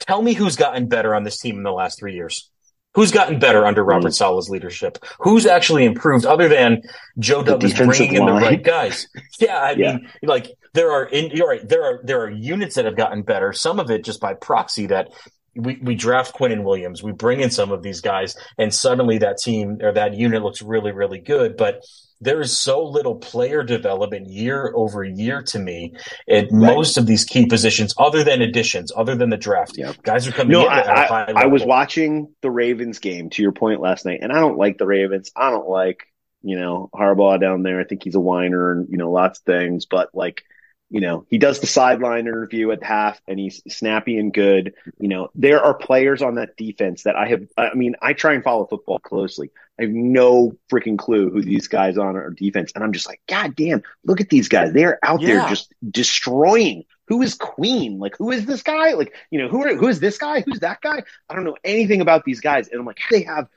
tell 0.00 0.20
me 0.20 0.32
who's 0.32 0.56
gotten 0.56 0.88
better 0.88 1.14
on 1.14 1.22
this 1.22 1.38
team 1.38 1.58
in 1.58 1.62
the 1.62 1.70
last 1.70 2.00
three 2.00 2.14
years. 2.14 2.50
Who's 2.94 3.12
gotten 3.12 3.38
better 3.38 3.66
under 3.66 3.84
Robert 3.84 4.08
mm. 4.08 4.14
Saleh's 4.14 4.48
leadership? 4.48 4.96
Who's 5.20 5.44
actually 5.44 5.84
improved 5.84 6.24
other 6.24 6.48
than 6.48 6.80
Joe 7.18 7.42
Douglas 7.42 7.74
bringing 7.74 8.14
in 8.14 8.24
the 8.24 8.32
right 8.32 8.62
guys? 8.62 9.06
Yeah, 9.38 9.56
I 9.58 9.72
yeah. 9.72 9.96
mean, 9.96 10.10
like 10.22 10.56
there 10.76 10.92
are 10.92 11.06
in, 11.06 11.30
you're 11.30 11.48
right. 11.48 11.66
There 11.66 11.82
are 11.82 12.00
there 12.04 12.20
are 12.20 12.30
units 12.30 12.74
that 12.74 12.84
have 12.84 12.96
gotten 12.96 13.22
better. 13.22 13.54
Some 13.54 13.80
of 13.80 13.90
it 13.90 14.04
just 14.04 14.20
by 14.20 14.34
proxy 14.34 14.86
that 14.88 15.08
we, 15.56 15.78
we 15.82 15.94
draft 15.94 16.36
Quinnen 16.36 16.64
Williams, 16.64 17.02
we 17.02 17.12
bring 17.12 17.40
in 17.40 17.50
some 17.50 17.72
of 17.72 17.82
these 17.82 18.02
guys, 18.02 18.36
and 18.58 18.72
suddenly 18.72 19.18
that 19.18 19.38
team 19.38 19.78
or 19.80 19.92
that 19.92 20.14
unit 20.14 20.42
looks 20.42 20.60
really, 20.60 20.92
really 20.92 21.18
good. 21.18 21.56
But 21.56 21.82
there 22.20 22.42
is 22.42 22.56
so 22.58 22.84
little 22.84 23.16
player 23.16 23.62
development 23.62 24.28
year 24.28 24.70
over 24.74 25.02
year 25.02 25.42
to 25.42 25.58
me 25.58 25.94
at 26.28 26.44
right. 26.44 26.52
most 26.52 26.98
of 26.98 27.06
these 27.06 27.24
key 27.24 27.46
positions, 27.46 27.94
other 27.96 28.22
than 28.22 28.42
additions, 28.42 28.92
other 28.94 29.16
than 29.16 29.30
the 29.30 29.38
draft. 29.38 29.78
Yep. 29.78 30.02
Guys 30.02 30.28
are 30.28 30.32
coming 30.32 30.52
no, 30.52 30.66
in 30.66 30.72
I, 30.72 31.06
I, 31.06 31.32
I 31.36 31.46
was 31.46 31.64
watching 31.64 32.34
the 32.42 32.50
Ravens 32.50 32.98
game 32.98 33.30
to 33.30 33.42
your 33.42 33.52
point 33.52 33.80
last 33.80 34.04
night, 34.04 34.18
and 34.20 34.30
I 34.30 34.40
don't 34.40 34.58
like 34.58 34.76
the 34.76 34.86
Ravens. 34.86 35.30
I 35.34 35.50
don't 35.50 35.68
like, 35.68 36.06
you 36.42 36.58
know, 36.58 36.90
Harbaugh 36.94 37.40
down 37.40 37.62
there. 37.62 37.80
I 37.80 37.84
think 37.84 38.02
he's 38.04 38.14
a 38.14 38.20
whiner 38.20 38.72
and, 38.72 38.88
you 38.90 38.98
know, 38.98 39.10
lots 39.10 39.38
of 39.38 39.44
things, 39.46 39.86
but 39.86 40.10
like– 40.12 40.42
you 40.88 41.00
know, 41.00 41.26
he 41.28 41.38
does 41.38 41.60
the 41.60 41.66
sideline 41.66 42.26
interview 42.26 42.70
at 42.70 42.82
half 42.82 43.20
and 43.26 43.38
he's 43.38 43.60
snappy 43.68 44.18
and 44.18 44.32
good. 44.32 44.74
You 44.98 45.08
know, 45.08 45.30
there 45.34 45.62
are 45.62 45.74
players 45.74 46.22
on 46.22 46.36
that 46.36 46.56
defense 46.56 47.02
that 47.02 47.16
I 47.16 47.28
have, 47.28 47.46
I 47.56 47.74
mean, 47.74 47.96
I 48.00 48.12
try 48.12 48.34
and 48.34 48.44
follow 48.44 48.66
football 48.66 49.00
closely. 49.00 49.50
I 49.78 49.82
have 49.82 49.90
no 49.90 50.56
freaking 50.70 50.96
clue 50.96 51.30
who 51.30 51.42
these 51.42 51.68
guys 51.68 51.98
on 51.98 52.16
our 52.16 52.30
defense. 52.30 52.72
And 52.74 52.84
I'm 52.84 52.92
just 52.92 53.06
like, 53.06 53.20
God 53.26 53.56
damn, 53.56 53.82
look 54.04 54.20
at 54.20 54.28
these 54.28 54.48
guys. 54.48 54.72
They're 54.72 54.98
out 55.02 55.20
yeah. 55.20 55.40
there 55.40 55.48
just 55.48 55.72
destroying. 55.88 56.84
Who 57.08 57.22
is 57.22 57.34
Queen? 57.34 57.98
Like, 57.98 58.16
who 58.16 58.30
is 58.30 58.46
this 58.46 58.62
guy? 58.62 58.94
Like, 58.94 59.12
you 59.30 59.40
know, 59.40 59.48
who 59.48 59.64
are, 59.64 59.76
who 59.76 59.88
is 59.88 60.00
this 60.00 60.18
guy? 60.18 60.40
Who's 60.40 60.60
that 60.60 60.80
guy? 60.80 61.02
I 61.28 61.34
don't 61.34 61.44
know 61.44 61.56
anything 61.62 62.00
about 62.00 62.24
these 62.24 62.40
guys. 62.40 62.68
And 62.68 62.80
I'm 62.80 62.86
like, 62.86 62.98
they 63.10 63.22
have 63.22 63.48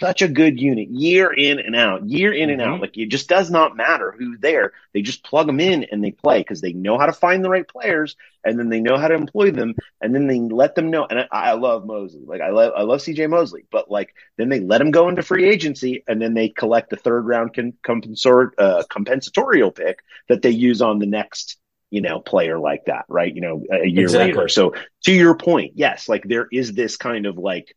such 0.00 0.22
a 0.22 0.28
good 0.28 0.60
unit 0.60 0.88
year 0.88 1.32
in 1.32 1.58
and 1.58 1.76
out, 1.76 2.08
year 2.08 2.32
in 2.32 2.50
and 2.50 2.60
mm-hmm. 2.60 2.74
out. 2.74 2.80
Like 2.80 2.96
it 2.96 3.08
just 3.08 3.28
does 3.28 3.50
not 3.50 3.76
matter 3.76 4.14
who's 4.16 4.38
there. 4.40 4.72
They 4.92 5.02
just 5.02 5.24
plug 5.24 5.46
them 5.46 5.60
in 5.60 5.84
and 5.84 6.02
they 6.02 6.10
play 6.10 6.38
because 6.38 6.60
they 6.60 6.72
know 6.72 6.98
how 6.98 7.06
to 7.06 7.12
find 7.12 7.44
the 7.44 7.50
right 7.50 7.66
players 7.66 8.16
and 8.44 8.58
then 8.58 8.68
they 8.68 8.80
know 8.80 8.96
how 8.96 9.08
to 9.08 9.14
employ 9.14 9.50
them 9.50 9.74
and 10.00 10.14
then 10.14 10.26
they 10.26 10.40
let 10.40 10.74
them 10.74 10.90
know. 10.90 11.06
And 11.08 11.20
I, 11.20 11.26
I 11.30 11.52
love 11.52 11.86
Mosley. 11.86 12.24
Like 12.24 12.40
I 12.40 12.50
love, 12.50 12.72
I 12.76 12.82
love 12.82 13.00
CJ 13.00 13.28
Mosley, 13.28 13.66
but 13.70 13.90
like 13.90 14.14
then 14.36 14.48
they 14.48 14.60
let 14.60 14.80
him 14.80 14.90
go 14.90 15.08
into 15.08 15.22
free 15.22 15.48
agency 15.48 16.04
and 16.06 16.20
then 16.20 16.34
they 16.34 16.48
collect 16.48 16.90
the 16.90 16.96
third 16.96 17.26
round 17.26 17.54
con- 17.54 17.74
compensor- 17.86 18.52
uh, 18.58 18.82
compensatorial 18.90 19.74
pick 19.74 20.00
that 20.28 20.42
they 20.42 20.50
use 20.50 20.82
on 20.82 20.98
the 20.98 21.06
next 21.06 21.58
you 21.90 22.00
know, 22.00 22.20
player 22.20 22.58
like 22.58 22.86
that, 22.86 23.04
right? 23.08 23.32
You 23.32 23.40
know, 23.40 23.64
a 23.70 23.86
year 23.86 24.04
exactly. 24.04 24.32
later. 24.32 24.48
So 24.48 24.74
to 25.04 25.12
your 25.12 25.36
point, 25.36 25.72
yes, 25.76 26.08
like 26.08 26.24
there 26.24 26.48
is 26.50 26.72
this 26.72 26.96
kind 26.96 27.26
of 27.26 27.38
like 27.38 27.76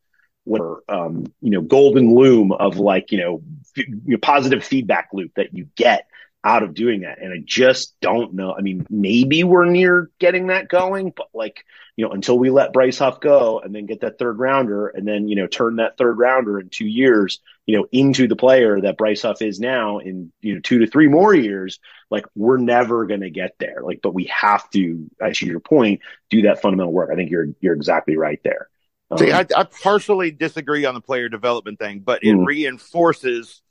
whatever, 0.49 0.83
um, 0.89 1.31
you 1.41 1.51
know, 1.51 1.61
golden 1.61 2.15
loom 2.15 2.51
of 2.51 2.77
like, 2.77 3.11
you 3.11 3.19
know, 3.19 3.41
f- 3.77 4.21
positive 4.21 4.63
feedback 4.63 5.09
loop 5.13 5.35
that 5.35 5.53
you 5.53 5.67
get 5.75 6.07
out 6.43 6.63
of 6.63 6.73
doing 6.73 7.01
that. 7.01 7.19
And 7.19 7.33
I 7.33 7.43
just 7.43 7.99
don't 7.99 8.33
know. 8.33 8.53
I 8.53 8.61
mean, 8.61 8.87
maybe 8.89 9.43
we're 9.43 9.65
near 9.65 10.09
getting 10.19 10.47
that 10.47 10.69
going, 10.69 11.11
but 11.15 11.27
like, 11.33 11.65
you 11.97 12.05
know, 12.05 12.11
until 12.11 12.39
we 12.39 12.49
let 12.49 12.71
Bryce 12.71 12.97
Huff 12.97 13.19
go 13.19 13.59
and 13.59 13.75
then 13.75 13.85
get 13.85 14.01
that 14.01 14.17
third 14.17 14.39
rounder 14.39 14.87
and 14.87 15.05
then, 15.05 15.27
you 15.27 15.35
know, 15.35 15.47
turn 15.47 15.75
that 15.75 15.97
third 15.97 16.17
rounder 16.17 16.57
in 16.57 16.69
two 16.69 16.87
years, 16.87 17.41
you 17.65 17.77
know, 17.77 17.87
into 17.91 18.27
the 18.29 18.37
player 18.37 18.79
that 18.79 18.97
Bryce 18.97 19.23
Huff 19.23 19.41
is 19.41 19.59
now 19.59 19.97
in, 19.97 20.31
you 20.39 20.55
know, 20.55 20.61
two 20.61 20.79
to 20.79 20.87
three 20.87 21.09
more 21.09 21.35
years, 21.35 21.79
like 22.09 22.25
we're 22.35 22.57
never 22.57 23.05
going 23.05 23.21
to 23.21 23.29
get 23.29 23.55
there. 23.59 23.81
Like, 23.83 23.99
but 24.01 24.13
we 24.13 24.25
have 24.25 24.69
to, 24.69 25.09
to 25.33 25.45
your 25.45 25.59
point, 25.59 25.99
do 26.29 26.43
that 26.43 26.61
fundamental 26.61 26.93
work. 26.93 27.09
I 27.11 27.15
think 27.15 27.31
you're, 27.31 27.49
you're 27.59 27.75
exactly 27.75 28.15
right 28.15 28.39
there. 28.43 28.69
Um, 29.11 29.17
See, 29.17 29.31
I, 29.31 29.45
I, 29.55 29.63
partially 29.63 30.31
disagree 30.31 30.85
on 30.85 30.93
the 30.93 31.01
player 31.01 31.29
development 31.29 31.79
thing, 31.79 31.99
but 31.99 32.23
it 32.23 32.35
mm. 32.35 32.45
reinforces 32.45 33.61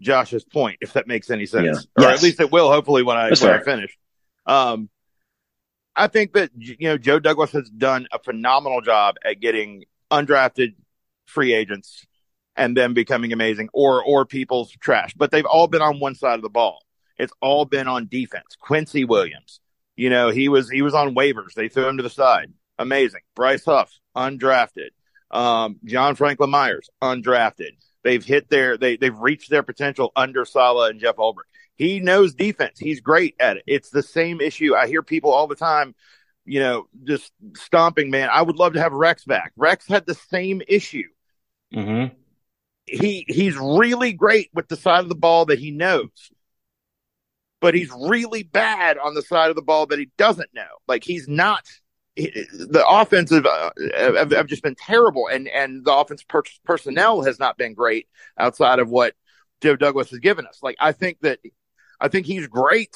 Josh's 0.00 0.44
point, 0.44 0.78
if 0.80 0.94
that 0.94 1.06
makes 1.06 1.30
any 1.30 1.46
sense, 1.46 1.86
yeah. 1.96 2.04
or 2.04 2.10
yes. 2.10 2.18
at 2.18 2.22
least 2.22 2.40
it 2.40 2.50
will. 2.50 2.70
Hopefully, 2.70 3.02
when 3.02 3.16
I 3.16 3.28
That's 3.28 3.42
when. 3.42 3.52
I 3.52 3.62
finish. 3.62 3.96
Um, 4.46 4.88
I 5.94 6.06
think 6.06 6.32
that 6.34 6.50
you 6.54 6.76
know 6.80 6.98
Joe 6.98 7.18
Douglas 7.18 7.52
has 7.52 7.68
done 7.68 8.06
a 8.12 8.18
phenomenal 8.18 8.80
job 8.80 9.16
at 9.24 9.40
getting 9.40 9.84
undrafted 10.10 10.74
free 11.26 11.52
agents 11.52 12.06
and 12.56 12.76
them 12.76 12.94
becoming 12.94 13.32
amazing 13.32 13.68
or 13.72 14.02
or 14.02 14.24
people's 14.24 14.70
trash. 14.80 15.14
But 15.14 15.30
they've 15.30 15.44
all 15.44 15.66
been 15.66 15.82
on 15.82 16.00
one 16.00 16.14
side 16.14 16.36
of 16.36 16.42
the 16.42 16.48
ball. 16.48 16.78
It's 17.18 17.32
all 17.40 17.64
been 17.64 17.88
on 17.88 18.06
defense. 18.06 18.56
Quincy 18.60 19.04
Williams, 19.04 19.60
you 19.96 20.10
know, 20.10 20.30
he 20.30 20.48
was 20.48 20.70
he 20.70 20.82
was 20.82 20.94
on 20.94 21.14
waivers. 21.14 21.54
They 21.54 21.68
threw 21.68 21.88
him 21.88 21.96
to 21.96 22.02
the 22.02 22.10
side. 22.10 22.52
Amazing. 22.78 23.20
Bryce 23.34 23.64
Huff, 23.64 23.92
undrafted. 24.16 24.90
Um, 25.30 25.78
John 25.84 26.14
Franklin 26.14 26.50
Myers, 26.50 26.88
undrafted. 27.02 27.72
They've 28.04 28.24
hit 28.24 28.48
their 28.48 28.78
they 28.78 28.96
they've 28.96 29.18
reached 29.18 29.50
their 29.50 29.62
potential 29.62 30.12
under 30.16 30.44
Saleh 30.44 30.90
and 30.90 31.00
Jeff 31.00 31.16
Ulbrich. 31.16 31.42
He 31.74 32.00
knows 32.00 32.34
defense. 32.34 32.78
He's 32.78 33.00
great 33.00 33.36
at 33.38 33.58
it. 33.58 33.64
It's 33.66 33.90
the 33.90 34.02
same 34.02 34.40
issue. 34.40 34.74
I 34.74 34.86
hear 34.86 35.02
people 35.02 35.32
all 35.32 35.46
the 35.46 35.54
time, 35.54 35.94
you 36.44 36.60
know, 36.60 36.88
just 37.04 37.32
stomping, 37.54 38.10
man. 38.10 38.30
I 38.32 38.42
would 38.42 38.56
love 38.56 38.72
to 38.72 38.80
have 38.80 38.92
Rex 38.92 39.24
back. 39.24 39.52
Rex 39.56 39.86
had 39.86 40.06
the 40.06 40.14
same 40.14 40.62
issue. 40.66 41.08
Mm-hmm. 41.74 42.14
He 42.86 43.26
he's 43.28 43.56
really 43.56 44.12
great 44.12 44.48
with 44.54 44.68
the 44.68 44.76
side 44.76 45.00
of 45.00 45.08
the 45.08 45.14
ball 45.14 45.46
that 45.46 45.58
he 45.58 45.70
knows, 45.70 46.32
but 47.60 47.74
he's 47.74 47.92
really 48.08 48.42
bad 48.42 48.96
on 48.96 49.14
the 49.14 49.22
side 49.22 49.50
of 49.50 49.56
the 49.56 49.62
ball 49.62 49.86
that 49.86 49.98
he 49.98 50.10
doesn't 50.16 50.54
know. 50.54 50.66
Like 50.86 51.04
he's 51.04 51.28
not. 51.28 51.64
The 52.18 52.84
offensive 52.88 53.46
uh, 53.46 53.70
have, 53.96 54.32
have, 54.32 54.46
just 54.46 54.62
been 54.62 54.74
terrible, 54.74 55.28
and 55.28 55.48
and 55.48 55.84
the 55.84 55.92
offense 55.92 56.22
per- 56.22 56.42
personnel 56.64 57.22
has 57.22 57.38
not 57.38 57.56
been 57.56 57.74
great 57.74 58.08
outside 58.38 58.78
of 58.78 58.90
what 58.90 59.14
Joe 59.62 59.76
Douglas 59.76 60.10
has 60.10 60.18
given 60.18 60.46
us. 60.46 60.58
Like 60.62 60.76
I 60.80 60.92
think 60.92 61.18
that 61.20 61.38
I 62.00 62.08
think 62.08 62.26
he's 62.26 62.46
great 62.46 62.94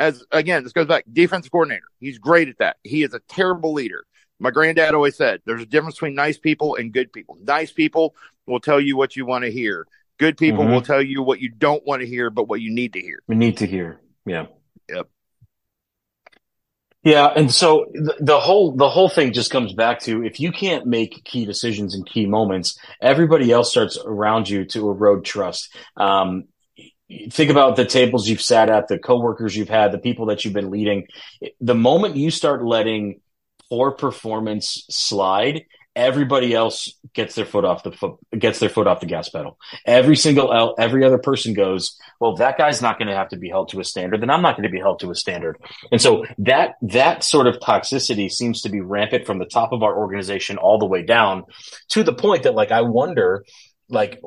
as 0.00 0.24
again, 0.32 0.64
this 0.64 0.72
goes 0.72 0.86
back 0.86 1.04
defensive 1.12 1.52
coordinator. 1.52 1.84
He's 2.00 2.18
great 2.18 2.48
at 2.48 2.58
that. 2.58 2.76
He 2.82 3.02
is 3.02 3.14
a 3.14 3.20
terrible 3.28 3.72
leader. 3.74 4.04
My 4.40 4.50
granddad 4.50 4.94
always 4.94 5.16
said 5.16 5.42
there's 5.44 5.62
a 5.62 5.66
difference 5.66 5.96
between 5.96 6.14
nice 6.14 6.38
people 6.38 6.74
and 6.76 6.92
good 6.92 7.12
people. 7.12 7.36
Nice 7.42 7.70
people 7.70 8.14
will 8.46 8.60
tell 8.60 8.80
you 8.80 8.96
what 8.96 9.14
you 9.14 9.26
want 9.26 9.44
to 9.44 9.52
hear. 9.52 9.86
Good 10.18 10.38
people 10.38 10.64
mm-hmm. 10.64 10.72
will 10.72 10.82
tell 10.82 11.02
you 11.02 11.22
what 11.22 11.40
you 11.40 11.50
don't 11.50 11.84
want 11.86 12.00
to 12.00 12.08
hear, 12.08 12.30
but 12.30 12.48
what 12.48 12.62
you 12.62 12.70
need 12.72 12.94
to 12.94 13.00
hear. 13.00 13.22
We 13.26 13.36
need 13.36 13.58
to 13.58 13.66
hear. 13.66 14.00
Yeah. 14.24 14.46
Yeah, 17.02 17.28
and 17.34 17.50
so 17.50 17.86
the, 17.94 18.14
the, 18.20 18.38
whole 18.38 18.72
the 18.72 18.88
whole 18.88 19.08
thing 19.08 19.32
just 19.32 19.50
comes 19.50 19.72
back 19.72 20.00
to 20.00 20.22
if 20.22 20.38
you 20.38 20.52
can't 20.52 20.84
make 20.84 21.24
key 21.24 21.46
decisions 21.46 21.94
in 21.94 22.04
key 22.04 22.26
moments, 22.26 22.78
everybody 23.00 23.50
else 23.50 23.70
starts 23.70 23.98
around 24.04 24.50
you 24.50 24.66
to 24.66 24.90
erode 24.90 25.24
trust. 25.24 25.74
Um, 25.96 26.44
think 27.30 27.50
about 27.50 27.76
the 27.76 27.86
tables 27.86 28.28
you've 28.28 28.42
sat 28.42 28.68
at, 28.68 28.88
the 28.88 28.98
coworkers 28.98 29.56
you've 29.56 29.70
had, 29.70 29.92
the 29.92 29.98
people 29.98 30.26
that 30.26 30.44
you've 30.44 30.54
been 30.54 30.70
leading. 30.70 31.06
The 31.60 31.74
moment 31.74 32.16
you 32.16 32.30
start 32.30 32.62
letting 32.62 33.20
poor 33.70 33.92
performance 33.92 34.84
slide, 34.90 35.64
everybody 35.96 36.54
else 36.54 36.94
gets 37.14 37.34
their 37.34 37.44
foot 37.44 37.64
off 37.64 37.82
the 37.82 37.90
foot 37.90 38.16
gets 38.38 38.60
their 38.60 38.68
foot 38.68 38.86
off 38.86 39.00
the 39.00 39.06
gas 39.06 39.28
pedal. 39.28 39.58
Every 39.84 40.16
single 40.16 40.74
every 40.78 41.04
other 41.04 41.18
person 41.18 41.52
goes, 41.54 41.98
well, 42.20 42.36
that 42.36 42.58
guy's 42.58 42.80
not 42.80 42.98
going 42.98 43.08
to 43.08 43.16
have 43.16 43.28
to 43.30 43.36
be 43.36 43.48
held 43.48 43.70
to 43.70 43.80
a 43.80 43.84
standard, 43.84 44.20
then 44.20 44.30
I'm 44.30 44.42
not 44.42 44.56
going 44.56 44.68
to 44.68 44.72
be 44.72 44.80
held 44.80 45.00
to 45.00 45.10
a 45.10 45.14
standard. 45.14 45.56
And 45.90 46.00
so 46.00 46.24
that 46.38 46.74
that 46.82 47.24
sort 47.24 47.46
of 47.46 47.56
toxicity 47.56 48.30
seems 48.30 48.62
to 48.62 48.68
be 48.68 48.80
rampant 48.80 49.26
from 49.26 49.38
the 49.38 49.46
top 49.46 49.72
of 49.72 49.82
our 49.82 49.96
organization 49.96 50.58
all 50.58 50.78
the 50.78 50.86
way 50.86 51.02
down 51.02 51.44
to 51.88 52.04
the 52.04 52.14
point 52.14 52.44
that 52.44 52.54
like 52.54 52.70
I 52.70 52.82
wonder 52.82 53.44
like 53.88 54.20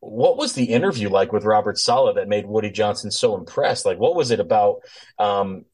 what 0.00 0.36
was 0.36 0.52
the 0.52 0.66
interview 0.66 1.08
like 1.08 1.32
with 1.32 1.44
Robert 1.44 1.78
Saleh 1.78 2.14
that 2.14 2.28
made 2.28 2.46
Woody 2.46 2.70
Johnson 2.70 3.10
so 3.10 3.36
impressed? 3.36 3.84
Like, 3.84 3.98
what 3.98 4.14
was 4.14 4.30
it 4.30 4.38
about 4.38 4.82
um, 5.18 5.64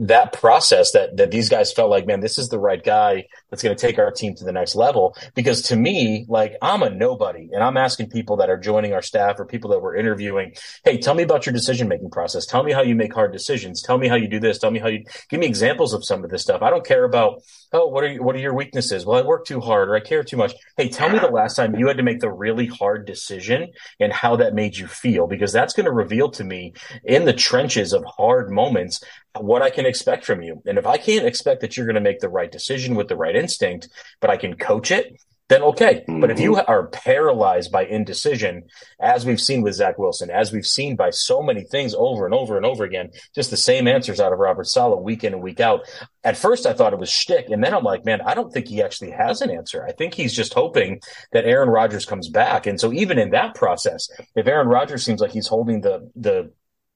that 0.00 0.32
process 0.32 0.92
that 0.92 1.16
that 1.16 1.30
these 1.30 1.48
guys 1.48 1.72
felt 1.72 1.90
like, 1.90 2.06
man, 2.06 2.20
this 2.20 2.38
is 2.38 2.48
the 2.48 2.58
right 2.58 2.82
guy 2.82 3.26
that's 3.50 3.62
going 3.62 3.76
to 3.76 3.80
take 3.80 3.98
our 3.98 4.10
team 4.10 4.34
to 4.36 4.44
the 4.44 4.52
next 4.52 4.74
level. 4.74 5.16
Because 5.34 5.62
to 5.62 5.76
me, 5.76 6.26
like 6.28 6.54
I'm 6.62 6.82
a 6.82 6.90
nobody, 6.90 7.48
and 7.52 7.62
I'm 7.62 7.76
asking 7.76 8.10
people 8.10 8.36
that 8.36 8.50
are 8.50 8.58
joining 8.58 8.92
our 8.92 9.02
staff 9.02 9.38
or 9.38 9.44
people 9.44 9.70
that 9.70 9.80
we're 9.80 9.96
interviewing, 9.96 10.54
hey, 10.84 10.98
tell 10.98 11.14
me 11.14 11.22
about 11.22 11.46
your 11.46 11.52
decision 11.52 11.88
making 11.88 12.10
process. 12.10 12.46
Tell 12.46 12.62
me 12.62 12.72
how 12.72 12.82
you 12.82 12.94
make 12.94 13.14
hard 13.14 13.32
decisions. 13.32 13.82
Tell 13.82 13.98
me 13.98 14.08
how 14.08 14.16
you 14.16 14.28
do 14.28 14.40
this. 14.40 14.58
Tell 14.58 14.70
me 14.70 14.80
how 14.80 14.88
you 14.88 15.04
give 15.28 15.40
me 15.40 15.46
examples 15.46 15.94
of 15.94 16.04
some 16.04 16.24
of 16.24 16.30
this 16.30 16.42
stuff. 16.42 16.62
I 16.62 16.70
don't 16.70 16.86
care 16.86 17.04
about 17.04 17.42
oh, 17.72 17.86
what 17.86 18.04
are 18.04 18.12
you, 18.12 18.22
what 18.22 18.36
are 18.36 18.40
your 18.40 18.54
weaknesses? 18.54 19.06
Well, 19.06 19.18
I 19.18 19.26
work 19.26 19.46
too 19.46 19.60
hard 19.60 19.88
or 19.88 19.96
I 19.96 20.00
care 20.00 20.22
too 20.22 20.36
much. 20.36 20.54
Hey, 20.76 20.88
tell 20.88 21.08
me 21.08 21.18
the 21.18 21.28
last 21.28 21.56
time 21.56 21.74
you 21.74 21.88
had 21.88 21.96
to 21.96 22.02
make 22.02 22.20
the 22.20 22.30
really 22.30 22.66
hard 22.66 23.06
decision 23.06 23.72
and 23.98 24.12
how 24.12 24.36
that 24.36 24.54
made 24.54 24.76
you 24.76 24.86
feel, 24.86 25.26
because 25.26 25.52
that's 25.52 25.72
going 25.72 25.86
to 25.86 25.92
reveal 25.92 26.30
to 26.32 26.44
me 26.44 26.74
in 27.04 27.24
the 27.24 27.32
trenches 27.32 27.92
of 27.92 28.04
hard 28.04 28.50
moments 28.50 29.02
what 29.40 29.61
I 29.62 29.70
can 29.70 29.86
expect 29.86 30.24
from 30.24 30.42
you. 30.42 30.62
And 30.66 30.78
if 30.78 30.86
I 30.86 30.98
can't 30.98 31.26
expect 31.26 31.60
that 31.60 31.76
you're 31.76 31.86
going 31.86 31.94
to 31.94 32.00
make 32.00 32.20
the 32.20 32.28
right 32.28 32.50
decision 32.50 32.94
with 32.94 33.08
the 33.08 33.16
right 33.16 33.36
instinct, 33.36 33.88
but 34.20 34.30
I 34.30 34.36
can 34.36 34.56
coach 34.56 34.90
it, 34.90 35.16
then 35.52 35.62
okay. 35.62 35.96
Mm-hmm. 36.08 36.20
But 36.20 36.30
if 36.30 36.40
you 36.40 36.52
mm-hmm. 36.52 36.70
are 36.70 36.86
paralyzed 36.86 37.70
by 37.70 37.84
indecision, 37.84 38.64
as 39.00 39.26
we've 39.26 39.40
seen 39.40 39.60
with 39.60 39.74
Zach 39.74 39.98
Wilson, 39.98 40.30
as 40.30 40.50
we've 40.50 40.66
seen 40.66 40.96
by 40.96 41.10
so 41.10 41.42
many 41.42 41.64
things 41.64 41.94
over 41.94 42.24
and 42.24 42.34
over 42.34 42.56
and 42.56 42.64
over 42.64 42.84
again, 42.84 43.10
just 43.34 43.50
the 43.50 43.56
same 43.56 43.86
answers 43.86 44.18
out 44.18 44.32
of 44.32 44.38
Robert 44.38 44.66
Saleh 44.66 45.02
week 45.02 45.24
in 45.24 45.34
and 45.34 45.42
week 45.42 45.60
out. 45.60 45.82
At 46.24 46.38
first, 46.38 46.64
I 46.64 46.72
thought 46.72 46.94
it 46.94 46.98
was 46.98 47.10
shtick, 47.10 47.50
and 47.50 47.62
then 47.62 47.74
I'm 47.74 47.84
like, 47.84 48.04
man, 48.04 48.22
I 48.22 48.34
don't 48.34 48.50
think 48.50 48.68
he 48.68 48.82
actually 48.82 49.10
has 49.10 49.42
an 49.42 49.50
answer. 49.50 49.84
I 49.84 49.92
think 49.92 50.14
he's 50.14 50.32
just 50.32 50.54
hoping 50.54 51.00
that 51.32 51.44
Aaron 51.44 51.68
Rodgers 51.68 52.06
comes 52.06 52.28
back. 52.30 52.66
And 52.66 52.80
so 52.80 52.92
even 52.92 53.18
in 53.18 53.30
that 53.30 53.54
process, 53.54 54.08
if 54.34 54.46
Aaron 54.46 54.68
Rodgers 54.68 55.04
seems 55.04 55.20
like 55.20 55.32
he's 55.32 55.48
holding 55.48 55.82
the 55.82 56.10
the 56.16 56.50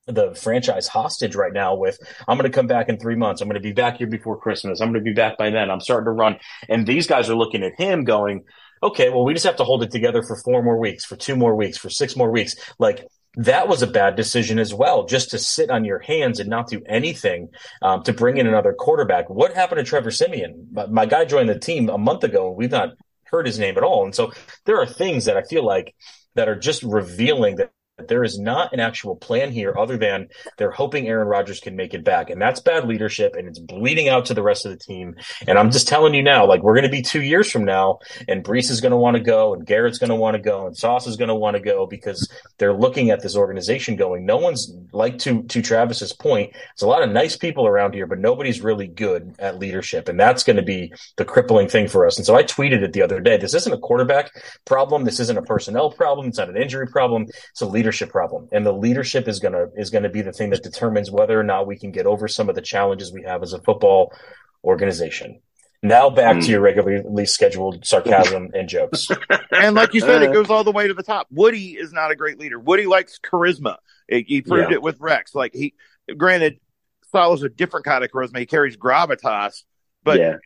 the 0.07 0.35
franchise 0.35 0.87
hostage 0.87 1.35
right 1.35 1.53
now 1.53 1.75
with 1.75 1.99
I'm 2.29 2.39
going 2.39 2.51
to 2.51 2.55
come 2.55 2.67
back 2.67 2.89
in 2.89 2.99
3 2.99 3.17
months. 3.17 3.41
I'm 3.41 3.49
going 3.49 3.61
to 3.61 3.69
be 3.69 3.73
back 3.73 3.99
here 3.99 4.07
before 4.07 4.39
Christmas. 4.39 4.81
I'm 4.81 4.93
going 4.93 5.05
to 5.05 5.11
be 5.11 5.15
back 5.15 5.37
by 5.37 5.51
then. 5.51 5.71
I'm 5.71 5.81
starting 5.81 6.07
to 6.07 6.13
run 6.13 6.39
and 6.69 6.87
these 6.87 7.07
guys 7.07 7.29
are 7.29 7.37
looking 7.37 7.63
at 7.63 7.73
him 7.79 8.05
going, 8.05 8.45
"Okay, 8.83 9.11
well 9.11 9.25
we 9.25 9.33
just 9.33 9.47
have 9.47 9.57
to 9.57 9.65
hold 9.65 9.83
it 9.83 9.91
together 9.91 10.23
for 10.23 10.37
4 10.37 10.63
more 10.63 10.79
weeks, 10.79 11.05
for 11.05 11.17
2 11.17 11.37
more 11.37 11.57
weeks, 11.57 11.77
for 11.77 11.91
6 11.91 12.17
more 12.17 12.31
weeks." 12.31 12.55
Like 12.79 13.07
that 13.37 13.69
was 13.69 13.83
a 13.83 13.87
bad 13.87 14.17
decision 14.17 14.59
as 14.59 14.73
well, 14.73 15.05
just 15.05 15.31
to 15.31 15.39
sit 15.39 15.71
on 15.71 15.85
your 15.85 15.99
hands 15.99 16.41
and 16.41 16.49
not 16.49 16.69
do 16.69 16.83
anything 16.87 17.51
um, 17.83 18.03
to 18.05 18.13
bring 18.13 18.39
in 18.39 18.47
another 18.47 18.73
quarterback. 18.73 19.29
What 19.29 19.55
happened 19.55 19.79
to 19.79 19.85
Trevor 19.85 20.11
Siemian? 20.11 20.69
My, 20.73 20.87
my 20.87 21.07
guy 21.07 21.27
joined 21.27 21.51
the 21.51 21.59
team 21.59 21.91
a 21.91 21.99
month 21.99 22.25
ago, 22.25 22.49
and 22.49 22.57
we've 22.57 22.71
not 22.71 22.95
heard 23.25 23.47
his 23.47 23.59
name 23.59 23.77
at 23.77 23.83
all. 23.83 24.05
And 24.05 24.15
so 24.15 24.33
there 24.65 24.81
are 24.81 24.87
things 24.87 25.27
that 25.27 25.37
I 25.37 25.43
feel 25.43 25.65
like 25.65 25.95
that 26.35 26.49
are 26.49 26.59
just 26.59 26.83
revealing 26.83 27.57
that 27.57 27.73
there 27.99 28.23
is 28.23 28.39
not 28.39 28.73
an 28.75 28.81
actual 28.81 29.17
plan 29.17 29.51
here 29.51 29.75
other 29.77 29.97
than 29.97 30.29
they're 30.59 30.71
hoping 30.71 31.09
Aaron 31.09 31.29
Rodgers 31.29 31.61
can 31.61 31.77
make 31.77 31.95
it 31.95 32.05
back. 32.05 32.29
And 32.29 32.41
that's 32.41 32.61
bad 32.61 32.87
leadership 32.87 33.35
and 33.35 33.49
it's 33.49 33.59
bleeding 33.59 34.09
out 34.09 34.27
to 34.27 34.35
the 34.35 34.43
rest 34.43 34.67
of 34.67 34.71
the 34.71 34.77
team. 34.77 35.17
And 35.47 35.59
I'm 35.59 35.71
just 35.71 35.89
telling 35.89 36.13
you 36.13 36.23
now, 36.23 36.47
like 36.47 36.63
we're 36.63 36.75
going 36.75 36.85
to 36.85 36.91
be 36.91 37.01
two 37.01 37.23
years 37.23 37.51
from 37.51 37.65
now 37.65 38.01
and 38.29 38.45
Breece 38.45 38.71
is 38.71 38.83
going 38.83 38.91
to 38.91 38.99
want 38.99 39.17
to 39.17 39.23
go 39.23 39.55
and 39.55 39.67
Garrett's 39.67 39.99
going 39.99 40.11
to 40.11 40.17
want 40.17 40.35
to 40.35 40.43
go 40.43 40.67
and 40.67 40.77
Sauce 40.77 41.07
is 41.07 41.17
going 41.17 41.29
to 41.29 41.35
want 41.35 41.57
to 41.57 41.63
go 41.63 41.87
because 41.87 42.31
they're 42.59 42.75
looking 42.75 43.11
at 43.11 43.23
this 43.23 43.35
organization 43.35 43.97
going, 43.97 44.27
no 44.27 44.37
one's 44.37 44.71
like 44.93 45.19
to, 45.21 45.43
to 45.45 45.63
Travis's 45.63 46.13
point. 46.13 46.53
There's 46.53 46.83
a 46.83 46.89
lot 46.89 47.03
of 47.03 47.11
nice 47.11 47.37
people 47.37 47.67
around 47.67 47.95
here, 47.95 48.07
but 48.07 48.19
nobody's 48.19 48.61
really 48.61 48.89
good 48.89 49.35
at 49.39 49.59
leadership. 49.59 50.09
And 50.09 50.21
that's 50.21 50.45
going 50.45 50.57
to 50.57 50.63
be 50.63 50.93
the 51.17 51.25
crippling 51.25 51.69
thing 51.69 51.89
for 51.89 52.07
us. 52.07 52.19
And 52.19 52.27
so 52.27 52.37
I 52.37 52.43
tweeted 52.43 52.83
it 52.83 52.93
the 52.93 53.03
other 53.03 53.21
day. 53.21 53.39
This 53.39 53.55
isn't 53.55 53.73
a 53.73 53.79
quarterback 53.79 54.33
problem. 54.67 55.05
This 55.05 55.19
isn't 55.19 55.39
a 55.39 55.43
personnel 55.43 55.91
problem. 55.91 56.29
It's 56.29 56.39
not 56.39 56.51
an 56.51 56.59
injury 56.59 56.87
problem. 56.87 57.27
It's 57.51 57.63
a 57.63 57.67
leadership 57.67 57.86
leadership 57.87 58.11
problem, 58.11 58.49
and 58.51 58.67
the 58.67 58.73
leadership 58.73 59.29
is 59.29 59.39
gonna 59.39 59.67
is 59.77 59.91
gonna 59.91 60.09
be 60.09 60.21
the 60.21 60.33
thing 60.33 60.51
that 60.51 60.63
determines 60.65 61.09
whether 61.09 61.39
or 61.39 61.45
not 61.45 61.69
we 61.69 61.79
can 61.79 61.93
get 61.93 62.05
over 62.05 62.27
some 62.27 62.49
of 62.49 62.57
the 62.57 62.61
challenges 62.61 63.13
we 63.13 63.23
have 63.23 63.45
as 63.45 63.53
a 63.53 63.61
football 63.61 64.13
organization. 64.65 65.41
Now 65.85 66.11
back 66.11 66.37
mm. 66.37 66.45
to 66.45 66.51
your 66.51 66.61
regularly 66.61 67.27
scheduled 67.27 67.87
sarcasm 67.87 68.51
and 68.55 68.69
jokes. 68.69 69.09
And 69.53 69.75
like 69.75 69.95
you 69.95 70.01
said, 70.01 70.23
it 70.23 70.33
goes 70.33 70.51
all 70.51 70.65
the 70.65 70.73
way 70.73 70.87
to 70.87 70.95
the 70.95 71.03
top. 71.03 71.29
Woody 71.31 71.73
is 71.73 71.93
not 71.93 72.11
a 72.11 72.17
great 72.17 72.39
leader. 72.39 72.59
Woody 72.59 72.87
likes 72.87 73.19
charisma. 73.19 73.77
He 74.07 74.43
proved 74.43 74.71
yeah. 74.71 74.77
it 74.77 74.83
with 74.83 75.01
Rex. 75.01 75.35
Like 75.35 75.55
he, 75.55 75.75
granted, 76.15 76.61
Saleh's 77.11 77.43
a 77.43 77.49
different 77.49 77.87
kind 77.87 78.05
of 78.05 78.11
charisma. 78.11 78.39
He 78.39 78.47
carries 78.47 78.77
gravitas, 78.77 79.63
but 80.05 80.19
yeah. 80.19 80.37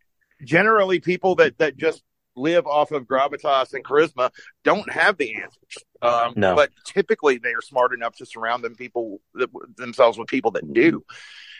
generally 0.44 1.00
people 1.00 1.34
that 1.36 1.58
that 1.58 1.76
just 1.76 2.02
live 2.36 2.66
off 2.66 2.92
of 2.92 3.04
gravitas 3.04 3.72
and 3.72 3.84
charisma 3.84 4.30
don't 4.62 4.90
have 4.92 5.16
the 5.16 5.34
answers. 5.34 5.84
Um, 6.02 6.34
No. 6.36 6.54
But 6.54 6.70
typically 6.84 7.38
they 7.38 7.52
are 7.52 7.62
smart 7.62 7.92
enough 7.92 8.16
to 8.16 8.26
surround 8.26 8.64
them 8.64 8.74
people 8.74 9.20
that, 9.34 9.50
themselves 9.76 10.18
with 10.18 10.28
people 10.28 10.52
that 10.52 10.72
do. 10.72 11.04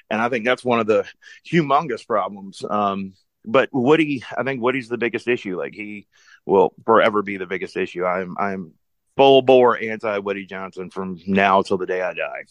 And 0.08 0.20
I 0.20 0.28
think 0.28 0.44
that's 0.44 0.64
one 0.64 0.80
of 0.80 0.86
the 0.86 1.06
humongous 1.46 2.06
problems. 2.06 2.64
Um, 2.68 3.14
but 3.44 3.68
Woody, 3.72 4.24
I 4.36 4.42
think 4.42 4.60
Woody's 4.62 4.88
the 4.88 4.98
biggest 4.98 5.28
issue. 5.28 5.56
Like 5.56 5.74
he 5.74 6.06
will 6.46 6.74
forever 6.84 7.22
be 7.22 7.36
the 7.36 7.46
biggest 7.46 7.76
issue. 7.76 8.04
I'm, 8.04 8.36
I'm 8.38 8.72
full 9.16 9.42
bore 9.42 9.78
anti 9.78 10.18
Woody 10.18 10.46
Johnson 10.46 10.90
from 10.90 11.18
now 11.26 11.62
till 11.62 11.78
the 11.78 11.86
day 11.86 12.02
I 12.02 12.14
die. 12.14 12.44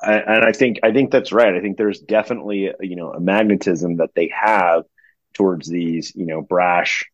I, 0.00 0.14
and 0.14 0.44
I 0.44 0.52
think 0.52 0.78
I 0.82 0.92
think 0.92 1.10
that's 1.10 1.32
right. 1.32 1.54
I 1.54 1.60
think 1.60 1.76
there's 1.76 2.00
definitely 2.00 2.70
you 2.80 2.96
know 2.96 3.12
a 3.12 3.20
magnetism 3.20 3.98
that 3.98 4.14
they 4.14 4.28
have 4.34 4.84
towards 5.34 5.68
these 5.68 6.14
you 6.14 6.26
know 6.26 6.40
brash, 6.40 7.04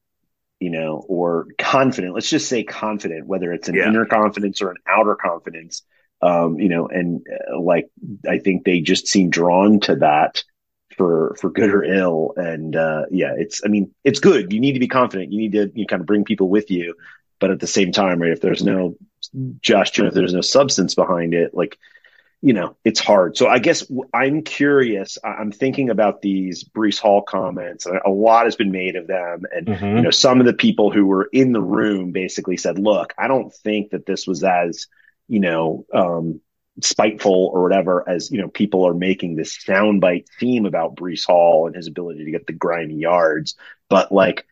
you 0.61 0.71
know, 0.71 1.05
or 1.09 1.49
confident. 1.59 2.15
Let's 2.15 2.31
just 2.31 2.49
say 2.49 2.63
confident, 2.63 3.27
whether 3.27 3.53
it's 3.53 3.69
an 3.69 3.75
Yeah. 3.75 3.89
inner 3.89 4.05
confidence 4.07 4.63
or 4.63 4.71
an 4.71 4.77
outer 4.87 5.17
confidence. 5.17 5.83
Um, 6.23 6.61
you 6.61 6.69
know, 6.69 6.87
and 6.87 7.27
uh, 7.51 7.59
like 7.61 7.89
I 8.29 8.39
think 8.39 8.65
they 8.65 8.81
just 8.81 9.09
seem 9.09 9.31
drawn 9.31 9.81
to 9.81 9.97
that 9.97 10.45
for 10.97 11.35
for 11.41 11.51
good 11.51 11.71
or 11.71 11.83
ill. 11.83 12.35
And 12.37 12.77
uh, 12.77 13.05
yeah, 13.11 13.33
it's 13.37 13.63
I 13.65 13.69
mean 13.69 13.95
it's 14.05 14.21
good. 14.21 14.53
You 14.53 14.61
need 14.61 14.75
to 14.75 14.81
be 14.81 14.89
confident. 14.89 15.33
You 15.33 15.39
need 15.39 15.53
to 15.53 15.73
you 15.75 15.87
kind 15.87 16.01
of 16.01 16.07
bring 16.07 16.25
people 16.25 16.51
with 16.51 16.71
you, 16.71 16.95
but 17.39 17.51
at 17.51 17.59
the 17.59 17.67
same 17.67 17.91
time, 17.91 18.21
right? 18.21 18.33
If 18.33 18.43
there's 18.43 18.63
no 18.63 18.97
Josh, 19.63 19.99
if 19.99 20.13
there's 20.13 20.35
no 20.35 20.41
substance 20.43 20.95
behind 20.95 21.35
it, 21.35 21.55
like 21.55 21.79
you 22.43 22.55
know, 22.55 22.76
it's 22.84 23.01
hard. 23.01 23.36
So 23.36 23.49
I 23.49 23.59
guess 23.59 23.84
I'm 24.14 24.43
curious. 24.43 25.18
I'm 25.22 25.53
thinking 25.53 25.91
about 25.91 26.22
these 26.22 26.64
Breece 26.64 26.99
Hall 26.99 27.22
comments. 27.22 27.86
and 27.86 28.01
A 28.05 28.11
lot 28.11 28.47
has 28.47 28.57
been 28.57 28.70
made 28.72 28.97
of 28.97 29.07
them, 29.07 29.45
and 29.55 29.66
Mhm. 29.66 29.97
you 29.97 30.03
know, 30.03 30.11
some 30.11 30.41
of 30.41 30.47
the 30.47 30.55
people 30.55 30.91
who 30.91 31.07
were 31.07 31.28
in 31.32 31.53
the 31.53 31.61
room 31.61 32.12
basically 32.12 32.57
said, 32.57 32.78
"Look, 32.78 33.12
I 33.18 33.28
don't 33.28 33.53
think 33.53 33.91
that 33.91 34.07
this 34.07 34.26
was 34.26 34.43
as 34.45 34.86
you 35.28 35.41
know." 35.41 35.86
Um, 35.93 36.41
spiteful 36.82 37.51
or 37.53 37.62
whatever 37.62 38.09
as 38.09 38.30
you 38.30 38.38
know 38.41 38.49
people 38.49 38.86
are 38.86 38.95
making 38.95 39.34
this 39.36 39.59
soundbite 39.59 40.24
theme 40.38 40.64
about 40.64 40.97
Breece 40.97 41.26
Hall 41.26 41.66
and 41.66 41.76
his 41.76 41.88
ability 41.88 42.24
to 42.24 42.30
get 42.30 42.47
the 42.47 42.55
grimy 42.55 42.95
yards 42.95 43.55
but 43.91 44.11
like 44.12 44.47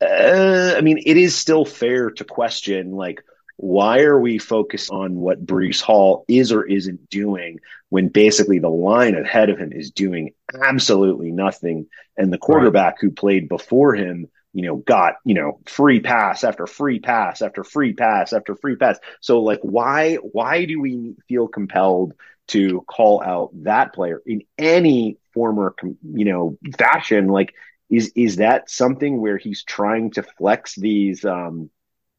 uh, 0.00 0.74
I 0.76 0.80
mean, 0.82 0.98
it 1.04 1.16
is 1.16 1.34
still 1.34 1.64
fair 1.64 2.10
to 2.10 2.24
question, 2.24 2.92
like, 2.92 3.22
why 3.56 4.00
are 4.00 4.18
we 4.18 4.38
focused 4.38 4.90
on 4.90 5.16
what 5.16 5.44
Breece 5.44 5.80
Hall 5.80 6.24
is 6.28 6.52
or 6.52 6.64
isn't 6.64 7.08
doing 7.08 7.60
when 7.88 8.08
basically 8.08 8.58
the 8.58 8.68
line 8.68 9.14
ahead 9.14 9.48
of 9.48 9.58
him 9.58 9.72
is 9.72 9.90
doing 9.90 10.34
absolutely 10.62 11.30
nothing? 11.30 11.86
And 12.16 12.32
the 12.32 12.38
quarterback 12.38 13.00
who 13.00 13.10
played 13.10 13.48
before 13.48 13.94
him, 13.94 14.28
you 14.52 14.62
know, 14.62 14.76
got, 14.76 15.14
you 15.24 15.34
know, 15.34 15.60
free 15.66 16.00
pass 16.00 16.44
after 16.44 16.66
free 16.66 16.98
pass 16.98 17.40
after 17.40 17.64
free 17.64 17.94
pass 17.94 18.32
after 18.32 18.54
free 18.54 18.76
pass. 18.76 18.98
So, 19.20 19.40
like, 19.40 19.60
why, 19.62 20.16
why 20.16 20.66
do 20.66 20.80
we 20.80 21.14
feel 21.28 21.48
compelled 21.48 22.12
to 22.48 22.82
call 22.82 23.22
out 23.22 23.50
that 23.64 23.94
player 23.94 24.22
in 24.26 24.42
any 24.58 25.18
former, 25.32 25.74
you 25.82 26.24
know, 26.26 26.58
fashion? 26.78 27.28
Like, 27.28 27.54
is 27.88 28.12
is 28.16 28.36
that 28.36 28.68
something 28.68 29.20
where 29.20 29.38
he's 29.38 29.62
trying 29.62 30.10
to 30.12 30.22
flex 30.22 30.74
these 30.74 31.24
um 31.24 31.70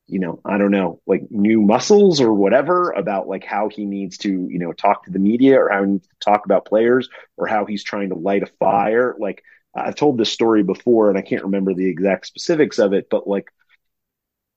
you 0.08 0.20
know 0.20 0.40
i 0.46 0.58
don't 0.58 0.72
know 0.72 1.00
like 1.08 1.24
new 1.30 1.62
muscles 1.62 2.22
or 2.22 2.34
whatever 2.34 2.92
about 2.92 3.28
like 3.28 3.44
how 3.44 3.70
he 3.70 3.86
needs 3.86 4.18
to 4.18 4.30
you 4.50 4.60
know 4.60 4.74
talk 4.74 5.04
to 5.06 5.12
the 5.12 5.20
media 5.20 5.60
or 5.60 5.70
how 5.70 5.84
he 5.84 5.92
needs 5.92 6.08
to 6.08 6.16
talk 6.20 6.46
about 6.46 6.66
players 6.66 7.10
or 7.38 7.48
how 7.48 7.66
he's 7.66 7.84
trying 7.84 8.10
to 8.10 8.16
light 8.16 8.44
a 8.44 8.48
fire 8.60 9.16
like 9.20 9.44
i've 9.76 9.96
told 9.96 10.18
this 10.18 10.32
story 10.32 10.64
before 10.64 11.10
and 11.10 11.18
i 11.18 11.22
can't 11.22 11.44
remember 11.44 11.74
the 11.74 11.90
exact 11.90 12.26
specifics 12.28 12.80
of 12.80 12.94
it 12.94 13.08
but 13.10 13.28
like 13.28 13.48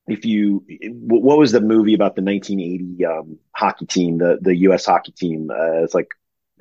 if 0.07 0.25
you 0.25 0.63
what 0.91 1.37
was 1.37 1.51
the 1.51 1.61
movie 1.61 1.93
about 1.93 2.15
the 2.15 2.21
1980 2.21 3.05
um 3.05 3.37
hockey 3.55 3.85
team 3.85 4.17
the 4.17 4.37
the 4.41 4.55
us 4.55 4.85
hockey 4.85 5.11
team 5.11 5.49
uh, 5.51 5.83
it's 5.83 5.93
like 5.93 6.09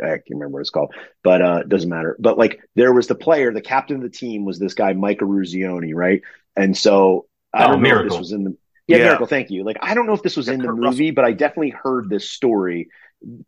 I 0.02 0.08
can't 0.12 0.22
remember 0.30 0.54
what 0.54 0.60
it's 0.62 0.70
called, 0.70 0.94
but 1.22 1.42
uh, 1.42 1.58
it 1.60 1.68
doesn't 1.68 1.90
matter. 1.90 2.16
But 2.18 2.38
like, 2.38 2.60
there 2.74 2.90
was 2.94 3.06
the 3.06 3.14
player, 3.14 3.52
the 3.52 3.60
captain 3.60 3.96
of 3.96 4.02
the 4.02 4.08
team 4.08 4.46
was 4.46 4.58
this 4.58 4.72
guy, 4.72 4.94
Mike 4.94 5.18
Eruzione, 5.18 5.92
right? 5.94 6.22
And 6.56 6.74
so 6.74 7.26
I 7.52 7.66
Oh, 7.66 7.68
don't 7.68 7.82
know 7.82 7.96
if 7.98 8.02
Miracle. 8.02 8.16
this 8.16 8.18
was 8.18 8.32
in 8.32 8.44
the 8.44 8.56
yeah, 8.90 8.98
Yeah. 8.98 9.04
Miracle. 9.04 9.26
Thank 9.26 9.50
you. 9.50 9.64
Like, 9.64 9.78
I 9.80 9.94
don't 9.94 10.06
know 10.06 10.14
if 10.14 10.22
this 10.22 10.36
was 10.36 10.48
in 10.48 10.60
the 10.60 10.66
Kurt 10.66 10.76
movie, 10.76 11.10
but 11.10 11.24
I 11.24 11.32
definitely 11.32 11.70
heard 11.70 12.08
this 12.08 12.30
story 12.30 12.88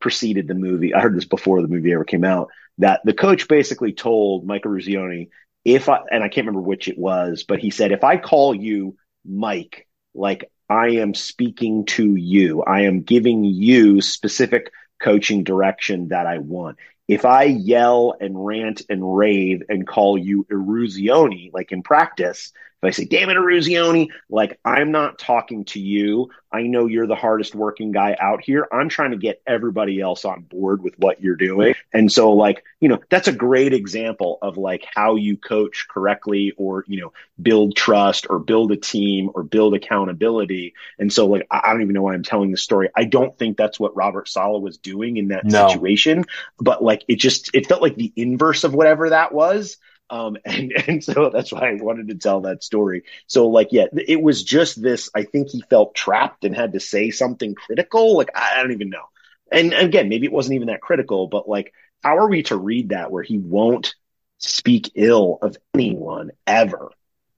preceded 0.00 0.48
the 0.48 0.54
movie. 0.54 0.94
I 0.94 1.00
heard 1.00 1.16
this 1.16 1.24
before 1.24 1.62
the 1.62 1.68
movie 1.68 1.92
ever 1.92 2.04
came 2.04 2.24
out. 2.24 2.48
That 2.78 3.00
the 3.04 3.14
coach 3.14 3.48
basically 3.48 3.92
told 3.92 4.46
Mike 4.46 4.62
Eruzione, 4.64 5.28
if 5.64 5.88
I 5.88 6.00
and 6.10 6.22
I 6.24 6.28
can't 6.28 6.46
remember 6.46 6.66
which 6.66 6.88
it 6.88 6.98
was, 6.98 7.44
but 7.44 7.60
he 7.60 7.70
said, 7.70 7.92
if 7.92 8.04
I 8.04 8.16
call 8.16 8.54
you 8.54 8.96
Mike, 9.24 9.86
like 10.14 10.50
I 10.68 10.88
am 10.90 11.14
speaking 11.14 11.84
to 11.86 12.16
you, 12.16 12.62
I 12.62 12.82
am 12.82 13.02
giving 13.02 13.44
you 13.44 14.00
specific 14.00 14.72
coaching 15.00 15.44
direction 15.44 16.08
that 16.08 16.26
I 16.26 16.38
want. 16.38 16.78
If 17.08 17.24
I 17.24 17.44
yell 17.44 18.14
and 18.18 18.44
rant 18.44 18.82
and 18.88 19.16
rave 19.16 19.62
and 19.68 19.86
call 19.86 20.16
you 20.16 20.46
Eruzione, 20.50 21.50
like 21.52 21.72
in 21.72 21.82
practice, 21.82 22.52
if 22.82 22.88
I 22.88 22.90
say, 22.90 23.04
damn 23.04 23.30
it, 23.30 23.36
Eruzione, 23.36 24.08
like 24.28 24.58
I'm 24.64 24.90
not 24.90 25.18
talking 25.18 25.64
to 25.66 25.80
you. 25.80 26.30
I 26.50 26.62
know 26.62 26.86
you're 26.86 27.06
the 27.06 27.14
hardest 27.14 27.54
working 27.54 27.92
guy 27.92 28.16
out 28.20 28.42
here. 28.44 28.66
I'm 28.72 28.88
trying 28.88 29.12
to 29.12 29.16
get 29.16 29.40
everybody 29.46 30.00
else 30.00 30.24
on 30.24 30.42
board 30.42 30.82
with 30.82 30.98
what 30.98 31.22
you're 31.22 31.36
doing. 31.36 31.74
And 31.92 32.10
so, 32.10 32.32
like, 32.32 32.64
you 32.80 32.88
know, 32.88 32.98
that's 33.08 33.28
a 33.28 33.32
great 33.32 33.72
example 33.72 34.38
of 34.42 34.58
like 34.58 34.84
how 34.92 35.14
you 35.14 35.36
coach 35.36 35.86
correctly 35.88 36.52
or, 36.56 36.84
you 36.88 37.00
know, 37.00 37.12
build 37.40 37.76
trust 37.76 38.26
or 38.28 38.38
build 38.38 38.72
a 38.72 38.76
team 38.76 39.30
or 39.34 39.44
build 39.44 39.74
accountability. 39.74 40.74
And 40.98 41.12
so, 41.12 41.26
like, 41.26 41.46
I 41.50 41.60
I 41.64 41.72
don't 41.72 41.82
even 41.82 41.94
know 41.94 42.02
why 42.02 42.14
I'm 42.14 42.24
telling 42.24 42.50
this 42.50 42.62
story. 42.62 42.90
I 42.96 43.04
don't 43.04 43.38
think 43.38 43.56
that's 43.56 43.78
what 43.80 43.96
Robert 43.96 44.28
Saleh 44.28 44.60
was 44.60 44.76
doing 44.76 45.16
in 45.16 45.28
that 45.28 45.44
No. 45.44 45.68
situation, 45.68 46.24
but 46.58 46.82
like, 46.82 47.04
it 47.08 47.16
just, 47.16 47.54
it 47.54 47.66
felt 47.66 47.80
like 47.80 47.94
the 47.94 48.12
inverse 48.16 48.64
of 48.64 48.74
whatever 48.74 49.10
that 49.10 49.32
was. 49.32 49.78
Um, 50.12 50.36
and, 50.44 50.72
and 50.86 51.02
so 51.02 51.30
that's 51.32 51.50
why 51.50 51.70
I 51.70 51.74
wanted 51.80 52.08
to 52.08 52.14
tell 52.14 52.42
that 52.42 52.62
story. 52.62 53.04
So 53.26 53.48
like, 53.48 53.68
yeah, 53.72 53.86
it 54.06 54.22
was 54.22 54.44
just 54.44 54.80
this, 54.80 55.10
I 55.14 55.24
think 55.24 55.48
he 55.48 55.64
felt 55.70 55.94
trapped 55.94 56.44
and 56.44 56.54
had 56.54 56.74
to 56.74 56.80
say 56.80 57.10
something 57.10 57.54
critical. 57.54 58.16
Like, 58.16 58.30
I, 58.36 58.52
I 58.54 58.62
don't 58.62 58.72
even 58.72 58.90
know. 58.90 59.06
And 59.50 59.72
again, 59.72 60.08
maybe 60.08 60.26
it 60.26 60.32
wasn't 60.32 60.56
even 60.56 60.68
that 60.68 60.82
critical, 60.82 61.26
but 61.26 61.48
like, 61.48 61.72
how 62.02 62.18
are 62.18 62.28
we 62.28 62.42
to 62.44 62.56
read 62.56 62.90
that 62.90 63.10
where 63.10 63.22
he 63.22 63.38
won't 63.38 63.94
speak 64.38 64.92
ill 64.94 65.38
of 65.40 65.56
anyone 65.74 66.30
ever? 66.46 66.90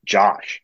Josh. 0.04 0.60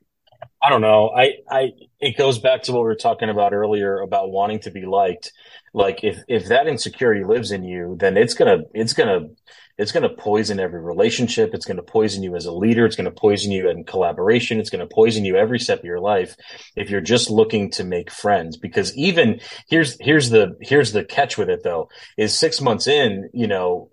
I 0.62 0.70
don't 0.70 0.80
know. 0.80 1.10
I, 1.10 1.36
I, 1.50 1.72
it 2.00 2.16
goes 2.16 2.38
back 2.38 2.62
to 2.64 2.72
what 2.72 2.80
we 2.80 2.84
were 2.84 2.94
talking 2.94 3.28
about 3.28 3.52
earlier 3.52 4.00
about 4.00 4.30
wanting 4.30 4.60
to 4.60 4.70
be 4.70 4.86
liked. 4.86 5.32
Like 5.72 6.02
if, 6.02 6.18
if 6.28 6.48
that 6.48 6.66
insecurity 6.66 7.24
lives 7.24 7.50
in 7.52 7.62
you, 7.62 7.96
then 7.98 8.16
it's 8.16 8.34
gonna, 8.34 8.62
it's 8.74 8.94
gonna, 8.94 9.28
it's 9.80 9.92
gonna 9.92 10.10
poison 10.10 10.60
every 10.60 10.80
relationship. 10.80 11.54
It's 11.54 11.64
gonna 11.64 11.82
poison 11.82 12.22
you 12.22 12.36
as 12.36 12.44
a 12.44 12.52
leader. 12.52 12.84
It's 12.84 12.96
gonna 12.96 13.10
poison 13.10 13.50
you 13.50 13.70
in 13.70 13.84
collaboration. 13.84 14.60
It's 14.60 14.68
gonna 14.68 14.86
poison 14.86 15.24
you 15.24 15.36
every 15.36 15.58
step 15.58 15.78
of 15.78 15.84
your 15.86 16.00
life 16.00 16.36
if 16.76 16.90
you're 16.90 17.00
just 17.00 17.30
looking 17.30 17.70
to 17.72 17.84
make 17.84 18.10
friends. 18.10 18.58
Because 18.58 18.94
even 18.94 19.40
here's, 19.68 19.96
here's 19.98 20.28
the, 20.28 20.56
here's 20.60 20.92
the 20.92 21.02
catch 21.02 21.38
with 21.38 21.48
it 21.48 21.62
though, 21.64 21.88
is 22.18 22.38
six 22.38 22.60
months 22.60 22.86
in, 22.86 23.30
you 23.32 23.46
know, 23.46 23.90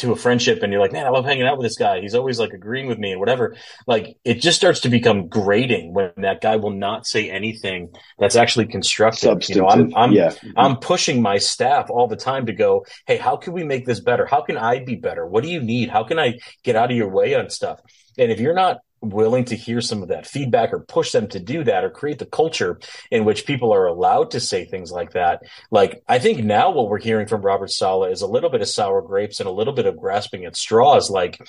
to 0.00 0.12
a 0.12 0.16
friendship 0.16 0.62
and 0.62 0.72
you're 0.72 0.80
like, 0.80 0.92
man, 0.92 1.06
I 1.06 1.10
love 1.10 1.24
hanging 1.24 1.46
out 1.46 1.58
with 1.58 1.64
this 1.64 1.76
guy. 1.76 2.00
He's 2.00 2.14
always 2.14 2.38
like 2.38 2.52
agreeing 2.52 2.86
with 2.86 2.98
me 2.98 3.12
and 3.12 3.20
whatever. 3.20 3.56
Like 3.86 4.16
it 4.24 4.40
just 4.40 4.58
starts 4.58 4.80
to 4.80 4.88
become 4.88 5.28
grating 5.28 5.94
when 5.94 6.12
that 6.18 6.40
guy 6.40 6.56
will 6.56 6.72
not 6.72 7.06
say 7.06 7.30
anything 7.30 7.92
that's 8.18 8.36
actually 8.36 8.66
constructive. 8.66 9.48
You 9.48 9.56
know, 9.56 9.68
I'm, 9.68 9.94
I'm, 9.96 10.12
yeah. 10.12 10.32
I'm 10.56 10.76
pushing 10.76 11.22
my 11.22 11.38
staff 11.38 11.90
all 11.90 12.08
the 12.08 12.16
time 12.16 12.46
to 12.46 12.52
go, 12.52 12.84
Hey, 13.06 13.16
how 13.16 13.36
can 13.36 13.52
we 13.52 13.64
make 13.64 13.86
this 13.86 14.00
better? 14.00 14.26
How 14.26 14.42
can 14.42 14.56
I 14.56 14.84
be 14.84 14.96
better? 14.96 15.26
What 15.26 15.44
do 15.44 15.50
you 15.50 15.60
need? 15.60 15.90
How 15.90 16.04
can 16.04 16.18
I 16.18 16.38
get 16.64 16.76
out 16.76 16.90
of 16.90 16.96
your 16.96 17.10
way 17.10 17.34
on 17.34 17.50
stuff? 17.50 17.80
And 18.18 18.30
if 18.30 18.40
you're 18.40 18.54
not 18.54 18.78
willing 19.02 19.44
to 19.46 19.56
hear 19.56 19.80
some 19.80 20.02
of 20.02 20.08
that 20.08 20.26
feedback 20.26 20.72
or 20.72 20.80
push 20.80 21.12
them 21.12 21.26
to 21.28 21.40
do 21.40 21.64
that 21.64 21.84
or 21.84 21.90
create 21.90 22.18
the 22.18 22.26
culture 22.26 22.78
in 23.10 23.24
which 23.24 23.46
people 23.46 23.72
are 23.72 23.86
allowed 23.86 24.30
to 24.32 24.40
say 24.40 24.64
things 24.64 24.92
like 24.92 25.12
that. 25.12 25.42
Like, 25.70 26.02
I 26.08 26.18
think 26.18 26.44
now 26.44 26.70
what 26.70 26.88
we're 26.88 27.00
hearing 27.00 27.26
from 27.26 27.42
Robert 27.42 27.70
Saleh 27.70 28.12
is 28.12 28.22
a 28.22 28.26
little 28.26 28.50
bit 28.50 28.60
of 28.60 28.68
sour 28.68 29.00
grapes 29.02 29.40
and 29.40 29.48
a 29.48 29.52
little 29.52 29.72
bit 29.72 29.86
of 29.86 29.96
grasping 29.96 30.44
at 30.44 30.56
straws. 30.56 31.10
Like, 31.10 31.40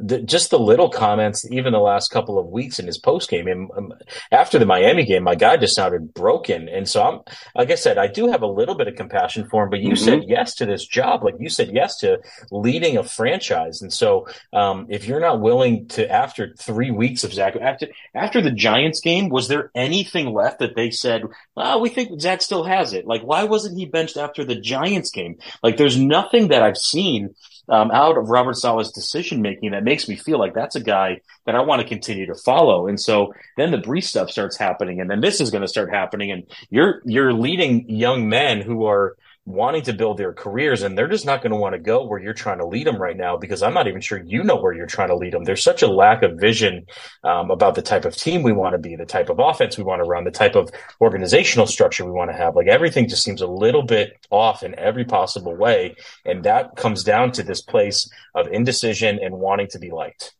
the, 0.00 0.22
just 0.22 0.50
the 0.50 0.60
little 0.60 0.88
comments, 0.88 1.44
even 1.50 1.72
the 1.72 1.80
last 1.80 2.12
couple 2.12 2.38
of 2.38 2.46
weeks 2.46 2.78
in 2.78 2.86
his 2.86 2.98
post 2.98 3.28
game. 3.28 3.48
And 3.48 3.68
um, 3.76 3.92
after 4.30 4.56
the 4.56 4.64
Miami 4.66 5.04
game, 5.04 5.24
my 5.24 5.34
guy 5.34 5.56
just 5.56 5.74
sounded 5.74 6.14
broken. 6.14 6.68
And 6.68 6.88
so 6.88 7.02
I'm, 7.02 7.20
like 7.56 7.72
I 7.72 7.74
said, 7.74 7.98
I 7.98 8.06
do 8.06 8.28
have 8.28 8.42
a 8.42 8.46
little 8.46 8.76
bit 8.76 8.86
of 8.86 8.94
compassion 8.94 9.48
for 9.50 9.64
him, 9.64 9.70
but 9.70 9.80
you 9.80 9.94
Mhm. 9.94 9.98
said 9.98 10.24
yes 10.28 10.54
to 10.56 10.66
this 10.66 10.86
job. 10.86 11.24
Like 11.24 11.34
you 11.40 11.48
said 11.48 11.70
yes 11.72 11.98
to 11.98 12.20
leading 12.52 12.96
a 12.96 13.02
franchise. 13.02 13.82
And 13.82 13.92
so, 13.92 14.28
um, 14.52 14.86
if 14.88 15.04
you're 15.06 15.18
not 15.18 15.40
willing 15.40 15.88
to, 15.88 16.08
after 16.08 16.54
three 16.56 16.92
weeks 16.98 17.24
of 17.24 17.32
Zach, 17.32 17.56
after, 17.56 17.86
after 18.14 18.42
the 18.42 18.50
Giants 18.50 19.00
game, 19.00 19.30
was 19.30 19.48
there 19.48 19.70
anything 19.74 20.34
left 20.34 20.58
that 20.58 20.76
they 20.76 20.90
said, 20.90 21.22
well, 21.56 21.80
we 21.80 21.88
think 21.88 22.20
Zach 22.20 22.42
still 22.42 22.64
has 22.64 22.92
it? 22.92 23.06
Like, 23.06 23.22
why 23.22 23.44
wasn't 23.44 23.78
he 23.78 23.86
benched 23.86 24.18
after 24.18 24.44
the 24.44 24.60
Giants 24.60 25.10
game? 25.10 25.38
Like, 25.62 25.78
there's 25.78 25.96
nothing 25.96 26.48
that 26.48 26.62
I've 26.62 26.76
seen 26.76 27.34
um, 27.68 27.90
out 27.90 28.18
of 28.18 28.30
Robert 28.30 28.56
Saleh's 28.56 28.92
decision 28.92 29.42
making 29.42 29.70
that 29.70 29.84
makes 29.84 30.08
me 30.08 30.16
feel 30.16 30.38
like 30.38 30.54
that's 30.54 30.76
a 30.76 30.80
guy 30.80 31.20
that 31.46 31.54
I 31.54 31.60
want 31.60 31.82
to 31.82 31.88
continue 31.88 32.26
to 32.26 32.34
follow. 32.34 32.88
And 32.88 33.00
so 33.00 33.34
then 33.56 33.70
the 33.70 33.78
Breece 33.78 34.04
stuff 34.04 34.30
starts 34.30 34.56
happening, 34.56 35.00
and 35.00 35.10
then 35.10 35.20
this 35.20 35.40
is 35.40 35.50
going 35.50 35.62
to 35.62 35.68
start 35.68 35.90
happening, 35.90 36.30
and 36.30 36.44
you're 36.70 37.02
you're 37.04 37.32
leading 37.32 37.88
young 37.88 38.28
men 38.28 38.60
who 38.60 38.86
are 38.86 39.16
wanting 39.48 39.80
to 39.80 39.94
build 39.94 40.18
their 40.18 40.34
careers 40.34 40.82
and 40.82 40.96
they're 40.96 41.08
just 41.08 41.24
not 41.24 41.40
going 41.40 41.52
to 41.52 41.56
want 41.56 41.72
to 41.72 41.78
go 41.78 42.04
where 42.04 42.20
you're 42.20 42.34
trying 42.34 42.58
to 42.58 42.66
lead 42.66 42.86
them 42.86 43.00
right 43.00 43.16
now 43.16 43.34
because 43.34 43.62
I'm 43.62 43.72
not 43.72 43.88
even 43.88 44.02
sure 44.02 44.22
you 44.22 44.44
know 44.44 44.56
where 44.56 44.74
you're 44.74 44.86
trying 44.86 45.08
to 45.08 45.16
lead 45.16 45.32
them. 45.32 45.44
There's 45.44 45.62
such 45.62 45.82
a 45.82 45.86
lack 45.86 46.22
of 46.22 46.38
vision 46.38 46.84
um, 47.24 47.50
about 47.50 47.74
the 47.74 47.80
type 47.80 48.04
of 48.04 48.14
team 48.14 48.42
we 48.42 48.52
want 48.52 48.74
to 48.74 48.78
be, 48.78 48.94
the 48.94 49.06
type 49.06 49.30
of 49.30 49.38
offense 49.38 49.78
we 49.78 49.84
want 49.84 50.00
to 50.00 50.08
run, 50.08 50.24
the 50.24 50.30
type 50.30 50.54
of 50.54 50.70
organizational 51.00 51.66
structure 51.66 52.04
we 52.04 52.12
want 52.12 52.30
to 52.30 52.36
have. 52.36 52.56
Like 52.56 52.66
everything 52.66 53.08
just 53.08 53.24
seems 53.24 53.40
a 53.40 53.46
little 53.46 53.82
bit 53.82 54.18
off 54.30 54.62
in 54.62 54.78
every 54.78 55.06
possible 55.06 55.56
way. 55.56 55.96
And 56.26 56.44
that 56.44 56.76
comes 56.76 57.02
down 57.02 57.32
to 57.32 57.42
this 57.42 57.62
place 57.62 58.10
of 58.34 58.48
indecision 58.48 59.18
and 59.22 59.34
wanting 59.34 59.68
to 59.68 59.78
be 59.78 59.90
liked. 59.90 60.34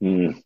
Mm. 0.00 0.40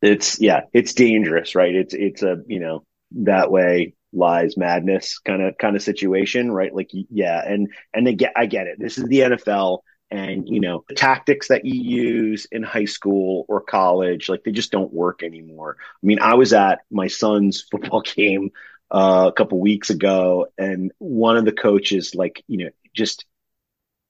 It's 0.00 0.40
yeah, 0.40 0.60
it's 0.72 0.94
dangerous, 0.94 1.56
right? 1.56 1.74
It's 1.74 1.92
it's 1.92 2.22
a 2.22 2.36
you 2.46 2.60
know 2.60 2.84
that 3.16 3.50
way 3.50 3.94
lies 4.12 4.56
madness 4.56 5.18
kind 5.20 5.42
of 5.42 5.56
kind 5.58 5.76
of 5.76 5.82
situation, 5.82 6.50
right? 6.50 6.74
Like 6.74 6.90
yeah, 6.92 7.42
and 7.46 7.68
and 7.94 8.06
they 8.06 8.14
get 8.14 8.32
I 8.36 8.46
get 8.46 8.66
it. 8.66 8.78
This 8.78 8.98
is 8.98 9.04
the 9.04 9.20
NFL 9.20 9.80
and 10.10 10.48
you 10.48 10.60
know 10.60 10.84
the 10.88 10.94
tactics 10.94 11.48
that 11.48 11.64
you 11.64 11.80
use 11.80 12.46
in 12.50 12.62
high 12.62 12.84
school 12.84 13.44
or 13.48 13.60
college 13.60 14.28
like 14.28 14.42
they 14.44 14.52
just 14.52 14.72
don't 14.72 14.92
work 14.92 15.22
anymore. 15.22 15.76
I 15.80 16.06
mean, 16.06 16.20
I 16.20 16.34
was 16.34 16.52
at 16.52 16.80
my 16.90 17.06
son's 17.06 17.62
football 17.70 18.02
game 18.02 18.50
uh, 18.90 19.26
a 19.28 19.32
couple 19.32 19.60
weeks 19.60 19.90
ago 19.90 20.48
and 20.58 20.92
one 20.98 21.36
of 21.36 21.44
the 21.44 21.52
coaches 21.52 22.14
like, 22.14 22.42
you 22.48 22.64
know, 22.64 22.70
just 22.92 23.24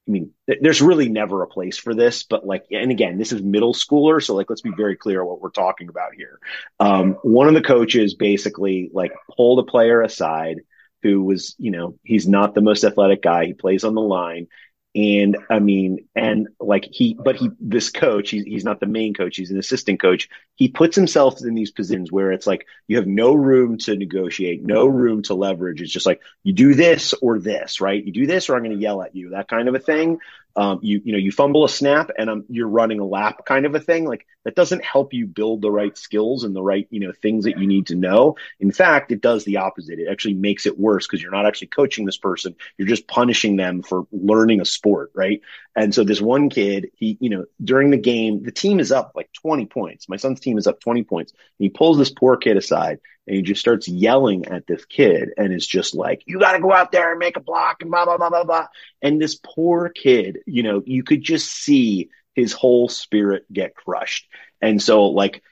I 0.08 0.10
mean, 0.10 0.32
there's 0.46 0.82
really 0.82 1.08
never 1.08 1.42
a 1.42 1.46
place 1.46 1.78
for 1.78 1.94
this, 1.94 2.24
but 2.24 2.44
like, 2.44 2.64
and 2.72 2.90
again, 2.90 3.18
this 3.18 3.32
is 3.32 3.42
middle 3.42 3.74
schooler. 3.74 4.22
So 4.22 4.34
like, 4.34 4.50
let's 4.50 4.62
be 4.62 4.72
very 4.76 4.96
clear 4.96 5.24
what 5.24 5.40
we're 5.40 5.50
talking 5.50 5.88
about 5.88 6.14
here. 6.16 6.40
Um, 6.80 7.12
one 7.22 7.48
of 7.48 7.54
the 7.54 7.62
coaches 7.62 8.14
basically 8.14 8.90
like 8.92 9.12
pulled 9.36 9.60
a 9.60 9.70
player 9.70 10.02
aside 10.02 10.62
who 11.02 11.22
was, 11.22 11.54
you 11.58 11.70
know, 11.70 11.96
he's 12.02 12.26
not 12.26 12.54
the 12.54 12.60
most 12.60 12.82
athletic 12.82 13.22
guy. 13.22 13.46
He 13.46 13.54
plays 13.54 13.84
on 13.84 13.94
the 13.94 14.00
line 14.00 14.48
and 14.94 15.38
I 15.48 15.60
mean, 15.60 16.08
and 16.16 16.48
like 16.58 16.88
he, 16.90 17.14
but 17.14 17.36
he, 17.36 17.50
this 17.60 17.90
coach, 17.90 18.30
he's, 18.30 18.44
he's 18.44 18.64
not 18.64 18.80
the 18.80 18.86
main 18.86 19.14
coach, 19.14 19.36
he's 19.36 19.52
an 19.52 19.58
assistant 19.58 20.00
coach. 20.00 20.28
He 20.56 20.66
puts 20.66 20.96
himself 20.96 21.40
in 21.42 21.54
these 21.54 21.70
positions 21.70 22.10
where 22.10 22.32
it's 22.32 22.46
like 22.46 22.66
you 22.88 22.96
have 22.96 23.06
no 23.06 23.32
room 23.32 23.78
to 23.78 23.94
negotiate, 23.94 24.64
no 24.64 24.86
room 24.86 25.22
to 25.22 25.34
leverage. 25.34 25.80
It's 25.80 25.92
just 25.92 26.06
like 26.06 26.20
you 26.42 26.52
do 26.52 26.74
this 26.74 27.14
or 27.14 27.38
this, 27.38 27.80
right? 27.80 28.04
You 28.04 28.12
do 28.12 28.26
this 28.26 28.48
or 28.48 28.56
I'm 28.56 28.64
going 28.64 28.76
to 28.76 28.82
yell 28.82 29.02
at 29.02 29.14
you, 29.14 29.30
that 29.30 29.48
kind 29.48 29.68
of 29.68 29.76
a 29.76 29.80
thing. 29.80 30.18
Um, 30.56 30.80
you, 30.82 31.00
you 31.04 31.12
know, 31.12 31.18
you 31.18 31.30
fumble 31.32 31.64
a 31.64 31.68
snap 31.68 32.10
and 32.18 32.28
um, 32.28 32.44
you're 32.48 32.68
running 32.68 33.00
a 33.00 33.04
lap 33.04 33.46
kind 33.46 33.66
of 33.66 33.74
a 33.74 33.80
thing. 33.80 34.04
Like 34.04 34.26
that 34.44 34.56
doesn't 34.56 34.84
help 34.84 35.12
you 35.12 35.26
build 35.26 35.62
the 35.62 35.70
right 35.70 35.96
skills 35.96 36.44
and 36.44 36.54
the 36.54 36.62
right, 36.62 36.86
you 36.90 37.00
know, 37.00 37.12
things 37.12 37.44
that 37.44 37.58
you 37.58 37.66
need 37.66 37.86
to 37.88 37.94
know. 37.94 38.36
In 38.58 38.72
fact, 38.72 39.12
it 39.12 39.20
does 39.20 39.44
the 39.44 39.58
opposite. 39.58 39.98
It 39.98 40.08
actually 40.10 40.34
makes 40.34 40.66
it 40.66 40.78
worse 40.78 41.06
because 41.06 41.22
you're 41.22 41.32
not 41.32 41.46
actually 41.46 41.68
coaching 41.68 42.04
this 42.04 42.18
person. 42.18 42.56
You're 42.76 42.88
just 42.88 43.06
punishing 43.06 43.56
them 43.56 43.82
for 43.82 44.06
learning 44.12 44.60
a 44.60 44.64
sport, 44.64 45.12
right? 45.14 45.40
And 45.76 45.94
so 45.94 46.02
this 46.02 46.20
one 46.20 46.50
kid, 46.50 46.90
he, 46.94 47.16
you 47.20 47.30
know, 47.30 47.44
during 47.62 47.90
the 47.90 47.96
game, 47.96 48.42
the 48.42 48.50
team 48.50 48.80
is 48.80 48.90
up 48.90 49.12
like 49.14 49.30
20 49.40 49.66
points. 49.66 50.08
My 50.08 50.16
son's 50.16 50.40
team 50.40 50.58
is 50.58 50.66
up 50.66 50.80
20 50.80 51.04
points. 51.04 51.32
And 51.32 51.64
he 51.64 51.68
pulls 51.68 51.96
this 51.96 52.10
poor 52.10 52.36
kid 52.36 52.56
aside 52.56 52.98
and 53.26 53.36
he 53.36 53.42
just 53.42 53.60
starts 53.60 53.86
yelling 53.86 54.46
at 54.46 54.66
this 54.66 54.84
kid 54.84 55.30
and 55.36 55.52
is 55.52 55.66
just 55.66 55.94
like, 55.94 56.22
you 56.26 56.40
got 56.40 56.52
to 56.52 56.60
go 56.60 56.72
out 56.72 56.90
there 56.90 57.10
and 57.10 57.18
make 57.18 57.36
a 57.36 57.40
block 57.40 57.78
and 57.82 57.90
blah, 57.90 58.04
blah, 58.04 58.16
blah, 58.16 58.30
blah, 58.30 58.44
blah. 58.44 58.66
And 59.00 59.20
this 59.20 59.36
poor 59.36 59.88
kid, 59.88 60.40
you 60.46 60.64
know, 60.64 60.82
you 60.84 61.04
could 61.04 61.22
just 61.22 61.52
see 61.52 62.10
his 62.34 62.52
whole 62.52 62.88
spirit 62.88 63.44
get 63.52 63.74
crushed. 63.74 64.26
And 64.60 64.82
so 64.82 65.04
like, 65.06 65.42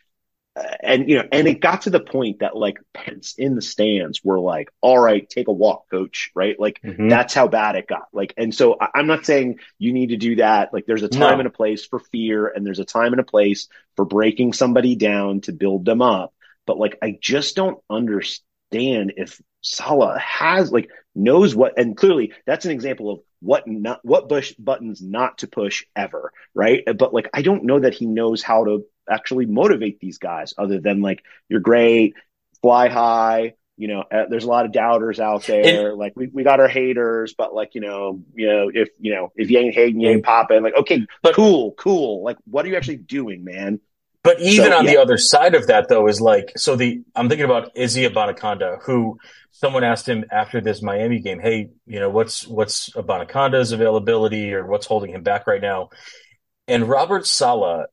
and 0.81 1.09
you 1.09 1.17
know, 1.17 1.29
and 1.33 1.47
it 1.47 1.61
got 1.61 1.83
to 1.83 1.91
the 1.91 2.01
point 2.01 2.41
that 2.41 2.57
like 2.57 2.79
Pence 2.95 3.35
in 3.37 3.55
the 3.55 3.63
stands 3.63 4.23
were 4.25 4.41
like, 4.41 4.71
"All 4.81 4.99
right, 4.99 5.29
take 5.29 5.49
a 5.49 5.53
walk, 5.53 5.91
coach." 5.91 6.31
Right? 6.35 6.59
Like 6.59 6.81
mm-hmm. 6.83 7.09
that's 7.09 7.35
how 7.35 7.49
bad 7.49 7.77
it 7.77 7.87
got. 7.87 8.09
Like, 8.13 8.35
and 8.37 8.55
so 8.55 8.77
I, 8.81 8.99
am 8.99 9.07
not 9.07 9.27
saying 9.27 9.59
you 9.79 9.93
need 9.93 10.11
to 10.11 10.17
do 10.17 10.37
that. 10.37 10.73
Like, 10.73 10.87
there's 10.87 11.03
a 11.03 11.09
time 11.09 11.35
no. 11.35 11.39
and 11.41 11.49
a 11.49 11.51
place 11.51 11.85
for 11.87 11.99
fear, 11.99 12.47
and 12.47 12.67
there's 12.67 12.79
a 12.79 12.85
time 12.85 13.13
and 13.13 13.21
a 13.21 13.25
place 13.25 13.69
for 13.97 14.05
breaking 14.05 14.53
somebody 14.53 14.97
down 14.97 15.41
to 15.43 15.53
build 15.53 15.85
them 15.85 16.03
up. 16.03 16.33
But 16.67 16.79
like, 16.79 16.99
I 17.03 17.19
just 17.21 17.57
don't 17.57 17.79
understand 17.89 19.15
if 19.17 19.41
Saleh 19.63 20.21
has 20.21 20.71
like 20.71 20.91
knows 21.15 21.55
what, 21.55 21.79
and 21.79 21.97
clearly 21.97 22.33
that's 22.47 22.65
an 22.65 22.71
example 22.71 23.11
of 23.11 23.21
what 23.41 23.67
not 23.67 24.01
what 24.05 24.29
bush 24.29 24.53
buttons 24.59 25.01
not 25.03 25.39
to 25.39 25.47
push 25.47 25.85
ever, 25.97 26.33
right? 26.55 26.83
But 26.97 27.15
like, 27.15 27.29
I 27.33 27.43
don't 27.43 27.65
know 27.65 27.81
that 27.81 27.95
he 27.95 28.07
knows 28.07 28.43
how 28.43 28.65
to 28.65 28.85
actually 29.09 29.47
motivate 29.47 30.01
these 30.01 30.19
guys 30.19 30.55
other 30.57 30.81
than 30.81 31.01
like 31.01 31.23
you're 31.49 31.61
great, 31.61 32.15
fly 32.63 32.89
high. 32.89 33.55
You 33.77 33.87
know, 33.87 34.01
uh, 34.01 34.25
there's 34.29 34.45
a 34.45 34.49
lot 34.49 34.65
of 34.65 34.73
doubters 34.73 35.21
out 35.21 35.45
there. 35.45 35.91
And, 35.91 35.99
like 35.99 36.15
we, 36.17 36.27
we 36.27 36.43
got 36.43 36.59
our 36.59 36.67
haters, 36.67 37.35
but 37.39 37.55
like 37.55 37.75
you 37.75 37.81
know, 37.81 38.21
you 38.35 38.49
know, 38.49 38.71
if 38.75 38.89
you 38.99 39.15
know, 39.15 39.33
if 39.37 39.51
you 39.51 39.59
ain't 39.59 39.75
hating, 39.75 40.01
you 40.01 40.09
ain't 40.09 40.25
popping. 40.25 40.63
Like, 40.63 40.77
okay, 40.77 41.07
but, 41.23 41.35
cool, 41.35 41.73
cool. 41.73 42.25
Like, 42.25 42.39
what 42.45 42.65
are 42.65 42.69
you 42.69 42.77
actually 42.77 42.97
doing, 42.97 43.45
man? 43.45 43.81
But 44.25 44.41
even 44.41 44.73
so, 44.73 44.79
on 44.79 44.85
yeah. 44.85 44.91
the 44.91 45.01
other 45.01 45.17
side 45.17 45.55
of 45.55 45.69
that, 45.69 45.89
though, 45.89 46.09
is 46.09 46.21
like 46.21 46.53
so. 46.57 46.75
The 46.75 47.03
I'm 47.15 47.29
thinking 47.29 47.45
about 47.45 47.77
Izzy 47.77 48.07
Abanikanda, 48.07 48.83
who 48.83 49.19
someone 49.53 49.85
asked 49.85 50.09
him 50.09 50.25
after 50.31 50.61
this 50.61 50.83
Miami 50.83 51.21
game, 51.21 51.39
"Hey, 51.39 51.71
you 51.87 52.01
know, 52.01 52.11
what's 52.11 52.47
what's 52.47 52.91
Abanikanda's 52.91 53.71
availability, 53.71 54.53
or 54.53 54.67
what's 54.67 54.87
holding 54.87 55.13
him 55.13 55.23
back 55.23 55.47
right 55.47 55.63
now?" 55.63 55.91
And 56.67 56.89
Robert 56.89 57.27
Saleh 57.27 57.87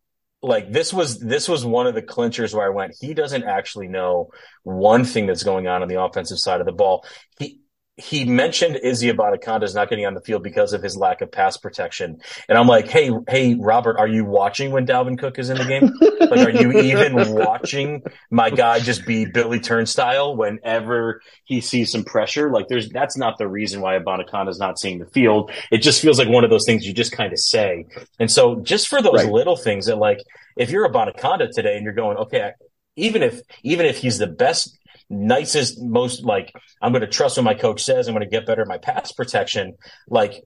like 0.46 0.72
this 0.72 0.94
was 0.94 1.20
this 1.20 1.50
was 1.50 1.66
one 1.66 1.88
of 1.88 1.96
the 1.96 2.02
clinchers 2.02 2.54
where 2.54 2.66
I 2.66 2.70
went. 2.70 2.96
He 3.00 3.14
doesn't 3.14 3.44
actually 3.44 3.88
know 3.88 4.30
one 4.64 5.04
thing 5.04 5.26
that's 5.26 5.44
going 5.44 5.68
on 5.68 5.82
on 5.82 5.88
the 5.88 6.02
offensive 6.02 6.40
side 6.40 6.60
of 6.60 6.66
the 6.66 6.72
ball. 6.72 7.06
He 7.40 7.62
he 7.98 8.26
mentioned 8.26 8.78
Izzy 8.84 9.12
Abanikanda 9.12 9.64
is 9.64 9.74
not 9.74 9.90
getting 9.90 10.06
on 10.06 10.16
the 10.16 10.22
field 10.22 10.44
because 10.44 10.74
of 10.74 10.84
his 10.84 10.98
lack 10.98 11.22
of 11.22 11.32
pass 11.32 11.56
protection. 11.56 12.20
And 12.50 12.58
I'm 12.58 12.68
like, 12.68 12.90
hey, 12.90 13.10
hey, 13.30 13.56
Robert, 13.56 13.98
are 13.98 14.08
you 14.08 14.26
watching 14.26 14.72
when 14.72 14.86
Dalvin 14.86 15.18
Cook 15.18 15.40
is 15.40 15.50
in 15.50 15.58
the 15.58 15.64
game? 15.64 15.94
like, 16.30 16.46
are 16.46 16.50
you 16.50 16.74
even 16.82 17.34
watching 17.34 18.04
my 18.30 18.50
guy 18.50 18.80
just 18.80 19.06
be 19.06 19.24
Billy 19.26 19.62
Turnstile 19.62 20.36
whenever 20.36 21.22
he 21.46 21.62
sees 21.62 21.90
some 21.90 22.04
pressure? 22.04 22.52
Like, 22.52 22.68
there's 22.68 22.90
that's 22.90 23.18
not 23.18 23.38
the 23.38 23.48
reason 23.48 23.80
why 23.80 23.98
Abanikanda 23.98 24.50
is 24.50 24.60
not 24.60 24.78
seeing 24.78 25.00
the 25.00 25.06
field. 25.06 25.52
It 25.72 25.78
just 25.78 26.02
feels 26.02 26.20
like 26.20 26.28
one 26.28 26.44
of 26.44 26.50
those 26.50 26.66
things 26.66 26.86
you 26.86 26.94
just 26.94 27.14
kind 27.14 27.32
of 27.32 27.40
say. 27.40 27.86
And 28.20 28.30
so, 28.30 28.56
just 28.56 28.90
for 28.90 29.02
those 29.02 29.24
right. 29.24 29.32
little 29.32 29.56
things 29.56 29.86
that, 29.86 29.98
like, 29.98 30.20
if 30.58 30.70
you're 30.70 30.90
Abanikanda 30.90 31.50
today 31.50 31.78
and 31.78 31.86
you're 31.86 31.94
going, 31.94 32.18
okay, 32.18 32.52
even 32.98 33.24
if 33.24 33.40
even 33.64 33.86
if 33.86 33.98
he's 33.98 34.18
the 34.18 34.28
best 34.28 34.78
nicest, 35.10 35.82
most 35.82 36.24
like 36.24 36.54
I'm 36.82 36.92
going 36.92 37.02
to 37.02 37.08
trust 37.08 37.38
what 37.38 37.44
my 37.44 37.54
coach 37.54 37.84
says. 37.84 38.08
I'm 38.08 38.14
going 38.14 38.26
to 38.26 38.30
get 38.30 38.46
better 38.46 38.62
at 38.62 38.68
my 38.68 38.78
pass 38.78 39.12
protection. 39.12 39.76
Like 40.10 40.44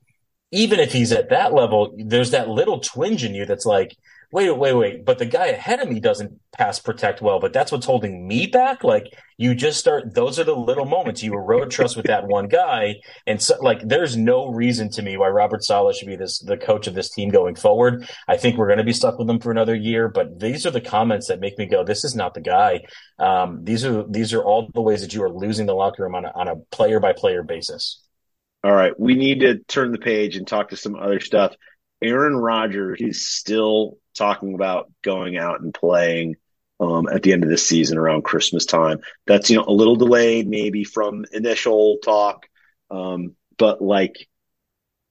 even 0.52 0.80
if 0.80 0.92
he's 0.92 1.12
at 1.12 1.30
that 1.30 1.54
level, 1.54 1.96
there's 1.98 2.32
that 2.32 2.50
little 2.50 2.80
twinge 2.80 3.24
in 3.24 3.36
you 3.36 3.46
that's 3.46 3.66
like, 3.66 3.96
wait, 4.32 4.52
wait, 4.52 4.74
wait. 4.74 5.06
But 5.06 5.18
the 5.18 5.26
guy 5.26 5.48
ahead 5.48 5.80
of 5.80 5.90
me 5.90 6.00
doesn't 6.00 6.40
pass 6.56 6.80
protect 6.80 7.22
well, 7.22 7.40
but 7.40 7.54
that's 7.54 7.72
what's 7.72 7.86
holding 7.86 8.28
me 8.28 8.46
back. 8.46 8.84
Like 8.84 9.06
you 9.38 9.56
just 9.56 9.80
start, 9.80 10.14
those 10.14 10.40
are 10.40 10.44
the 10.44 10.56
little 10.56 10.86
moments 10.86 11.24
you 11.24 11.34
erode 11.34 11.72
trust 11.72 11.98
with 11.98 12.06
that 12.06 12.28
one 12.28 12.48
guy. 12.48 12.96
And 13.26 13.42
so 13.42 13.56
like, 13.62 13.82
there's 13.84 14.16
no 14.16 14.48
reason 14.48 14.90
to 14.92 15.02
me 15.02 15.18
why 15.18 15.30
Robert 15.30 15.64
Saleh 15.64 15.96
should 15.96 16.08
be 16.08 16.16
this, 16.16 16.40
the 16.40 16.58
coach 16.58 16.86
of 16.88 16.94
this 16.94 17.10
team 17.10 17.30
going 17.30 17.56
forward. 17.56 18.08
I 18.28 18.38
think 18.38 18.58
we're 18.58 18.68
going 18.68 18.78
to 18.78 18.84
be 18.84 18.94
stuck 18.94 19.18
with 19.18 19.30
him 19.30 19.40
for 19.40 19.52
another 19.52 19.76
year, 19.76 20.10
but 20.10 20.40
these 20.40 20.66
are 20.66 20.72
the 20.72 20.82
comments 20.82 21.28
that 21.28 21.40
make 21.40 21.58
me 21.58 21.66
go, 21.66 21.84
this 21.84 22.04
is 22.04 22.16
not 22.16 22.34
the 22.34 22.42
guy. 22.42 22.82
Um, 23.18 23.64
these 23.64 23.84
are, 23.84 24.04
these 24.08 24.34
are 24.34 24.44
all 24.44 24.70
the 24.74 24.82
ways 24.82 25.02
that 25.02 25.14
you 25.14 25.24
are 25.24 25.32
losing 25.32 25.66
the 25.66 25.74
locker 25.74 26.04
room 26.04 26.16
on 26.16 26.26
a, 26.26 26.32
on 26.36 26.48
a 26.48 26.58
player 26.72 27.00
by 27.00 27.14
player 27.14 27.42
basis. 27.42 28.04
All 28.64 28.74
right. 28.74 28.92
We 29.00 29.16
need 29.16 29.40
to 29.40 29.60
turn 29.60 29.92
the 29.92 29.98
page 29.98 30.36
and 30.36 30.46
talk 30.46 30.70
to 30.70 30.78
some 30.78 30.96
other 30.96 31.20
stuff. 31.20 31.56
Aaron 32.02 32.36
Rodgers 32.36 33.00
is 33.02 33.28
still 33.28 33.98
talking 34.20 34.54
about 34.54 34.92
going 35.02 35.38
out 35.38 35.62
and 35.62 35.74
playing 35.74 36.36
um, 36.80 37.08
at 37.10 37.24
the 37.24 37.34
end 37.34 37.44
of 37.44 37.50
this 37.50 37.66
season 37.66 37.98
around 37.98 38.24
Christmas 38.24 38.66
time. 38.66 39.00
That's 39.26 39.50
you 39.50 39.58
know 39.58 39.66
a 39.68 39.72
little 39.72 39.96
delayed 39.96 40.48
maybe 40.48 40.84
from 40.84 41.26
initial 41.32 41.98
talk, 42.04 42.46
um, 42.92 43.36
but 43.58 43.82
like 43.82 44.30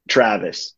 Travis, 0.08 0.74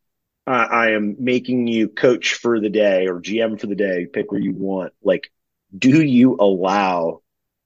I, 0.47 0.63
I 0.63 0.91
am 0.91 1.17
making 1.19 1.67
you 1.67 1.87
coach 1.87 2.33
for 2.33 2.59
the 2.59 2.69
day 2.69 3.07
or 3.07 3.21
GM 3.21 3.59
for 3.59 3.67
the 3.67 3.75
day. 3.75 4.07
Pick 4.11 4.31
where 4.31 4.41
you 4.41 4.53
want. 4.53 4.93
Like, 5.03 5.31
do 5.77 6.01
you 6.01 6.37
allow 6.39 7.21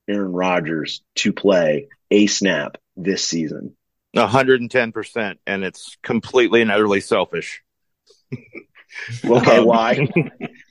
Aaron 0.07 0.33
Rodgers 0.33 1.01
to 1.15 1.31
play 1.31 1.87
a 2.11 2.27
snap 2.27 2.77
this 2.97 3.23
season? 3.23 3.75
110%. 4.15 5.35
And 5.45 5.63
it's 5.63 5.97
completely 6.01 6.61
and 6.61 6.71
utterly 6.71 7.01
selfish. 7.01 7.63
okay, 9.25 9.63
why? 9.63 10.07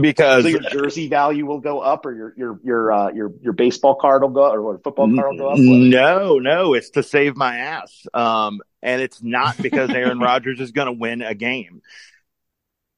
because 0.00 0.44
so 0.44 0.48
your 0.48 0.60
jersey 0.60 1.08
value 1.08 1.46
will 1.46 1.60
go 1.60 1.80
up, 1.80 2.06
or 2.06 2.14
your 2.14 2.34
your 2.36 2.60
your 2.62 2.92
uh, 2.92 3.12
your 3.12 3.32
your 3.40 3.52
baseball 3.52 3.94
card 3.94 4.22
will 4.22 4.30
go, 4.30 4.50
or 4.50 4.62
what, 4.62 4.82
football 4.82 5.14
card 5.14 5.32
will 5.32 5.38
go 5.38 5.48
up. 5.48 5.58
No, 5.58 6.38
no, 6.38 6.74
it's 6.74 6.90
to 6.90 7.02
save 7.02 7.36
my 7.36 7.58
ass, 7.58 8.06
um, 8.14 8.60
and 8.82 9.00
it's 9.00 9.22
not 9.22 9.56
because 9.58 9.90
Aaron 9.90 10.18
Rodgers 10.20 10.60
is 10.60 10.72
going 10.72 10.86
to 10.86 10.92
win 10.92 11.22
a 11.22 11.34
game. 11.34 11.82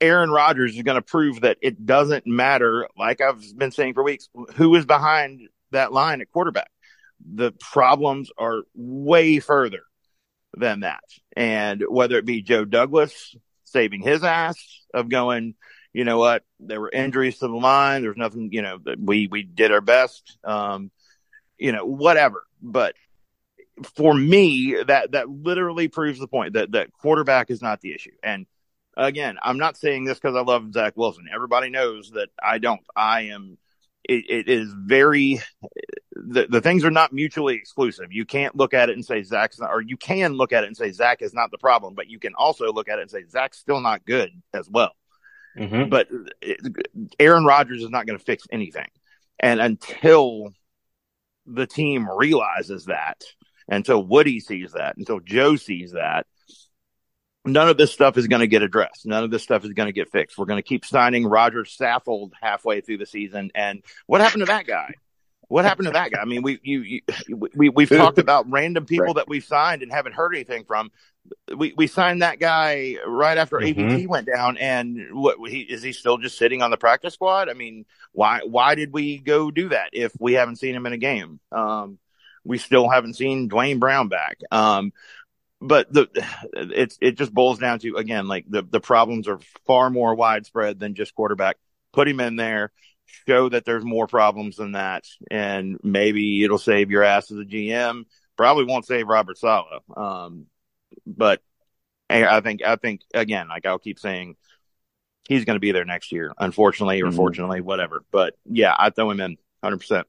Aaron 0.00 0.30
Rodgers 0.30 0.76
is 0.76 0.82
going 0.82 0.96
to 0.96 1.02
prove 1.02 1.40
that 1.40 1.58
it 1.60 1.84
doesn't 1.84 2.26
matter. 2.26 2.88
Like 2.96 3.20
I've 3.20 3.42
been 3.56 3.72
saying 3.72 3.94
for 3.94 4.02
weeks, 4.02 4.28
who 4.54 4.74
is 4.74 4.86
behind 4.86 5.48
that 5.72 5.92
line 5.92 6.20
at 6.20 6.30
quarterback? 6.30 6.70
The 7.34 7.52
problems 7.52 8.30
are 8.38 8.62
way 8.74 9.40
further 9.40 9.82
than 10.56 10.80
that, 10.80 11.02
and 11.36 11.82
whether 11.88 12.16
it 12.16 12.24
be 12.24 12.42
Joe 12.42 12.64
Douglas 12.64 13.34
saving 13.72 14.02
his 14.02 14.24
ass 14.24 14.56
of 14.94 15.08
going 15.08 15.54
you 15.92 16.04
know 16.04 16.18
what? 16.18 16.44
There 16.60 16.80
were 16.80 16.90
injuries 16.90 17.38
to 17.38 17.48
the 17.48 17.56
line. 17.56 18.02
There's 18.02 18.16
nothing, 18.16 18.50
you 18.52 18.62
know, 18.62 18.78
we, 18.98 19.26
we 19.26 19.42
did 19.42 19.72
our 19.72 19.80
best. 19.80 20.38
Um, 20.44 20.90
you 21.58 21.72
know, 21.72 21.84
whatever. 21.84 22.44
But 22.62 22.94
for 23.96 24.14
me, 24.14 24.76
that, 24.86 25.12
that 25.12 25.28
literally 25.28 25.88
proves 25.88 26.18
the 26.18 26.28
point 26.28 26.54
that, 26.54 26.72
that 26.72 26.92
quarterback 26.92 27.50
is 27.50 27.62
not 27.62 27.80
the 27.80 27.94
issue. 27.94 28.12
And 28.22 28.46
again, 28.96 29.38
I'm 29.42 29.58
not 29.58 29.76
saying 29.76 30.04
this 30.04 30.18
because 30.18 30.36
I 30.36 30.42
love 30.42 30.72
Zach 30.72 30.96
Wilson. 30.96 31.26
Everybody 31.34 31.70
knows 31.70 32.10
that 32.10 32.28
I 32.40 32.58
don't. 32.58 32.82
I 32.94 33.22
am, 33.22 33.58
it, 34.04 34.24
it 34.28 34.48
is 34.48 34.72
very, 34.72 35.40
the, 36.18 36.46
the 36.48 36.60
things 36.60 36.84
are 36.84 36.90
not 36.90 37.12
mutually 37.12 37.54
exclusive. 37.54 38.12
You 38.12 38.24
can't 38.24 38.56
look 38.56 38.74
at 38.74 38.90
it 38.90 38.96
and 38.96 39.04
say 39.04 39.22
Zach's 39.22 39.58
not, 39.58 39.70
or 39.70 39.80
you 39.80 39.96
can 39.96 40.34
look 40.34 40.52
at 40.52 40.64
it 40.64 40.66
and 40.66 40.76
say 40.76 40.90
Zach 40.90 41.22
is 41.22 41.34
not 41.34 41.50
the 41.50 41.58
problem, 41.58 41.94
but 41.94 42.08
you 42.08 42.18
can 42.18 42.34
also 42.34 42.72
look 42.72 42.88
at 42.88 42.98
it 42.98 43.02
and 43.02 43.10
say 43.10 43.24
Zach's 43.28 43.58
still 43.58 43.80
not 43.80 44.04
good 44.04 44.30
as 44.52 44.68
well. 44.68 44.92
Mm-hmm. 45.56 45.88
But 45.88 46.08
Aaron 47.18 47.44
Rodgers 47.44 47.82
is 47.82 47.90
not 47.90 48.06
going 48.06 48.18
to 48.18 48.24
fix 48.24 48.44
anything. 48.50 48.88
And 49.40 49.60
until 49.60 50.50
the 51.46 51.66
team 51.66 52.08
realizes 52.08 52.86
that, 52.86 53.22
until 53.68 54.04
Woody 54.04 54.40
sees 54.40 54.72
that, 54.72 54.96
until 54.96 55.20
Joe 55.20 55.56
sees 55.56 55.92
that, 55.92 56.26
none 57.44 57.68
of 57.68 57.76
this 57.76 57.92
stuff 57.92 58.18
is 58.18 58.26
going 58.26 58.40
to 58.40 58.46
get 58.46 58.62
addressed. 58.62 59.06
None 59.06 59.24
of 59.24 59.30
this 59.30 59.42
stuff 59.42 59.64
is 59.64 59.72
going 59.72 59.88
to 59.88 59.92
get 59.92 60.10
fixed. 60.10 60.36
We're 60.36 60.46
going 60.46 60.62
to 60.62 60.68
keep 60.68 60.84
signing 60.84 61.26
Rodger 61.26 61.64
Saffold 61.64 62.32
halfway 62.40 62.80
through 62.80 62.98
the 62.98 63.06
season. 63.06 63.50
And 63.54 63.82
what 64.06 64.20
happened 64.20 64.42
to 64.42 64.46
that 64.46 64.66
guy? 64.66 64.94
What 65.48 65.64
happened 65.64 65.86
to 65.86 65.92
that 65.92 66.10
guy? 66.10 66.20
I 66.20 66.24
mean, 66.26 66.42
we 66.42 66.60
you, 66.62 66.80
you 66.80 67.00
we 67.54 67.70
we've 67.70 67.88
talked 67.88 68.18
about 68.18 68.50
random 68.50 68.84
people 68.84 69.06
right. 69.06 69.16
that 69.16 69.28
we've 69.28 69.44
signed 69.44 69.82
and 69.82 69.90
haven't 69.90 70.12
heard 70.14 70.34
anything 70.34 70.64
from 70.64 70.90
we, 71.56 71.72
we 71.76 71.86
signed 71.86 72.22
that 72.22 72.38
guy 72.38 72.96
right 73.06 73.38
after 73.38 73.56
mm-hmm. 73.56 73.80
AVT 73.80 74.06
went 74.08 74.26
down, 74.26 74.56
and 74.58 75.08
what 75.12 75.38
he 75.50 75.60
is 75.60 75.82
he 75.82 75.92
still 75.92 76.18
just 76.18 76.38
sitting 76.38 76.62
on 76.62 76.70
the 76.70 76.76
practice 76.76 77.14
squad? 77.14 77.48
I 77.48 77.54
mean, 77.54 77.86
why 78.12 78.40
why 78.44 78.74
did 78.74 78.92
we 78.92 79.18
go 79.18 79.50
do 79.50 79.70
that 79.70 79.90
if 79.92 80.12
we 80.18 80.34
haven't 80.34 80.56
seen 80.56 80.74
him 80.74 80.86
in 80.86 80.92
a 80.92 80.98
game? 80.98 81.40
Um, 81.52 81.98
we 82.44 82.58
still 82.58 82.88
haven't 82.88 83.14
seen 83.14 83.48
Duane 83.48 83.78
Brown 83.78 84.08
back. 84.08 84.38
Um, 84.50 84.92
but 85.60 85.92
the 85.92 86.08
it's 86.52 86.98
it 87.00 87.18
just 87.18 87.34
boils 87.34 87.58
down 87.58 87.78
to 87.80 87.96
again 87.96 88.28
like 88.28 88.44
the 88.48 88.62
the 88.62 88.80
problems 88.80 89.28
are 89.28 89.40
far 89.66 89.90
more 89.90 90.14
widespread 90.14 90.78
than 90.78 90.94
just 90.94 91.14
quarterback. 91.14 91.56
Put 91.92 92.08
him 92.08 92.20
in 92.20 92.36
there, 92.36 92.70
show 93.26 93.48
that 93.48 93.64
there's 93.64 93.84
more 93.84 94.06
problems 94.06 94.56
than 94.56 94.72
that, 94.72 95.04
and 95.30 95.78
maybe 95.82 96.44
it'll 96.44 96.58
save 96.58 96.90
your 96.90 97.02
ass 97.02 97.30
as 97.30 97.38
a 97.38 97.44
GM. 97.44 98.04
Probably 98.36 98.64
won't 98.64 98.86
save 98.86 99.08
Robert 99.08 99.38
Saleh. 99.38 99.82
Um, 99.96 100.46
but 101.06 101.40
I 102.10 102.40
think 102.40 102.62
I 102.64 102.76
think 102.76 103.02
again, 103.12 103.48
like 103.48 103.66
I'll 103.66 103.78
keep 103.78 103.98
saying, 103.98 104.36
he's 105.28 105.44
going 105.44 105.56
to 105.56 105.60
be 105.60 105.72
there 105.72 105.84
next 105.84 106.12
year. 106.12 106.32
Unfortunately, 106.38 107.00
or 107.02 107.06
mm-hmm. 107.06 107.16
fortunately, 107.16 107.60
whatever. 107.60 108.04
But 108.10 108.34
yeah, 108.46 108.74
I 108.76 108.90
throw 108.90 109.10
him 109.10 109.20
in 109.20 109.36
100. 109.60 109.78
percent 109.78 110.06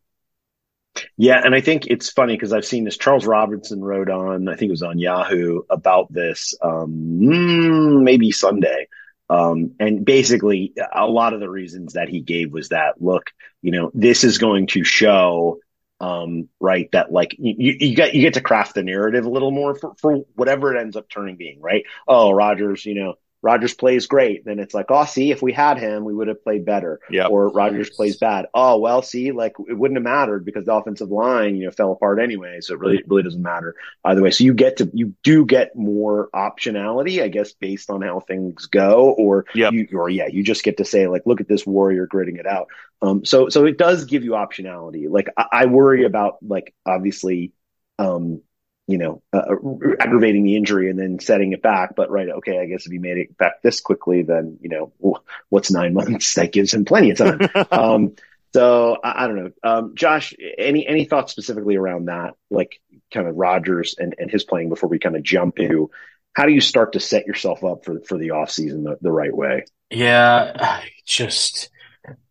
Yeah, 1.17 1.41
and 1.43 1.53
I 1.53 1.61
think 1.61 1.87
it's 1.87 2.09
funny 2.09 2.35
because 2.35 2.53
I've 2.53 2.65
seen 2.65 2.85
this. 2.85 2.97
Charles 2.97 3.25
Robinson 3.25 3.81
wrote 3.81 4.09
on, 4.09 4.47
I 4.47 4.55
think 4.55 4.69
it 4.69 4.71
was 4.71 4.83
on 4.83 4.99
Yahoo 4.99 5.61
about 5.69 6.11
this, 6.11 6.53
um, 6.61 7.19
mm, 7.21 8.03
maybe 8.03 8.31
Sunday. 8.31 8.87
Um, 9.29 9.75
and 9.79 10.05
basically, 10.05 10.73
a 10.93 11.05
lot 11.05 11.33
of 11.33 11.39
the 11.39 11.49
reasons 11.49 11.93
that 11.93 12.09
he 12.09 12.19
gave 12.19 12.51
was 12.51 12.69
that 12.69 13.01
look, 13.01 13.31
you 13.61 13.71
know, 13.71 13.91
this 13.93 14.23
is 14.23 14.37
going 14.37 14.67
to 14.67 14.83
show 14.83 15.59
um, 16.01 16.47
right? 16.59 16.89
That 16.91 17.11
like 17.11 17.35
you, 17.37 17.75
you 17.79 17.95
get 17.95 18.13
you 18.15 18.21
get 18.21 18.35
to 18.35 18.41
craft 18.41 18.75
the 18.75 18.83
narrative 18.83 19.25
a 19.25 19.29
little 19.29 19.51
more 19.51 19.75
for, 19.75 19.93
for 19.95 20.17
whatever 20.35 20.73
it 20.73 20.79
ends 20.79 20.95
up 20.95 21.09
turning 21.09 21.35
being, 21.35 21.61
right? 21.61 21.83
Oh, 22.07 22.31
Rodgers, 22.31 22.85
you 22.85 22.95
know, 22.95 23.15
Rodgers 23.41 23.73
plays 23.73 24.05
great, 24.05 24.43
then 24.43 24.59
it's 24.59 24.73
like, 24.73 24.87
oh, 24.89 25.05
see, 25.05 25.31
if 25.31 25.41
we 25.41 25.53
had 25.53 25.79
him, 25.79 26.03
we 26.03 26.13
would 26.13 26.27
have 26.27 26.43
played 26.43 26.65
better. 26.65 26.99
Yeah. 27.09 27.27
Or 27.27 27.47
Rodgers 27.49 27.89
plays 27.89 28.17
bad. 28.17 28.47
Oh, 28.53 28.79
well, 28.79 29.01
see, 29.01 29.31
like 29.31 29.53
it 29.67 29.73
wouldn't 29.73 29.97
have 29.97 30.03
mattered 30.03 30.43
because 30.43 30.65
the 30.65 30.73
offensive 30.73 31.09
line, 31.09 31.55
you 31.55 31.65
know, 31.65 31.71
fell 31.71 31.93
apart 31.93 32.19
anyway. 32.19 32.59
So 32.59 32.73
it 32.73 32.81
really, 32.81 33.03
really 33.07 33.23
doesn't 33.23 33.41
matter 33.41 33.75
either 34.03 34.21
way. 34.21 34.31
So 34.31 34.43
you 34.43 34.53
get 34.53 34.77
to, 34.77 34.89
you 34.93 35.15
do 35.23 35.45
get 35.45 35.75
more 35.75 36.29
optionality, 36.33 37.23
I 37.23 37.29
guess, 37.29 37.53
based 37.53 37.89
on 37.89 38.01
how 38.01 38.19
things 38.19 38.65
go. 38.65 39.11
Or, 39.11 39.45
yep. 39.55 39.71
you, 39.71 39.87
or 39.93 40.09
yeah, 40.09 40.27
you 40.27 40.43
just 40.43 40.63
get 40.63 40.77
to 40.77 40.85
say 40.85 41.07
like, 41.07 41.23
look 41.25 41.39
at 41.39 41.47
this 41.47 41.65
warrior 41.65 42.07
gritting 42.07 42.35
it 42.35 42.45
out. 42.45 42.67
Um, 43.01 43.23
so, 43.23 43.47
so 43.47 43.65
it 43.65 43.77
does 43.77 44.03
give 44.03 44.25
you 44.25 44.31
optionality. 44.31 45.09
Like 45.09 45.29
I, 45.37 45.45
I 45.51 45.65
worry 45.67 46.03
about 46.03 46.39
like, 46.41 46.73
obviously, 46.85 47.53
um, 47.97 48.41
you 48.89 48.97
know, 48.97 49.21
uh, 49.31 49.37
uh, 49.37 49.95
aggravating 49.99 50.43
the 50.43 50.55
injury 50.55 50.89
and 50.89 50.97
then 50.97 51.19
setting 51.19 51.53
it 51.53 51.61
back. 51.61 51.95
But 51.95 52.09
right, 52.09 52.29
okay, 52.29 52.59
I 52.59 52.65
guess 52.65 52.85
if 52.85 52.91
he 52.91 52.97
made 52.97 53.17
it 53.17 53.37
back 53.37 53.61
this 53.61 53.81
quickly, 53.81 54.23
then 54.23 54.57
you 54.61 54.69
know, 54.69 55.21
what's 55.49 55.71
nine 55.71 55.93
months? 55.99 56.33
That 56.35 56.51
gives 56.51 56.73
him 56.73 56.85
plenty 56.85 57.11
of 57.11 57.17
time. 57.17 57.39
um, 57.71 58.15
so 58.53 58.97
I, 59.03 59.23
I, 59.23 59.27
don't 59.27 59.35
know, 59.35 59.51
um, 59.63 59.95
Josh. 59.95 60.33
Any 60.57 60.87
any 60.87 61.05
thoughts 61.05 61.31
specifically 61.31 61.75
around 61.75 62.05
that, 62.05 62.33
like 62.49 62.81
kind 63.13 63.27
of 63.27 63.35
Rodgers 63.35 63.95
and, 63.97 64.15
and 64.17 64.31
his 64.31 64.43
playing 64.43 64.69
before 64.69 64.89
we 64.89 64.99
kind 64.99 65.15
of 65.15 65.23
jump 65.23 65.59
into 65.59 65.91
how 66.33 66.45
do 66.45 66.51
you 66.51 66.61
start 66.61 66.93
to 66.93 66.99
set 66.99 67.27
yourself 67.27 67.63
up 67.63 67.85
for 67.85 67.99
for 68.01 68.17
the 68.17 68.31
off 68.31 68.49
season 68.49 68.83
the, 68.83 68.97
the 69.01 69.11
right 69.11 69.35
way? 69.35 69.65
Yeah, 69.89 70.81
just 71.05 71.69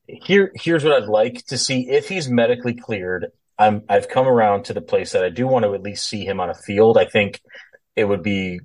here 0.06 0.50
here's 0.54 0.84
what 0.84 0.94
I'd 0.94 1.09
like 1.09 1.44
to 1.46 1.59
see 1.59 1.88
if 1.88 2.09
he's 2.09 2.28
medically 2.28 2.74
cleared. 2.74 3.26
I'm 3.59 3.82
I've 3.88 4.09
come 4.09 4.26
around 4.26 4.64
to 4.64 4.74
the 4.74 4.80
place 4.80 5.12
that 5.12 5.24
I 5.24 5.30
do 5.30 5.46
want 5.46 5.64
to 5.64 5.74
at 5.74 5.82
least 5.82 6.09
see 6.09 6.24
him 6.24 6.40
on 6.40 6.50
a 6.50 6.54
field. 6.54 6.96
I 6.98 7.06
think 7.06 7.40
it 7.96 8.04
would 8.04 8.22
be 8.22 8.61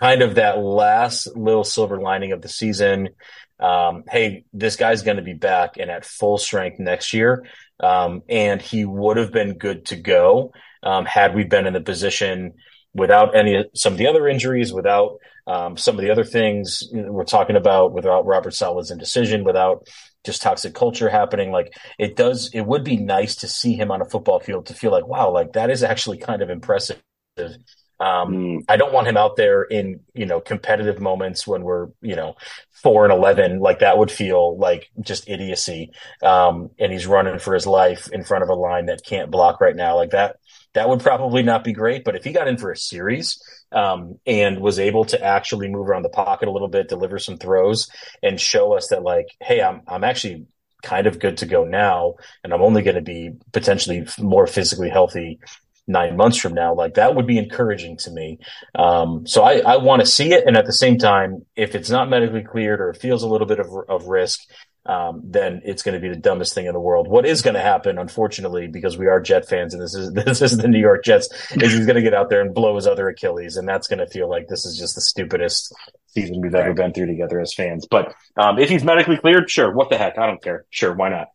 kind 0.00 0.22
of 0.22 0.34
that 0.34 0.58
last 0.58 1.36
little 1.36 1.64
silver 1.64 2.00
lining 2.00 2.32
of 2.32 2.42
the 2.42 2.48
season. 2.48 3.10
Um, 3.58 4.04
hey, 4.10 4.44
this 4.52 4.76
guy's 4.76 5.02
going 5.02 5.16
to 5.16 5.22
be 5.22 5.32
back 5.32 5.76
and 5.78 5.90
at 5.90 6.04
full 6.04 6.38
strength 6.38 6.78
next 6.78 7.14
year. 7.14 7.46
Um, 7.80 8.22
and 8.28 8.60
he 8.60 8.84
would 8.84 9.16
have 9.16 9.32
been 9.32 9.58
good 9.58 9.86
to 9.86 9.96
go 9.96 10.52
um, 10.82 11.04
had 11.04 11.34
we 11.34 11.44
been 11.44 11.66
in 11.66 11.72
the 11.72 11.80
position 11.80 12.54
without 12.94 13.36
any 13.36 13.64
some 13.74 13.92
of 13.92 13.98
the 13.98 14.06
other 14.06 14.26
injuries, 14.26 14.72
without 14.72 15.18
um, 15.46 15.76
some 15.76 15.96
of 15.96 16.00
the 16.00 16.10
other 16.10 16.24
things 16.24 16.82
we're 16.92 17.24
talking 17.24 17.56
about, 17.56 17.92
without 17.92 18.26
Robert 18.26 18.54
Saleh's 18.54 18.90
indecision, 18.90 19.44
without 19.44 19.86
just 20.26 20.42
toxic 20.42 20.74
culture 20.74 21.08
happening. 21.08 21.50
Like 21.50 21.74
it 21.98 22.16
does, 22.16 22.50
it 22.52 22.62
would 22.62 22.84
be 22.84 22.98
nice 22.98 23.36
to 23.36 23.48
see 23.48 23.74
him 23.74 23.90
on 23.90 24.02
a 24.02 24.04
football 24.04 24.40
field 24.40 24.66
to 24.66 24.74
feel 24.74 24.90
like, 24.90 25.06
wow, 25.06 25.30
like 25.30 25.54
that 25.54 25.70
is 25.70 25.82
actually 25.82 26.18
kind 26.18 26.42
of 26.42 26.50
impressive. 26.50 27.00
Um, 27.38 28.32
mm. 28.32 28.64
I 28.68 28.76
don't 28.76 28.92
want 28.92 29.08
him 29.08 29.16
out 29.16 29.36
there 29.36 29.62
in, 29.62 30.00
you 30.12 30.26
know, 30.26 30.40
competitive 30.40 31.00
moments 31.00 31.46
when 31.46 31.62
we're, 31.62 31.88
you 32.02 32.14
know, 32.14 32.34
four 32.72 33.04
and 33.04 33.12
11, 33.12 33.60
like 33.60 33.78
that 33.78 33.96
would 33.96 34.10
feel 34.10 34.58
like 34.58 34.90
just 35.00 35.28
idiocy. 35.28 35.92
Um, 36.22 36.70
and 36.78 36.92
he's 36.92 37.06
running 37.06 37.38
for 37.38 37.54
his 37.54 37.66
life 37.66 38.08
in 38.12 38.24
front 38.24 38.42
of 38.42 38.50
a 38.50 38.54
line 38.54 38.86
that 38.86 39.04
can't 39.04 39.30
block 39.30 39.60
right 39.60 39.76
now. 39.76 39.96
Like 39.96 40.10
that, 40.10 40.36
that 40.76 40.90
would 40.90 41.00
probably 41.00 41.42
not 41.42 41.64
be 41.64 41.72
great. 41.72 42.04
But 42.04 42.16
if 42.16 42.24
he 42.24 42.32
got 42.32 42.48
in 42.48 42.58
for 42.58 42.70
a 42.70 42.76
series, 42.76 43.42
um, 43.72 44.18
and 44.26 44.60
was 44.60 44.78
able 44.78 45.06
to 45.06 45.22
actually 45.22 45.68
move 45.68 45.88
around 45.88 46.02
the 46.02 46.10
pocket 46.10 46.48
a 46.48 46.52
little 46.52 46.68
bit, 46.68 46.88
deliver 46.88 47.18
some 47.18 47.38
throws, 47.38 47.88
and 48.22 48.40
show 48.40 48.74
us 48.74 48.88
that 48.88 49.02
like, 49.02 49.26
hey, 49.40 49.62
I'm 49.62 49.80
I'm 49.88 50.04
actually 50.04 50.46
kind 50.82 51.06
of 51.06 51.18
good 51.18 51.38
to 51.38 51.46
go 51.46 51.64
now, 51.64 52.16
and 52.44 52.52
I'm 52.52 52.62
only 52.62 52.82
going 52.82 52.96
to 52.96 53.02
be 53.02 53.32
potentially 53.52 54.06
more 54.18 54.46
physically 54.46 54.90
healthy 54.90 55.40
nine 55.88 56.14
months 56.14 56.36
from 56.36 56.52
now. 56.52 56.74
Like 56.74 56.94
that 56.94 57.14
would 57.14 57.26
be 57.26 57.38
encouraging 57.38 57.96
to 57.98 58.10
me. 58.10 58.38
Um, 58.74 59.26
so 59.26 59.42
I, 59.42 59.60
I 59.60 59.76
want 59.78 60.00
to 60.00 60.06
see 60.06 60.34
it, 60.34 60.44
and 60.46 60.58
at 60.58 60.66
the 60.66 60.72
same 60.74 60.98
time, 60.98 61.46
if 61.56 61.74
it's 61.74 61.90
not 61.90 62.10
medically 62.10 62.42
cleared 62.42 62.82
or 62.82 62.92
feels 62.92 63.22
a 63.22 63.28
little 63.28 63.46
bit 63.46 63.60
of 63.60 63.68
of 63.88 64.08
risk, 64.08 64.40
um, 64.88 65.20
then 65.24 65.62
it's 65.64 65.82
going 65.82 65.94
to 65.94 66.00
be 66.00 66.08
the 66.08 66.20
dumbest 66.20 66.54
thing 66.54 66.66
in 66.66 66.72
the 66.72 66.80
world. 66.80 67.08
What 67.08 67.26
is 67.26 67.42
going 67.42 67.54
to 67.54 67.60
happen, 67.60 67.98
unfortunately, 67.98 68.68
because 68.68 68.96
we 68.96 69.06
are 69.06 69.20
Jet 69.20 69.48
fans 69.48 69.74
and 69.74 69.82
this 69.82 69.94
is 69.94 70.12
this 70.24 70.42
is 70.42 70.56
the 70.56 70.68
New 70.68 70.78
York 70.78 71.04
Jets, 71.04 71.28
is 71.52 71.72
he's 71.72 71.86
going 71.86 71.96
to 71.96 72.02
get 72.02 72.14
out 72.14 72.30
there 72.30 72.40
and 72.40 72.54
blow 72.54 72.76
his 72.76 72.86
other 72.86 73.08
Achilles, 73.08 73.56
and 73.56 73.68
that's 73.68 73.88
going 73.88 73.98
to 73.98 74.06
feel 74.06 74.28
like 74.28 74.46
this 74.48 74.64
is 74.64 74.78
just 74.78 74.94
the 74.94 75.00
stupidest 75.00 75.74
season 76.08 76.40
we've 76.40 76.54
ever 76.54 76.72
been 76.72 76.92
through 76.92 77.06
together 77.06 77.40
as 77.40 77.52
fans. 77.54 77.86
But 77.90 78.14
um, 78.36 78.58
if 78.58 78.68
he's 78.68 78.84
medically 78.84 79.18
cleared, 79.18 79.50
sure, 79.50 79.72
what 79.72 79.90
the 79.90 79.98
heck, 79.98 80.18
I 80.18 80.26
don't 80.26 80.42
care. 80.42 80.64
Sure, 80.70 80.94
why 80.94 81.08
not? 81.08 81.28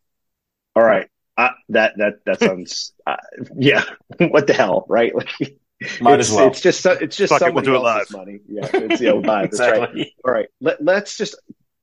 All 0.76 0.84
right, 0.84 1.08
uh, 1.38 1.50
that 1.70 1.94
that 1.98 2.14
that 2.26 2.40
sounds 2.40 2.94
uh, 3.06 3.18
yeah. 3.58 3.84
what 4.18 4.48
the 4.48 4.54
hell, 4.54 4.86
right? 4.88 5.14
Like. 5.14 5.58
Might 6.00 6.20
it's, 6.20 6.30
as 6.30 6.36
well. 6.36 6.48
It's 6.48 6.62
just 6.62 6.86
it's 6.86 7.18
just 7.18 7.32
Fuck 7.32 7.40
somebody 7.40 7.70
it, 7.70 7.72
we'll 7.72 7.88
else's 7.88 8.16
money. 8.16 8.40
Yeah, 8.48 8.70
it's 8.72 9.02
yeah, 9.02 9.14
we'll 9.14 9.24
buy 9.24 9.42
it. 9.42 9.46
exactly. 9.46 9.80
That's 9.82 9.96
right. 9.96 10.08
All 10.24 10.32
right, 10.32 10.48
let, 10.62 10.84
let's 10.84 11.18
just 11.18 11.36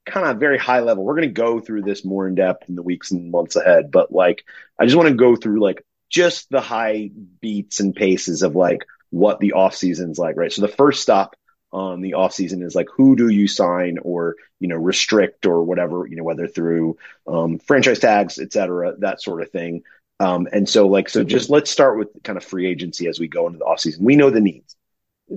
kind 0.09 0.27
of 0.27 0.39
very 0.39 0.59
high 0.59 0.81
level. 0.81 1.05
We're 1.05 1.17
going 1.17 1.29
to 1.29 1.35
go 1.35 1.61
through 1.61 1.83
this 1.83 2.05
more 2.05 2.27
in 2.27 2.35
depth 2.35 2.69
in 2.69 2.75
the 2.75 2.83
weeks 2.83 3.11
and 3.11 3.31
months 3.31 3.57
ahead, 3.57 3.91
but 3.91 4.13
like 4.13 4.45
I 4.79 4.85
just 4.85 4.97
want 4.97 5.09
to 5.09 5.15
go 5.15 5.37
through 5.37 5.61
like 5.61 5.85
just 6.09 6.51
the 6.51 6.61
high 6.61 7.11
beats 7.41 7.81
and 7.81 7.95
paces 7.95 8.43
of 8.43 8.57
like 8.57 8.85
what 9.11 9.41
the 9.41 9.53
off 9.53 9.75
season's 9.75 10.19
like, 10.19 10.37
right? 10.37 10.53
So 10.53 10.63
the 10.63 10.69
first 10.69 11.03
stop 11.03 11.37
on 11.71 12.01
the 12.01 12.15
off 12.15 12.33
season 12.33 12.63
is 12.63 12.75
like 12.75 12.89
who 12.95 13.15
do 13.15 13.29
you 13.29 13.47
sign 13.47 13.99
or 14.01 14.37
you 14.59 14.69
know 14.69 14.77
restrict 14.77 15.45
or 15.45 15.63
whatever 15.63 16.07
you 16.07 16.17
know 16.17 16.25
whether 16.25 16.47
through 16.49 16.97
um, 17.27 17.59
franchise 17.59 17.99
tags, 17.99 18.39
et 18.39 18.53
cetera, 18.53 18.97
that 18.99 19.23
sort 19.23 19.43
of 19.43 19.51
thing. 19.51 19.83
Um, 20.21 20.49
and 20.51 20.69
so 20.69 20.89
like 20.89 21.09
so 21.09 21.25
just 21.25 21.51
let's 21.51 21.71
start 21.71 21.99
with 21.99 22.09
kind 22.23 22.37
of 22.37 22.45
free 22.45 22.67
agency 22.67 23.07
as 23.07 23.21
we 23.21 23.29
go 23.29 23.47
into 23.47 23.59
the 23.59 23.65
off 23.65 23.81
season. 23.81 24.05
We 24.05 24.17
know 24.17 24.31
the 24.31 24.41
needs. 24.41 24.75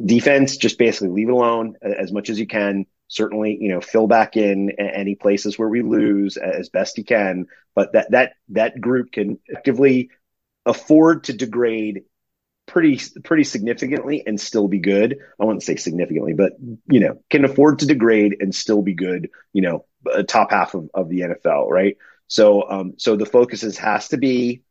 Defense, 0.06 0.56
just 0.56 0.78
basically 0.78 1.10
leave 1.10 1.28
it 1.28 1.34
alone 1.34 1.76
as 1.82 2.14
much 2.14 2.30
as 2.30 2.40
you 2.40 2.48
can 2.48 2.86
certainly 3.12 3.58
you 3.60 3.70
know 3.70 3.82
fill 3.82 4.08
back 4.08 4.38
in 4.38 4.72
any 4.80 5.16
places 5.16 5.60
where 5.60 5.68
we 5.68 5.82
lose 5.82 6.38
as 6.38 6.70
best 6.70 6.96
he 6.96 7.04
can 7.04 7.46
but 7.76 7.94
that 7.94 8.12
that 8.12 8.34
that 8.50 8.80
group 8.80 9.12
can 9.12 9.38
actively 9.56 10.10
afford 10.66 11.26
to 11.26 11.34
degrade 11.34 12.04
pretty 12.68 13.02
pretty 13.24 13.44
significantly 13.44 14.24
and 14.26 14.40
still 14.40 14.68
be 14.68 14.80
good. 14.80 15.18
I 15.40 15.46
wouldn't 15.46 15.64
say 15.64 15.76
significantly 15.76 16.34
but 16.34 16.54
you 16.88 17.02
know 17.02 17.22
can 17.30 17.44
afford 17.44 17.80
to 17.80 17.86
degrade 17.86 18.38
and 18.40 18.56
still 18.56 18.82
be 18.82 18.94
good 18.94 19.30
you 19.52 19.62
know 19.62 19.86
top 20.28 20.52
half 20.52 20.74
of, 20.74 20.90
of 20.94 21.10
the 21.10 21.22
nfl 21.22 21.70
right? 21.70 21.98
So 22.28 22.70
um 22.70 22.94
so 22.98 23.18
the 23.18 23.26
focus 23.26 23.64
is, 23.64 23.78
has 23.78 24.10
to 24.10 24.18
be 24.18 24.64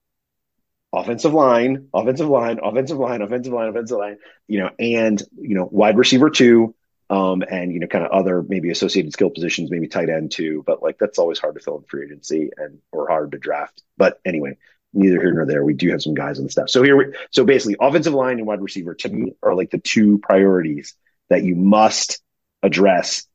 offensive 0.93 1.35
line 1.35 1.89
offensive 1.93 2.29
line 2.29 2.59
offensive 2.63 2.99
line 2.99 3.23
offensive 3.23 3.53
line 3.53 3.69
offensive 3.69 3.99
line 3.99 4.17
you 4.49 4.61
know 4.61 4.71
and 4.79 5.23
you 5.39 5.55
know 5.55 5.69
wide 5.71 5.99
receiver 5.99 6.31
two 6.31 6.75
um, 7.11 7.43
and 7.43 7.73
you 7.73 7.81
know, 7.81 7.89
kind 7.89 8.05
of 8.05 8.13
other 8.13 8.43
maybe 8.43 8.71
associated 8.71 9.13
skill 9.13 9.31
positions, 9.31 9.71
maybe 9.71 9.89
tight 9.89 10.09
end 10.09 10.31
too. 10.31 10.63
But 10.65 10.83
like 10.83 10.97
that's 10.99 11.19
always 11.19 11.41
hard 11.41 11.57
to 11.57 11.61
fill 11.61 11.79
in 11.79 11.85
free 11.85 12.05
agency 12.05 12.51
and 12.57 12.79
or 12.93 13.09
hard 13.09 13.33
to 13.33 13.39
draft. 13.39 13.83
But 13.99 14.21
anyway, 14.25 14.57
neither 14.95 15.21
here 15.21 15.33
nor 15.33 15.45
there. 15.45 15.65
We 15.65 15.75
do 15.75 15.91
have 15.91 16.03
some 16.03 16.15
guys 16.15 16.39
on 16.39 16.45
the 16.45 16.51
staff. 16.51 16.71
So 16.71 16.83
here, 16.83 16.97
we, 16.97 17.07
so 17.33 17.45
basically, 17.45 17.77
offensive 17.81 18.15
line 18.15 18.39
and 18.39 18.47
wide 18.47 18.63
receiver 18.63 18.95
to 18.95 19.09
me 19.09 19.33
are 19.43 19.55
like 19.55 19.71
the 19.71 19.79
two 19.79 20.19
priorities 20.19 20.95
that 21.29 21.43
you 21.43 21.57
must 21.57 22.23
address 22.63 23.27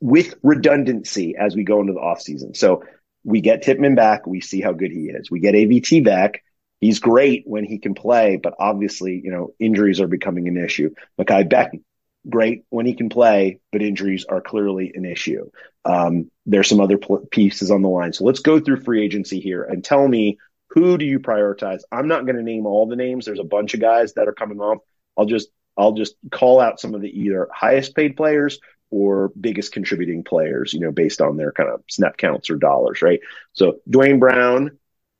with 0.00 0.34
redundancy 0.42 1.36
as 1.36 1.54
we 1.54 1.62
go 1.62 1.80
into 1.80 1.92
the 1.92 2.00
offseason. 2.00 2.56
So 2.56 2.84
we 3.22 3.42
get 3.42 3.62
Tippmann 3.62 3.94
back, 3.94 4.26
we 4.26 4.40
see 4.40 4.60
how 4.60 4.72
good 4.72 4.90
he 4.90 5.10
is. 5.10 5.30
We 5.30 5.40
get 5.40 5.54
AVT 5.54 6.04
back. 6.04 6.42
He's 6.80 6.98
great 6.98 7.42
when 7.46 7.64
he 7.64 7.78
can 7.78 7.94
play, 7.94 8.36
but 8.42 8.54
obviously, 8.58 9.20
you 9.22 9.30
know, 9.30 9.54
injuries 9.60 10.00
are 10.00 10.06
becoming 10.06 10.48
an 10.48 10.56
issue. 10.56 10.94
Mekhi 11.20 11.46
Becton, 11.46 11.82
great 12.28 12.64
when 12.68 12.86
he 12.86 12.94
can 12.94 13.08
play, 13.08 13.60
but 13.72 13.82
injuries 13.82 14.24
are 14.24 14.40
clearly 14.40 14.92
an 14.94 15.04
issue. 15.04 15.50
Um, 15.84 16.30
there's 16.46 16.68
some 16.68 16.80
other 16.80 16.98
pl- 16.98 17.26
pieces 17.30 17.70
on 17.70 17.82
the 17.82 17.88
line. 17.88 18.12
So 18.12 18.24
let's 18.24 18.40
go 18.40 18.60
through 18.60 18.82
free 18.82 19.04
agency 19.04 19.40
here 19.40 19.62
and 19.62 19.84
tell 19.84 20.06
me 20.06 20.38
who 20.68 20.98
do 20.98 21.04
you 21.04 21.18
prioritize? 21.18 21.80
I'm 21.90 22.08
not 22.08 22.26
going 22.26 22.36
to 22.36 22.42
name 22.42 22.66
all 22.66 22.86
the 22.86 22.96
names. 22.96 23.24
There's 23.24 23.40
a 23.40 23.44
bunch 23.44 23.74
of 23.74 23.80
guys 23.80 24.14
that 24.14 24.28
are 24.28 24.32
coming 24.32 24.60
off. 24.60 24.78
I'll 25.16 25.26
just 25.26 25.48
I'll 25.76 25.92
just 25.92 26.14
call 26.30 26.60
out 26.60 26.80
some 26.80 26.94
of 26.94 27.00
the 27.00 27.08
either 27.08 27.48
highest 27.52 27.94
paid 27.94 28.16
players 28.16 28.60
or 28.90 29.32
biggest 29.40 29.72
contributing 29.72 30.24
players, 30.24 30.72
you 30.72 30.80
know, 30.80 30.90
based 30.90 31.20
on 31.20 31.36
their 31.36 31.52
kind 31.52 31.70
of 31.70 31.82
snap 31.88 32.16
counts 32.16 32.50
or 32.50 32.56
dollars, 32.56 33.02
right? 33.02 33.20
So 33.52 33.78
Duane 33.88 34.18
Brown, 34.18 34.78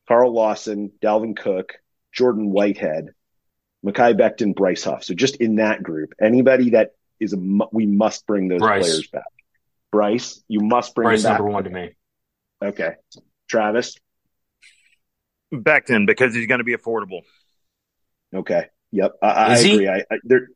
Carl 0.09 0.32
Lawson, 0.32 0.90
Dalvin 1.01 1.36
Cook, 1.36 1.74
Jordan 2.12 2.51
Whitehead, 2.51 3.14
Mekhi 3.85 4.14
Becton, 4.18 4.55
Bryce 4.55 4.85
Huff. 4.85 5.05
So 5.05 5.14
just 5.14 5.37
in 5.37 5.57
that 5.57 5.83
group, 5.83 6.12
anybody 6.20 6.70
that 6.70 6.91
is 7.18 7.33
a 7.33 7.39
we 7.72 7.87
must 7.87 8.26
bring 8.26 8.49
those 8.49 8.61
Bryce. 8.61 8.83
players 8.83 9.07
back. 9.09 9.24
Bryce, 9.93 10.43
you 10.49 10.61
must 10.61 10.95
bring 10.95 11.07
Bryce 11.09 11.22
back. 11.22 11.39
number 11.39 11.51
one 11.53 11.64
to 11.64 11.70
me. 11.70 11.95
Okay, 12.62 12.95
Travis. 13.49 13.97
Becton 15.53 16.07
because 16.07 16.35
he's 16.35 16.47
going 16.47 16.59
to 16.59 16.64
be 16.64 16.76
affordable. 16.76 17.22
Okay. 18.35 18.66
Yep. 18.93 19.12
I, 19.22 19.28
I 19.28 19.57
agree. 19.59 19.89
I, 19.89 20.05
I 20.11 20.18
there. 20.22 20.47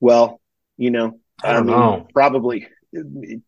Well, 0.00 0.40
you 0.76 0.90
know, 0.90 1.20
I 1.42 1.52
don't 1.52 1.66
mean, 1.66 1.76
know. 1.76 2.08
Probably. 2.12 2.66
it- 2.92 3.42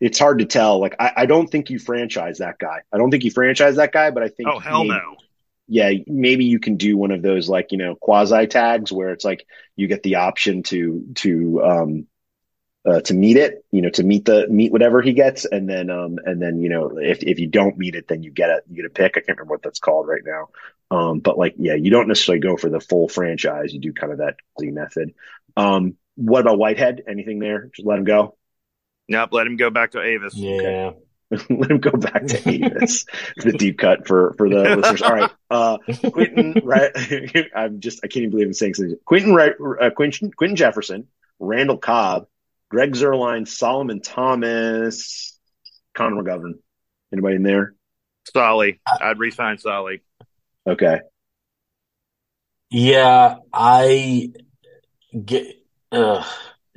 it's 0.00 0.16
hard 0.20 0.38
to 0.38 0.44
tell. 0.44 0.78
Like, 0.78 0.94
I, 1.00 1.10
I 1.16 1.26
don't 1.26 1.48
think 1.48 1.70
you 1.70 1.80
franchise 1.80 2.38
that 2.38 2.56
guy. 2.60 2.82
I 2.92 2.98
don't 2.98 3.10
think 3.10 3.24
you 3.24 3.32
franchise 3.32 3.74
that 3.76 3.90
guy, 3.90 4.12
but 4.12 4.22
I 4.22 4.28
think. 4.28 4.48
Oh 4.48 4.60
hell 4.60 4.84
maybe- 4.84 4.90
no! 4.90 5.16
Yeah, 5.68 5.92
maybe 6.06 6.46
you 6.46 6.58
can 6.58 6.76
do 6.76 6.96
one 6.96 7.10
of 7.10 7.22
those 7.22 7.48
like, 7.48 7.72
you 7.72 7.78
know, 7.78 7.94
quasi 7.94 8.46
tags 8.46 8.90
where 8.90 9.10
it's 9.10 9.24
like 9.24 9.46
you 9.76 9.86
get 9.86 10.02
the 10.02 10.16
option 10.16 10.62
to 10.64 11.04
to 11.16 11.62
um 11.62 12.06
uh, 12.86 13.00
to 13.02 13.12
meet 13.12 13.36
it, 13.36 13.64
you 13.70 13.82
know, 13.82 13.90
to 13.90 14.02
meet 14.02 14.24
the 14.24 14.48
meet 14.48 14.72
whatever 14.72 15.02
he 15.02 15.12
gets, 15.12 15.44
and 15.44 15.68
then 15.68 15.90
um 15.90 16.18
and 16.24 16.40
then 16.40 16.58
you 16.58 16.70
know 16.70 16.98
if 16.98 17.22
if 17.22 17.38
you 17.38 17.46
don't 17.46 17.76
meet 17.76 17.94
it, 17.94 18.08
then 18.08 18.22
you 18.22 18.30
get 18.30 18.48
a 18.48 18.62
you 18.68 18.76
get 18.76 18.86
a 18.86 18.94
pick. 18.94 19.12
I 19.16 19.20
can't 19.20 19.36
remember 19.36 19.54
what 19.54 19.62
that's 19.62 19.78
called 19.78 20.08
right 20.08 20.22
now. 20.24 20.48
Um, 20.90 21.20
but 21.20 21.36
like 21.36 21.54
yeah, 21.58 21.74
you 21.74 21.90
don't 21.90 22.08
necessarily 22.08 22.40
go 22.40 22.56
for 22.56 22.70
the 22.70 22.80
full 22.80 23.08
franchise. 23.08 23.74
You 23.74 23.80
do 23.80 23.92
kind 23.92 24.12
of 24.12 24.18
that 24.18 24.36
Z 24.58 24.70
method. 24.70 25.12
Um, 25.56 25.96
what 26.14 26.40
about 26.40 26.58
Whitehead? 26.58 27.02
Anything 27.06 27.40
there? 27.40 27.70
Just 27.74 27.86
let 27.86 27.98
him 27.98 28.04
go. 28.04 28.36
Nope, 29.06 29.30
let 29.32 29.46
him 29.46 29.56
go 29.56 29.70
back 29.70 29.92
to 29.92 30.00
Avis. 30.00 30.34
Yeah. 30.34 30.92
let 31.50 31.70
him 31.70 31.78
go 31.78 31.90
back 31.90 32.26
to 32.26 32.48
Avis. 32.48 33.04
the 33.36 33.52
deep 33.52 33.78
cut 33.78 34.06
for 34.06 34.34
for 34.38 34.48
the 34.48 34.76
listeners. 34.76 35.02
All 35.02 35.12
right, 35.12 35.30
uh, 35.50 35.78
Quentin. 36.10 36.54
Right, 36.64 36.90
I'm 37.54 37.80
just 37.80 38.00
I 38.02 38.08
can't 38.08 38.22
even 38.22 38.30
believe 38.30 38.46
I'm 38.46 38.52
saying 38.54 38.74
something. 38.74 38.96
Quentin, 39.04 39.34
right, 39.34 39.52
uh, 39.80 39.90
Quentin, 39.90 40.30
Quinton 40.32 40.56
Jefferson, 40.56 41.08
Randall 41.38 41.76
Cobb, 41.76 42.26
Greg 42.70 42.92
Zuerlein, 42.94 43.46
Solomon 43.46 44.00
Thomas, 44.00 45.38
Connor 45.94 46.22
McGovern. 46.22 46.54
Anybody 47.12 47.36
in 47.36 47.42
there? 47.42 47.74
Solly, 48.32 48.80
I'd 48.86 49.18
resign 49.18 49.58
Solly. 49.58 50.02
Okay. 50.66 51.00
Yeah, 52.70 53.36
I 53.52 54.32
get 55.24 55.46
uh, 55.90 56.24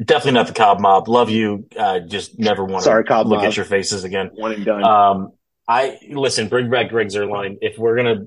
definitely 0.03 0.33
not 0.33 0.47
the 0.47 0.53
Cobb 0.53 0.79
mob. 0.79 1.07
Love 1.07 1.29
you. 1.29 1.67
Uh, 1.77 1.99
just 1.99 2.37
never 2.39 2.63
want 2.65 2.83
to 2.85 3.03
Cobb 3.03 3.27
look 3.27 3.37
mob. 3.39 3.45
at 3.47 3.55
your 3.57 3.65
faces 3.65 4.03
again. 4.03 4.31
One 4.33 4.53
and 4.53 4.65
done. 4.65 4.83
Um, 4.83 5.31
I 5.67 5.97
listen. 6.09 6.47
Bring 6.49 6.69
back 6.69 6.89
Greg 6.89 7.07
Zuerlein. 7.07 7.57
If 7.61 7.77
we're 7.77 7.95
gonna, 7.95 8.25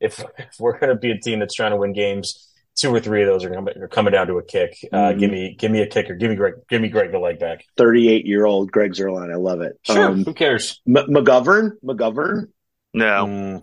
if, 0.00 0.18
if 0.38 0.54
we're 0.58 0.78
gonna 0.78 0.96
be 0.96 1.10
a 1.12 1.18
team 1.18 1.38
that's 1.40 1.54
trying 1.54 1.70
to 1.72 1.76
win 1.76 1.92
games, 1.92 2.50
two 2.76 2.92
or 2.92 2.98
three 3.00 3.22
of 3.22 3.28
those 3.28 3.44
are 3.44 3.50
coming, 3.54 3.78
are 3.80 3.88
coming 3.88 4.12
down 4.12 4.26
to 4.28 4.38
a 4.38 4.42
kick. 4.42 4.76
Uh, 4.92 4.96
Mhm. 4.96 5.18
Give 5.20 5.30
me, 5.30 5.56
give 5.58 5.70
me 5.70 5.82
a 5.82 5.86
kicker. 5.86 6.14
Give 6.16 6.30
me 6.30 6.36
Greg. 6.36 6.54
Give 6.68 6.80
me 6.82 6.88
Greg 6.88 7.12
the 7.12 7.18
leg 7.18 7.38
back. 7.38 7.64
38 7.76 8.26
year 8.26 8.44
old 8.46 8.72
Greg 8.72 8.92
Zuerlein. 8.92 9.30
I 9.32 9.36
love 9.36 9.60
it. 9.60 9.78
Sure. 9.82 10.06
Um, 10.10 10.24
Who 10.24 10.34
cares? 10.34 10.80
M- 10.86 10.94
McGovern, 11.08 11.72
McGovern, 11.84 12.48
No, 12.92 13.26
Mm, 13.26 13.62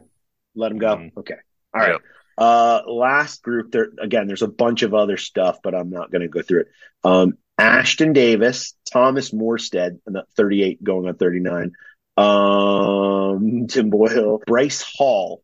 let 0.55 0.71
him 0.71 0.77
go. 0.77 0.95
Mhm. 0.97 1.11
Okay. 1.17 1.35
All 1.73 1.81
right. 1.81 1.99
Uh, 2.38 2.82
last 2.88 3.43
group 3.43 3.71
there 3.71 3.89
again. 4.01 4.27
There's 4.27 4.41
a 4.41 4.47
bunch 4.47 4.84
of 4.84 4.93
other 4.93 5.17
stuff, 5.17 5.59
but 5.63 5.75
I'm 5.75 5.89
not 5.89 6.11
going 6.11 6.21
to 6.21 6.27
go 6.27 6.41
through 6.41 6.61
it. 6.61 6.67
Um, 7.03 7.38
Ashtyn 7.59 8.13
Davis, 8.13 8.73
Thomas 8.91 9.32
Morstead, 9.32 9.99
and 10.05 10.17
38 10.36 10.84
going 10.84 11.07
on 11.07 11.15
39. 11.15 11.73
Um, 12.17 13.67
Tim 13.67 13.89
Boyle, 13.89 14.41
Bryce 14.45 14.82
Hall, 14.82 15.43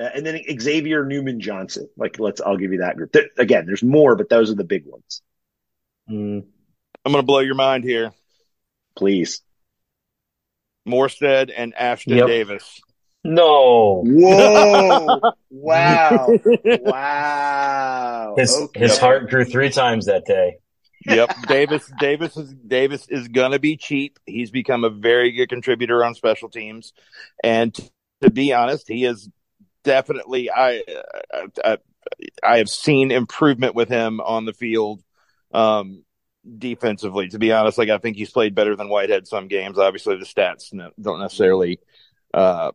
uh, 0.00 0.08
and 0.14 0.24
then 0.24 0.40
Xavier 0.60 1.04
Newman 1.04 1.40
Johnson. 1.40 1.88
Like, 1.96 2.18
let's. 2.18 2.40
I'll 2.40 2.56
give 2.56 2.72
you 2.72 2.78
that 2.78 2.96
group. 2.96 3.12
There, 3.12 3.28
again, 3.36 3.66
there's 3.66 3.82
more, 3.82 4.16
but 4.16 4.28
those 4.28 4.50
are 4.50 4.54
the 4.54 4.64
big 4.64 4.84
ones. 4.86 5.22
mm. 6.10 6.44
I'm 7.04 7.12
going 7.12 7.22
to 7.22 7.26
blow 7.26 7.40
your 7.40 7.54
mind 7.54 7.84
here. 7.84 8.12
Please. 8.96 9.40
Morstead 10.86 11.52
and 11.54 11.74
Ashtyn 11.74 12.16
Yep. 12.16 12.26
Davis. 12.26 12.80
No. 13.28 14.02
Whoa! 14.06 15.20
wow! 15.50 16.28
Wow! 16.64 18.34
His 18.36 18.54
Okay. 18.56 18.80
his 18.80 18.98
heart 18.98 19.28
grew 19.30 19.44
three 19.44 19.70
times 19.70 20.06
that 20.06 20.24
day. 20.24 20.56
Yep, 21.06 21.30
Davis. 21.48 21.90
Davis 22.00 22.36
is 22.36 22.54
Davis 22.54 23.06
is 23.08 23.28
going 23.28 23.52
to 23.52 23.58
be 23.58 23.76
cheap. 23.76 24.18
He's 24.26 24.50
become 24.50 24.84
a 24.84 24.90
very 24.90 25.32
good 25.32 25.48
contributor 25.48 26.04
on 26.04 26.14
special 26.14 26.48
teams, 26.48 26.92
and 27.44 27.74
to 28.22 28.30
be 28.30 28.52
honest, 28.52 28.88
he 28.88 29.04
is 29.04 29.28
definitely. 29.84 30.50
I, 30.50 30.82
I 31.64 31.78
I 32.42 32.58
have 32.58 32.68
seen 32.70 33.10
improvement 33.10 33.74
with 33.74 33.88
him 33.88 34.20
on 34.20 34.44
the 34.46 34.52
field, 34.54 35.02
um, 35.52 36.04
defensively. 36.58 37.28
To 37.28 37.38
be 37.38 37.52
honest, 37.52 37.78
like 37.78 37.90
I 37.90 37.98
think 37.98 38.16
he's 38.16 38.30
played 38.30 38.54
better 38.54 38.74
than 38.74 38.88
Whitehead 38.88 39.28
some 39.28 39.48
games. 39.48 39.78
Obviously, 39.78 40.16
the 40.16 40.24
stats 40.24 40.72
no- 40.72 40.92
don't 41.00 41.20
necessarily. 41.20 41.78
Uh, 42.32 42.72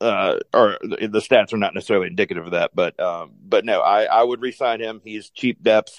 uh, 0.00 0.38
or 0.54 0.78
the 0.82 1.20
stats 1.20 1.52
are 1.52 1.58
not 1.58 1.74
necessarily 1.74 2.06
indicative 2.06 2.46
of 2.46 2.52
that, 2.52 2.70
but 2.74 2.98
um, 3.00 3.32
but 3.42 3.64
no, 3.64 3.80
I 3.80 4.04
I 4.04 4.22
would 4.22 4.40
resign 4.40 4.80
him. 4.80 5.00
He's 5.04 5.30
cheap 5.30 5.62
depth, 5.62 5.96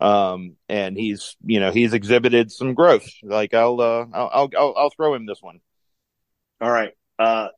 um, 0.00 0.56
and 0.68 0.96
he's 0.96 1.36
you 1.44 1.60
know 1.60 1.70
he's 1.70 1.94
exhibited 1.94 2.52
some 2.52 2.74
growth. 2.74 3.08
Like 3.22 3.54
I'll 3.54 3.80
uh 3.80 4.06
I'll 4.12 4.50
I'll, 4.56 4.74
I'll 4.76 4.90
throw 4.90 5.14
him 5.14 5.26
this 5.26 5.42
one. 5.42 5.60
All 6.60 6.70
right. 6.70 6.92
Uh, 7.18 7.48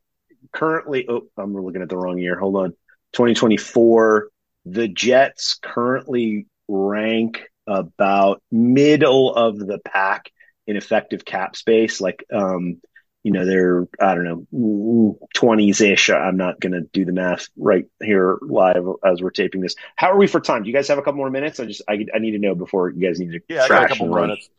currently, 0.51 1.05
oh, 1.09 1.27
I'm 1.37 1.55
looking 1.55 1.81
at 1.81 1.89
the 1.89 1.97
wrong 1.97 2.17
year. 2.17 2.37
Hold 2.37 2.55
on. 2.55 2.69
2024. 3.13 4.29
The 4.65 4.87
Jets 4.87 5.59
currently 5.61 6.45
rank 6.67 7.41
about 7.67 8.41
middle 8.51 9.33
of 9.33 9.57
the 9.57 9.79
pack 9.79 10.31
in 10.67 10.77
effective 10.77 11.25
cap 11.25 11.55
space. 11.55 11.99
Like, 11.99 12.23
um, 12.31 12.79
you 13.23 13.31
know, 13.31 13.45
they're, 13.45 13.87
I 13.99 14.15
don't 14.15 14.23
know, 14.23 15.17
20s 15.35 15.81
ish. 15.81 16.09
I'm 16.09 16.37
not 16.37 16.59
going 16.59 16.73
to 16.73 16.81
do 16.81 17.05
the 17.05 17.11
math 17.11 17.49
right 17.55 17.85
here 18.01 18.39
live 18.41 18.83
as 19.05 19.21
we're 19.21 19.29
taping 19.29 19.61
this. 19.61 19.75
How 19.95 20.11
are 20.11 20.17
we 20.17 20.27
for 20.27 20.39
time? 20.39 20.63
Do 20.63 20.69
you 20.69 20.75
guys 20.75 20.87
have 20.87 20.97
a 20.97 21.01
couple 21.01 21.17
more 21.17 21.29
minutes? 21.29 21.59
I 21.59 21.65
just, 21.65 21.83
I, 21.87 22.05
I 22.13 22.19
need 22.19 22.31
to 22.31 22.39
know 22.39 22.55
before 22.55 22.89
you 22.89 23.07
guys 23.07 23.19
need 23.19 23.31
to 23.31 23.41
yeah, 23.47 23.67
trash 23.67 23.71
I 23.71 23.81
got 23.81 23.85
a 23.85 23.87
couple 23.89 24.05
and 24.05 24.11
more 24.11 24.19
run. 24.19 24.29
minutes. 24.29 24.49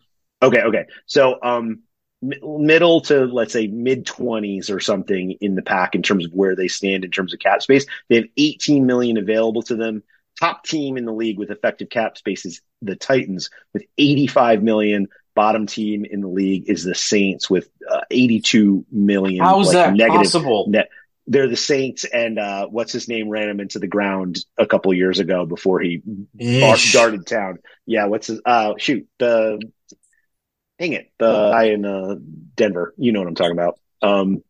Okay. 0.42 0.62
Okay. 0.62 0.86
So, 1.06 1.38
um, 1.42 1.80
middle 2.22 3.00
to 3.00 3.24
let's 3.24 3.52
say 3.52 3.66
mid 3.66 4.06
20s 4.06 4.70
or 4.70 4.78
something 4.78 5.32
in 5.40 5.56
the 5.56 5.62
pack 5.62 5.94
in 5.94 6.02
terms 6.02 6.24
of 6.24 6.32
where 6.32 6.54
they 6.54 6.68
stand 6.68 7.04
in 7.04 7.10
terms 7.10 7.34
of 7.34 7.40
cap 7.40 7.62
space. 7.62 7.84
They 8.08 8.16
have 8.16 8.26
18 8.36 8.86
million 8.86 9.18
available 9.18 9.62
to 9.62 9.76
them. 9.76 10.04
Top 10.38 10.64
team 10.64 10.96
in 10.96 11.04
the 11.04 11.12
league 11.12 11.38
with 11.38 11.50
effective 11.50 11.90
cap 11.90 12.16
space 12.16 12.46
is 12.46 12.62
the 12.80 12.96
Titans 12.96 13.50
with 13.74 13.84
85 13.98 14.62
million. 14.62 15.08
Bottom 15.34 15.66
team 15.66 16.04
in 16.04 16.20
the 16.20 16.28
league 16.28 16.68
is 16.68 16.84
the 16.84 16.94
Saints 16.94 17.48
with 17.48 17.68
uh, 17.90 18.02
82 18.10 18.84
million. 18.90 19.44
How 19.44 19.60
is 19.60 19.68
like, 19.68 19.74
that 19.74 19.94
negative 19.94 20.24
possible? 20.24 20.66
net. 20.68 20.88
They're 21.26 21.48
the 21.48 21.56
Saints, 21.56 22.04
and 22.04 22.38
uh, 22.38 22.66
what's 22.66 22.92
his 22.92 23.08
name 23.08 23.28
ran 23.28 23.48
him 23.48 23.60
into 23.60 23.78
the 23.78 23.86
ground 23.86 24.44
a 24.58 24.66
couple 24.66 24.92
years 24.92 25.20
ago 25.20 25.46
before 25.46 25.80
he 25.80 26.02
bar- 26.04 26.76
darted 26.92 27.26
town. 27.26 27.58
Yeah, 27.86 28.06
what's 28.06 28.26
his? 28.26 28.40
Uh, 28.44 28.74
shoot, 28.76 29.08
the 29.18 29.60
dang 30.78 30.92
it, 30.94 31.12
the 31.18 31.50
guy 31.50 31.64
in 31.64 31.84
uh, 31.84 32.16
Denver. 32.56 32.92
You 32.98 33.12
know 33.12 33.20
what 33.20 33.28
I'm 33.28 33.34
talking 33.36 33.52
about. 33.52 33.78
Um, 34.02 34.42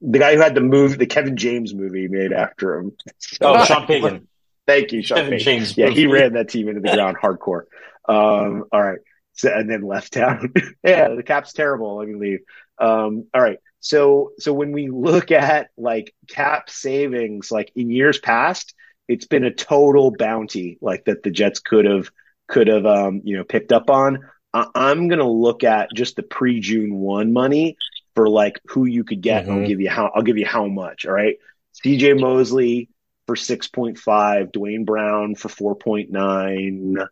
the 0.00 0.18
guy 0.18 0.34
who 0.34 0.40
had 0.40 0.54
the 0.54 0.60
move, 0.60 0.98
the 0.98 1.06
Kevin 1.06 1.36
James 1.36 1.74
movie 1.74 2.08
made 2.08 2.32
after 2.32 2.76
him. 2.76 2.92
Oh, 3.40 3.64
Sean 3.64 3.86
Payton. 3.86 4.26
Thank 4.66 4.92
you, 4.92 5.02
Sean 5.02 5.18
Kevin 5.18 5.30
Payton. 5.32 5.44
James 5.44 5.76
Yeah, 5.76 5.88
he 5.88 6.06
ran 6.06 6.34
that 6.34 6.48
team 6.48 6.68
into 6.68 6.80
the 6.80 6.92
ground 6.94 7.16
hardcore. 7.22 7.62
Um, 8.08 8.64
all 8.72 8.82
right. 8.82 8.98
And 9.44 9.70
then 9.70 9.82
left 9.82 10.12
town. 10.14 10.52
yeah, 10.84 11.08
the 11.14 11.22
cap's 11.22 11.52
terrible. 11.52 11.96
Let 11.98 12.08
me 12.08 12.14
leave. 12.14 12.40
Um, 12.78 13.26
all 13.34 13.40
right. 13.42 13.58
So, 13.80 14.32
so 14.38 14.52
when 14.52 14.72
we 14.72 14.88
look 14.88 15.30
at 15.30 15.70
like 15.76 16.14
cap 16.28 16.68
savings, 16.70 17.50
like 17.52 17.70
in 17.76 17.90
years 17.90 18.18
past, 18.18 18.74
it's 19.06 19.26
been 19.26 19.44
a 19.44 19.54
total 19.54 20.10
bounty, 20.10 20.78
like 20.80 21.04
that 21.04 21.22
the 21.22 21.30
Jets 21.30 21.60
could 21.60 21.84
have, 21.84 22.10
could 22.48 22.66
have, 22.68 22.84
um, 22.86 23.20
you 23.24 23.36
know, 23.36 23.44
picked 23.44 23.72
up 23.72 23.90
on. 23.90 24.28
I- 24.52 24.66
I'm 24.74 25.08
going 25.08 25.20
to 25.20 25.28
look 25.28 25.62
at 25.64 25.90
just 25.94 26.16
the 26.16 26.22
pre 26.24 26.60
June 26.60 26.94
one 26.96 27.32
money 27.32 27.76
for 28.14 28.28
like 28.28 28.58
who 28.66 28.84
you 28.86 29.04
could 29.04 29.20
get. 29.20 29.44
and 29.44 29.52
I'll 29.52 29.60
give 29.68 29.80
you 29.80 29.88
how, 29.90 30.10
I'll 30.14 30.22
give 30.22 30.38
you 30.38 30.46
how 30.46 30.66
much. 30.66 31.06
All 31.06 31.12
right. 31.12 31.36
CJ 31.84 32.14
Mosley 32.14 32.88
for 33.26 33.36
6.5, 33.36 34.52
Duane 34.52 34.84
Brown 34.84 35.34
for 35.36 35.48
4.9, 35.76 37.06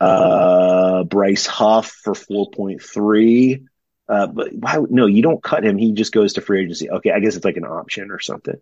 uh, 0.00 1.04
Bryce 1.04 1.46
Huff 1.46 1.90
for 1.90 2.14
4.3. 2.14 3.64
Uh, 4.08 4.26
but 4.26 4.52
why? 4.52 4.78
No, 4.88 5.06
you 5.06 5.22
don't 5.22 5.42
cut 5.42 5.64
him. 5.64 5.78
He 5.78 5.92
just 5.92 6.12
goes 6.12 6.32
to 6.32 6.40
free 6.40 6.62
agency. 6.62 6.90
Okay, 6.90 7.12
I 7.12 7.20
guess 7.20 7.36
it's 7.36 7.44
like 7.44 7.56
an 7.56 7.64
option 7.64 8.10
or 8.10 8.18
something. 8.18 8.60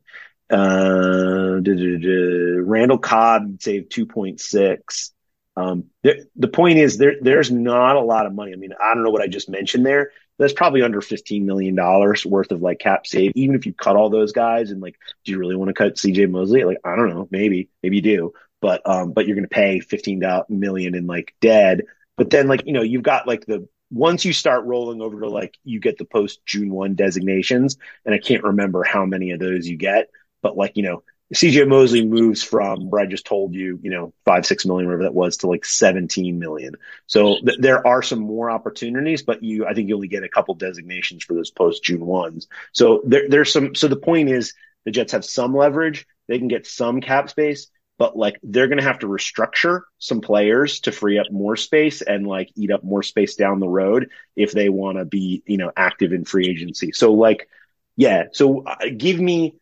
Uh, 0.50 1.60
duh, 1.60 1.74
duh, 1.74 1.98
duh. 1.98 2.62
Randall 2.62 2.98
Cobb 2.98 3.62
saved 3.62 3.92
2.6. 3.92 5.10
Um, 5.56 5.84
the, 6.02 6.26
the 6.36 6.48
point 6.48 6.78
is 6.78 6.98
there, 6.98 7.14
there's 7.20 7.50
not 7.50 7.96
a 7.96 8.00
lot 8.00 8.26
of 8.26 8.34
money. 8.34 8.52
I 8.52 8.56
mean, 8.56 8.72
I 8.80 8.94
don't 8.94 9.02
know 9.02 9.10
what 9.10 9.22
I 9.22 9.26
just 9.26 9.48
mentioned 9.48 9.84
there. 9.84 10.12
That's 10.38 10.52
probably 10.52 10.82
under 10.82 11.00
$15 11.00 11.42
million 11.42 11.74
worth 11.74 12.52
of 12.52 12.62
like 12.62 12.78
cap 12.78 13.06
save. 13.06 13.32
Even 13.34 13.56
if 13.56 13.66
you 13.66 13.74
cut 13.74 13.96
all 13.96 14.08
those 14.08 14.32
guys 14.32 14.70
and 14.70 14.80
like, 14.80 14.96
do 15.24 15.32
you 15.32 15.38
really 15.38 15.56
want 15.56 15.68
to 15.68 15.74
cut 15.74 15.96
CJ 15.96 16.30
Mosley? 16.30 16.62
Like, 16.62 16.78
I 16.84 16.94
don't 16.94 17.10
know, 17.10 17.26
maybe, 17.30 17.70
maybe 17.82 17.96
you 17.96 18.02
do, 18.02 18.32
but, 18.60 18.82
um, 18.88 19.12
but 19.12 19.26
you're 19.26 19.36
going 19.36 19.48
to 19.48 19.54
pay 19.54 19.80
15 19.80 20.22
million 20.48 20.94
in 20.94 21.06
like 21.06 21.34
dead. 21.40 21.82
But 22.16 22.30
then 22.30 22.48
like, 22.48 22.66
you 22.66 22.72
know, 22.72 22.82
you've 22.82 23.02
got 23.02 23.26
like 23.26 23.46
the, 23.46 23.68
once 23.90 24.24
you 24.24 24.32
start 24.32 24.64
rolling 24.66 25.00
over 25.00 25.20
to 25.20 25.28
like, 25.28 25.56
you 25.64 25.80
get 25.80 25.98
the 25.98 26.04
post 26.04 26.44
June 26.44 26.70
1 26.70 26.94
designations. 26.94 27.78
And 28.04 28.14
I 28.14 28.18
can't 28.18 28.44
remember 28.44 28.84
how 28.84 29.06
many 29.06 29.30
of 29.30 29.40
those 29.40 29.66
you 29.66 29.76
get, 29.76 30.10
but 30.42 30.56
like, 30.56 30.76
you 30.76 30.82
know, 30.82 31.02
CJ 31.34 31.68
Mosley 31.68 32.06
moves 32.06 32.42
from 32.42 32.88
where 32.88 33.02
I 33.02 33.06
just 33.06 33.26
told 33.26 33.54
you, 33.54 33.78
you 33.82 33.90
know, 33.90 34.14
five, 34.24 34.46
six 34.46 34.64
million, 34.64 34.86
whatever 34.86 35.02
that 35.02 35.14
was, 35.14 35.36
to 35.38 35.46
like 35.46 35.64
17 35.64 36.38
million. 36.38 36.74
So 37.06 37.38
th- 37.44 37.58
there 37.60 37.86
are 37.86 38.02
some 38.02 38.20
more 38.20 38.50
opportunities, 38.50 39.22
but 39.22 39.42
you, 39.42 39.66
I 39.66 39.74
think 39.74 39.88
you 39.88 39.94
only 39.94 40.08
get 40.08 40.22
a 40.22 40.28
couple 40.28 40.54
designations 40.54 41.24
for 41.24 41.34
those 41.34 41.50
post 41.50 41.84
June 41.84 42.06
ones. 42.06 42.48
So 42.72 43.02
there, 43.04 43.28
there's 43.28 43.52
some, 43.52 43.74
so 43.74 43.88
the 43.88 43.96
point 43.96 44.30
is 44.30 44.54
the 44.86 44.90
Jets 44.90 45.12
have 45.12 45.24
some 45.24 45.54
leverage. 45.54 46.06
They 46.28 46.38
can 46.38 46.48
get 46.48 46.66
some 46.66 47.02
cap 47.02 47.28
space, 47.28 47.68
but 47.98 48.16
like 48.16 48.38
they're 48.42 48.68
going 48.68 48.78
to 48.78 48.84
have 48.84 49.00
to 49.00 49.08
restructure 49.08 49.82
some 49.98 50.20
players 50.20 50.80
to 50.80 50.92
free 50.92 51.18
up 51.18 51.26
more 51.30 51.56
space 51.56 52.00
and 52.00 52.26
like 52.26 52.50
eat 52.54 52.70
up 52.70 52.84
more 52.84 53.02
space 53.02 53.34
down 53.34 53.58
the 53.58 53.68
road 53.68 54.10
if 54.36 54.52
they 54.52 54.68
want 54.68 54.98
to 54.98 55.04
be, 55.04 55.42
you 55.46 55.58
know, 55.58 55.72
active 55.76 56.12
in 56.12 56.24
free 56.24 56.48
agency. 56.48 56.92
So 56.92 57.12
like, 57.12 57.48
yeah. 57.96 58.26
So 58.32 58.62
uh, 58.62 58.76
give 58.96 59.20
me, 59.20 59.56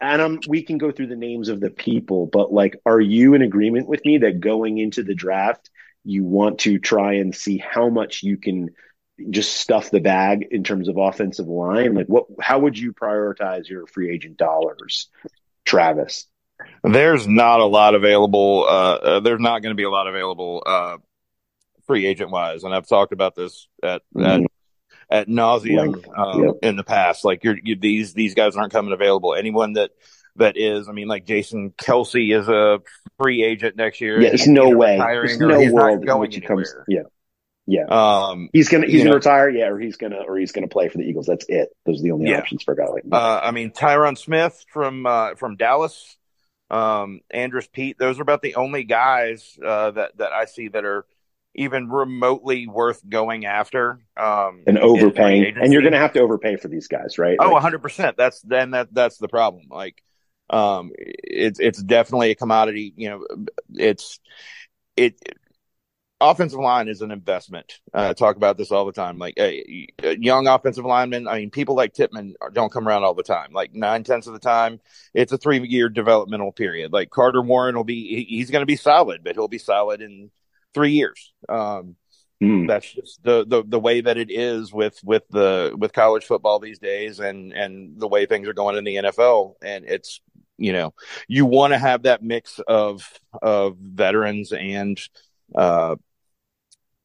Adam, 0.00 0.40
we 0.46 0.62
can 0.62 0.78
go 0.78 0.92
through 0.92 1.06
the 1.06 1.16
names 1.16 1.48
of 1.48 1.60
the 1.60 1.70
people, 1.70 2.26
but 2.26 2.52
like, 2.52 2.76
are 2.84 3.00
you 3.00 3.34
in 3.34 3.40
agreement 3.42 3.88
with 3.88 4.04
me 4.04 4.18
that 4.18 4.40
going 4.40 4.78
into 4.78 5.02
the 5.02 5.14
draft, 5.14 5.70
you 6.04 6.24
want 6.24 6.58
to 6.60 6.78
try 6.78 7.14
and 7.14 7.34
see 7.34 7.56
how 7.56 7.88
much 7.88 8.22
you 8.22 8.36
can 8.36 8.70
just 9.30 9.56
stuff 9.56 9.90
the 9.90 10.00
bag 10.00 10.48
in 10.50 10.64
terms 10.64 10.88
of 10.88 10.98
offensive 10.98 11.46
line? 11.46 11.94
Like, 11.94 12.08
what, 12.08 12.26
how 12.40 12.58
would 12.58 12.76
you 12.76 12.92
prioritize 12.92 13.68
your 13.68 13.86
free 13.86 14.12
agent 14.12 14.36
dollars, 14.36 15.08
Travis? 15.64 16.26
There's 16.84 17.28
not 17.28 17.60
a 17.60 17.64
lot 17.64 17.94
available. 17.94 18.64
Uh, 18.68 18.94
uh, 18.94 19.20
there's 19.20 19.40
not 19.40 19.62
going 19.62 19.70
to 19.70 19.76
be 19.76 19.84
a 19.84 19.90
lot 19.90 20.08
available 20.08 20.62
uh, 20.66 20.96
free 21.86 22.06
agent 22.06 22.30
wise, 22.30 22.64
and 22.64 22.74
I've 22.74 22.88
talked 22.88 23.12
about 23.12 23.34
this 23.36 23.68
at 23.82 24.02
Mhm. 24.14 24.44
at 24.44 24.50
at 25.10 25.28
nauseum 25.28 25.92
Length. 25.94 26.08
um, 26.16 26.44
Yep. 26.44 26.54
in 26.62 26.76
the 26.76 26.84
past. 26.84 27.24
Like 27.24 27.44
you're, 27.44 27.56
you, 27.62 27.76
these 27.76 28.14
these 28.14 28.34
guys 28.34 28.56
aren't 28.56 28.72
coming 28.72 28.92
available. 28.92 29.34
Anyone 29.34 29.74
that 29.74 29.90
that 30.36 30.56
is, 30.56 30.88
I 30.88 30.92
mean, 30.92 31.06
like 31.08 31.26
Jason 31.26 31.70
Kelce 31.72 32.34
is 32.36 32.48
a 32.48 32.80
free 33.22 33.44
agent 33.44 33.76
next 33.76 34.00
year. 34.00 34.20
Yeah, 34.20 34.30
there's 34.30 34.48
no 34.48 34.70
way. 34.70 34.96
There's 34.96 35.38
no 35.38 35.60
he's 35.60 35.70
world 35.70 36.00
in 36.00 36.06
going 36.06 36.20
which 36.20 36.34
he 36.34 36.40
comes. 36.40 36.74
Yeah, 36.88 37.02
yeah. 37.66 37.84
Um, 37.84 38.48
He's 38.52 38.68
gonna 38.70 38.86
he's 38.86 39.00
gonna 39.00 39.10
know. 39.10 39.16
retire, 39.16 39.50
yeah, 39.50 39.66
or 39.68 39.78
he's 39.78 39.96
gonna 39.96 40.16
or 40.26 40.38
he's 40.38 40.52
gonna 40.52 40.68
play 40.68 40.88
for 40.88 40.98
the 40.98 41.04
Eagles. 41.04 41.26
That's 41.26 41.44
it. 41.48 41.68
Those 41.84 42.00
are 42.00 42.02
the 42.04 42.12
only 42.12 42.30
Yeah. 42.30 42.38
options 42.38 42.62
for 42.62 42.72
a 42.72 42.76
guy 42.76 42.86
like 42.86 43.04
me. 43.04 43.10
Uh, 43.12 43.40
I 43.42 43.50
mean, 43.50 43.70
Tyron 43.70 44.16
Smith 44.16 44.64
from 44.72 45.04
uh, 45.04 45.34
from 45.34 45.56
Dallas, 45.56 46.16
um, 46.72 47.20
Andrus 47.30 47.68
Peat. 47.68 47.98
Those 47.98 48.18
are 48.18 48.22
about 48.22 48.42
the 48.42 48.56
only 48.56 48.82
guys 48.82 49.58
uh, 49.64 49.92
that 49.92 50.16
that 50.16 50.32
I 50.32 50.46
see 50.46 50.68
that 50.68 50.84
are 50.84 51.06
even 51.54 51.90
remotely 51.90 52.66
worth 52.66 53.06
going 53.06 53.44
after. 53.44 54.00
Um, 54.16 54.62
and 54.66 54.78
overpaying, 54.78 55.58
and 55.60 55.72
you're 55.72 55.82
gonna 55.82 55.98
have 55.98 56.14
to 56.14 56.20
overpay 56.20 56.56
for 56.56 56.68
these 56.68 56.88
guys, 56.88 57.18
right? 57.18 57.36
Oh, 57.38 57.52
Like, 57.52 57.80
percent. 57.82 58.16
That's 58.16 58.40
then 58.40 58.70
that 58.70 58.92
that's 58.92 59.18
the 59.18 59.28
problem. 59.28 59.66
Like, 59.70 60.02
um, 60.48 60.92
it's 60.96 61.60
it's 61.60 61.82
definitely 61.82 62.30
a 62.30 62.34
commodity. 62.34 62.94
You 62.96 63.10
know, 63.10 63.26
it's 63.74 64.18
it. 64.96 65.20
Offensive 66.22 66.60
line 66.60 66.88
is 66.88 67.02
an 67.02 67.10
investment. 67.10 67.80
Uh, 67.92 68.08
I 68.10 68.12
talk 68.12 68.36
about 68.36 68.56
this 68.56 68.70
all 68.70 68.86
the 68.86 68.92
time. 68.92 69.18
Like 69.18 69.34
a, 69.38 69.88
a 70.02 70.16
young 70.16 70.46
offensive 70.46 70.84
lineman. 70.84 71.26
I 71.26 71.40
mean, 71.40 71.50
people 71.50 71.74
like 71.74 71.94
Tippmann 71.94 72.34
don't 72.52 72.72
come 72.72 72.86
around 72.86 73.02
all 73.04 73.14
the 73.14 73.22
time. 73.22 73.52
Like 73.52 73.74
nine 73.74 74.04
tenths 74.04 74.26
of 74.26 74.32
the 74.32 74.38
time, 74.38 74.80
it's 75.14 75.32
a 75.32 75.38
three 75.38 75.66
year 75.66 75.88
developmental 75.88 76.52
period. 76.52 76.92
Like 76.92 77.10
Carter 77.10 77.42
Warren 77.42 77.76
will 77.76 77.84
be, 77.84 78.24
he's 78.24 78.50
going 78.50 78.62
to 78.62 78.66
be 78.66 78.76
solid, 78.76 79.24
but 79.24 79.34
he'll 79.34 79.48
be 79.48 79.58
solid 79.58 80.00
in 80.00 80.30
three 80.74 80.92
years. 80.92 81.32
Um, 81.48 81.96
Hmm. 82.42 82.66
that's 82.66 82.92
just 82.92 83.22
the, 83.22 83.46
the 83.46 83.62
the 83.64 83.78
way 83.78 84.00
that 84.00 84.18
it 84.18 84.28
is 84.28 84.72
with 84.72 84.98
with 85.04 85.22
the 85.30 85.76
with 85.78 85.92
college 85.92 86.24
football 86.24 86.58
these 86.58 86.80
days 86.80 87.20
and 87.20 87.52
and 87.52 88.00
the 88.00 88.08
way 88.08 88.26
things 88.26 88.48
are 88.48 88.52
going 88.52 88.76
in 88.76 88.82
the 88.82 88.96
NFL 88.96 89.54
and 89.62 89.84
it's 89.84 90.20
you 90.58 90.72
know 90.72 90.92
you 91.28 91.46
want 91.46 91.72
to 91.72 91.78
have 91.78 92.02
that 92.02 92.20
mix 92.20 92.58
of 92.66 93.08
of 93.40 93.76
veterans 93.78 94.52
and 94.52 95.00
uh 95.54 95.94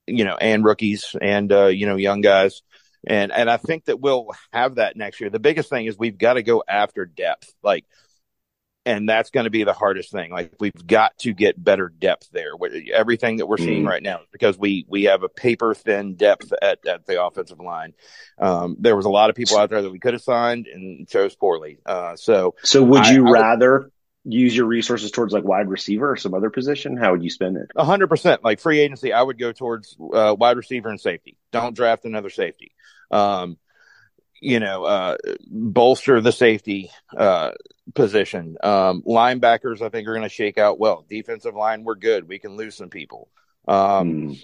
you 0.07 0.23
know 0.23 0.35
and 0.37 0.63
rookies 0.63 1.15
and 1.21 1.51
uh 1.51 1.65
you 1.67 1.85
know 1.85 1.95
young 1.97 2.21
guys 2.21 2.61
and 3.05 3.31
and 3.31 3.49
I 3.49 3.57
think 3.57 3.85
that 3.85 3.99
we'll 3.99 4.27
have 4.53 4.75
that 4.75 4.95
next 4.95 5.19
year 5.21 5.29
the 5.29 5.39
biggest 5.39 5.69
thing 5.69 5.85
is 5.85 5.97
we've 5.97 6.17
got 6.17 6.33
to 6.33 6.43
go 6.43 6.63
after 6.67 7.05
depth 7.05 7.53
like 7.61 7.85
and 8.85 9.07
that's 9.09 9.31
going 9.31 9.43
to 9.43 9.49
be 9.49 9.65
the 9.65 9.73
hardest 9.73 10.13
thing. 10.13 10.31
Like 10.31 10.53
we've 10.61 10.87
got 10.87 11.17
to 11.17 11.33
get 11.33 11.61
better 11.61 11.89
depth 11.89 12.29
there. 12.31 12.51
Everything 12.93 13.35
that 13.37 13.45
we're 13.45 13.57
seeing 13.57 13.83
Mhm. 13.83 13.87
right 13.89 14.01
now 14.01 14.19
is 14.21 14.27
because 14.31 14.57
we 14.57 14.85
we 14.87 15.03
have 15.03 15.23
a 15.23 15.27
paper 15.29 15.73
thin 15.73 16.15
depth 16.15 16.53
at 16.61 16.87
at 16.87 17.05
the 17.05 17.21
offensive 17.21 17.59
line. 17.59 17.91
Um, 18.39 18.77
there 18.79 18.95
was 18.95 19.03
a 19.05 19.09
lot 19.09 19.29
of 19.29 19.35
people 19.35 19.57
out 19.57 19.69
there 19.69 19.81
that 19.81 19.89
we 19.91 19.99
could 19.99 20.13
have 20.13 20.21
signed 20.21 20.67
and 20.67 21.05
chose 21.05 21.35
poorly. 21.35 21.79
Uh, 21.85 22.15
so 22.15 22.55
So 22.63 22.81
would 22.81 23.01
I- 23.01 23.11
you 23.11 23.19
I 23.27 23.29
would- 23.29 23.33
rather 23.33 23.91
use 24.27 24.55
your 24.55 24.65
resources 24.65 25.11
towards 25.11 25.33
like 25.33 25.43
wide 25.43 25.69
receiver 25.69 26.11
or 26.11 26.17
some 26.17 26.33
other 26.33 26.49
position? 26.49 26.97
How 26.97 27.11
would 27.11 27.23
you 27.23 27.29
spend 27.29 27.57
it? 27.57 27.71
A 27.75 27.85
hundred 27.85 28.07
percent. 28.07 28.43
Like 28.43 28.59
free 28.59 28.79
agency, 28.79 29.13
I 29.13 29.21
would 29.21 29.39
go 29.39 29.51
towards 29.51 29.95
uh, 30.13 30.35
wide 30.37 30.57
receiver 30.57 30.89
and 30.89 30.99
safety. 30.99 31.37
Don't 31.51 31.75
draft 31.75 32.05
another 32.05 32.29
safety. 32.29 32.73
Um, 33.09 33.57
you 34.39 34.59
know, 34.59 34.83
uh, 34.83 35.17
bolster 35.49 36.21
the 36.21 36.31
safety 36.31 36.91
uh, 37.15 37.51
position. 37.95 38.57
Um, 38.61 39.01
linebackers, 39.01 39.81
I 39.81 39.89
think, 39.89 40.07
are 40.07 40.13
going 40.13 40.21
to 40.23 40.29
shake 40.29 40.57
out 40.57 40.79
well. 40.79 41.05
Defensive 41.09 41.55
line, 41.55 41.83
we're 41.83 41.95
good. 41.95 42.27
We 42.27 42.37
can 42.37 42.55
lose 42.55 42.75
some 42.75 42.89
people. 42.89 43.29
Um, 43.67 44.37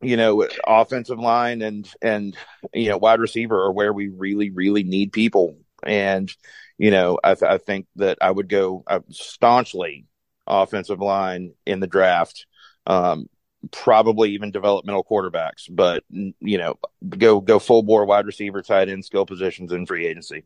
you 0.00 0.16
know, 0.16 0.46
offensive 0.66 1.18
line 1.18 1.62
and 1.62 1.90
and 2.02 2.36
you 2.72 2.90
know 2.90 2.98
wide 2.98 3.20
receiver 3.20 3.64
are 3.64 3.72
where 3.72 3.92
we 3.92 4.08
really 4.08 4.50
really 4.50 4.82
need 4.82 5.12
people, 5.12 5.56
and 5.86 6.30
you 6.78 6.90
know 6.90 7.18
I, 7.22 7.34
th- 7.34 7.50
I 7.50 7.58
think 7.58 7.86
that 7.96 8.18
I 8.20 8.30
would 8.30 8.48
go 8.48 8.84
uh, 8.86 9.00
staunchly 9.10 10.06
offensive 10.46 11.00
line 11.00 11.52
in 11.66 11.80
the 11.80 11.86
draft. 11.86 12.46
Um, 12.86 13.28
probably 13.70 14.32
even 14.32 14.50
developmental 14.50 15.04
quarterbacks, 15.04 15.64
but 15.70 16.04
you 16.10 16.58
know, 16.58 16.76
go 17.08 17.40
go 17.40 17.58
full 17.58 17.82
bore 17.82 18.04
wide 18.04 18.26
receiver, 18.26 18.62
tight 18.62 18.88
end, 18.88 19.04
skill 19.04 19.26
positions 19.26 19.72
in 19.72 19.86
free 19.86 20.06
agency. 20.06 20.44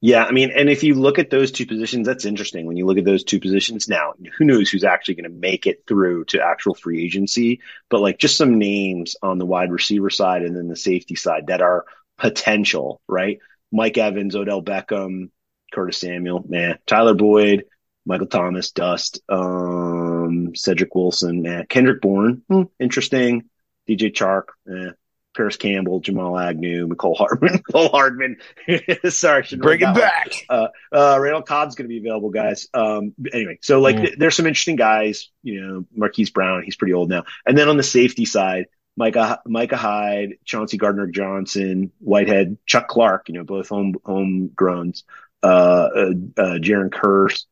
Yeah, 0.00 0.24
I 0.24 0.30
mean, 0.30 0.50
and 0.54 0.70
if 0.70 0.82
you 0.84 0.94
look 0.94 1.18
at 1.18 1.30
those 1.30 1.50
two 1.50 1.66
positions, 1.66 2.06
that's 2.06 2.24
interesting. 2.24 2.66
When 2.66 2.76
you 2.76 2.86
look 2.86 2.98
at 2.98 3.04
those 3.04 3.24
two 3.24 3.40
positions 3.40 3.88
now, 3.88 4.14
who 4.38 4.44
knows 4.44 4.70
who's 4.70 4.84
actually 4.84 5.16
going 5.16 5.30
to 5.30 5.38
make 5.40 5.66
it 5.66 5.84
through 5.86 6.24
to 6.26 6.42
actual 6.42 6.74
free 6.74 7.04
agency? 7.04 7.60
But 7.90 8.00
like 8.00 8.18
just 8.18 8.36
some 8.36 8.58
names 8.58 9.16
on 9.22 9.38
the 9.38 9.46
wide 9.46 9.72
receiver 9.72 10.08
side 10.08 10.42
and 10.42 10.56
then 10.56 10.68
the 10.68 10.76
safety 10.76 11.16
side 11.16 11.48
that 11.48 11.60
are 11.60 11.84
potential, 12.16 13.00
right? 13.08 13.40
Mike 13.72 13.98
Evans, 13.98 14.34
Odell 14.34 14.62
Beckham, 14.62 15.30
Curtis 15.72 15.98
Samuel, 15.98 16.44
man, 16.48 16.78
Tyler 16.86 17.14
Boyd, 17.14 17.64
Michael 18.06 18.26
Thomas, 18.26 18.70
Dust, 18.70 19.20
um, 19.28 20.54
Cedric 20.54 20.94
Wilson, 20.94 21.42
man, 21.42 21.66
Kendrick 21.68 22.00
Bourne, 22.00 22.42
hmm, 22.48 22.62
interesting. 22.80 23.44
DJ 23.88 24.12
Chark, 24.12 24.44
eh, 24.70 24.92
Parris 25.34 25.56
Campbell, 25.56 26.00
Jamal 26.00 26.38
Agnew, 26.38 26.86
Nicole 26.88 27.14
Hardman, 27.14 27.58
Mecole 27.70 27.90
Hardman. 27.90 28.36
Sorry, 29.08 29.44
should 29.44 29.60
bring 29.60 29.80
it 29.80 29.94
back. 29.94 30.32
Uh, 30.48 30.68
uh, 30.92 31.18
Randall 31.20 31.42
Cobb's 31.42 31.74
going 31.74 31.88
to 31.88 31.88
be 31.88 31.98
available, 31.98 32.30
guys. 32.30 32.68
Um, 32.74 33.14
anyway, 33.32 33.58
so 33.62 33.80
like, 33.80 33.96
mm. 33.96 34.02
th- 34.02 34.18
there's 34.18 34.36
some 34.36 34.46
interesting 34.46 34.76
guys. 34.76 35.30
You 35.42 35.60
know, 35.60 35.86
Marquise 35.94 36.30
Brown, 36.30 36.62
he's 36.64 36.76
pretty 36.76 36.92
old 36.92 37.08
now. 37.08 37.24
And 37.46 37.56
then 37.56 37.68
on 37.68 37.76
the 37.76 37.82
safety 37.82 38.24
side, 38.24 38.66
Micah 38.98 39.40
Micah 39.46 39.76
Hyde, 39.76 40.38
Chauncey 40.44 40.76
Gardner 40.76 41.06
Johnson, 41.06 41.92
Whitehead, 42.00 42.58
Chuck 42.66 42.88
Clark. 42.88 43.28
You 43.28 43.34
know, 43.34 43.44
both 43.44 43.68
home 43.68 43.94
homegrowns. 44.04 45.04
Uh, 45.40 45.46
uh, 45.46 46.12
uh 46.36 46.58
Jayron 46.58 46.90
Kearse, 46.90 47.44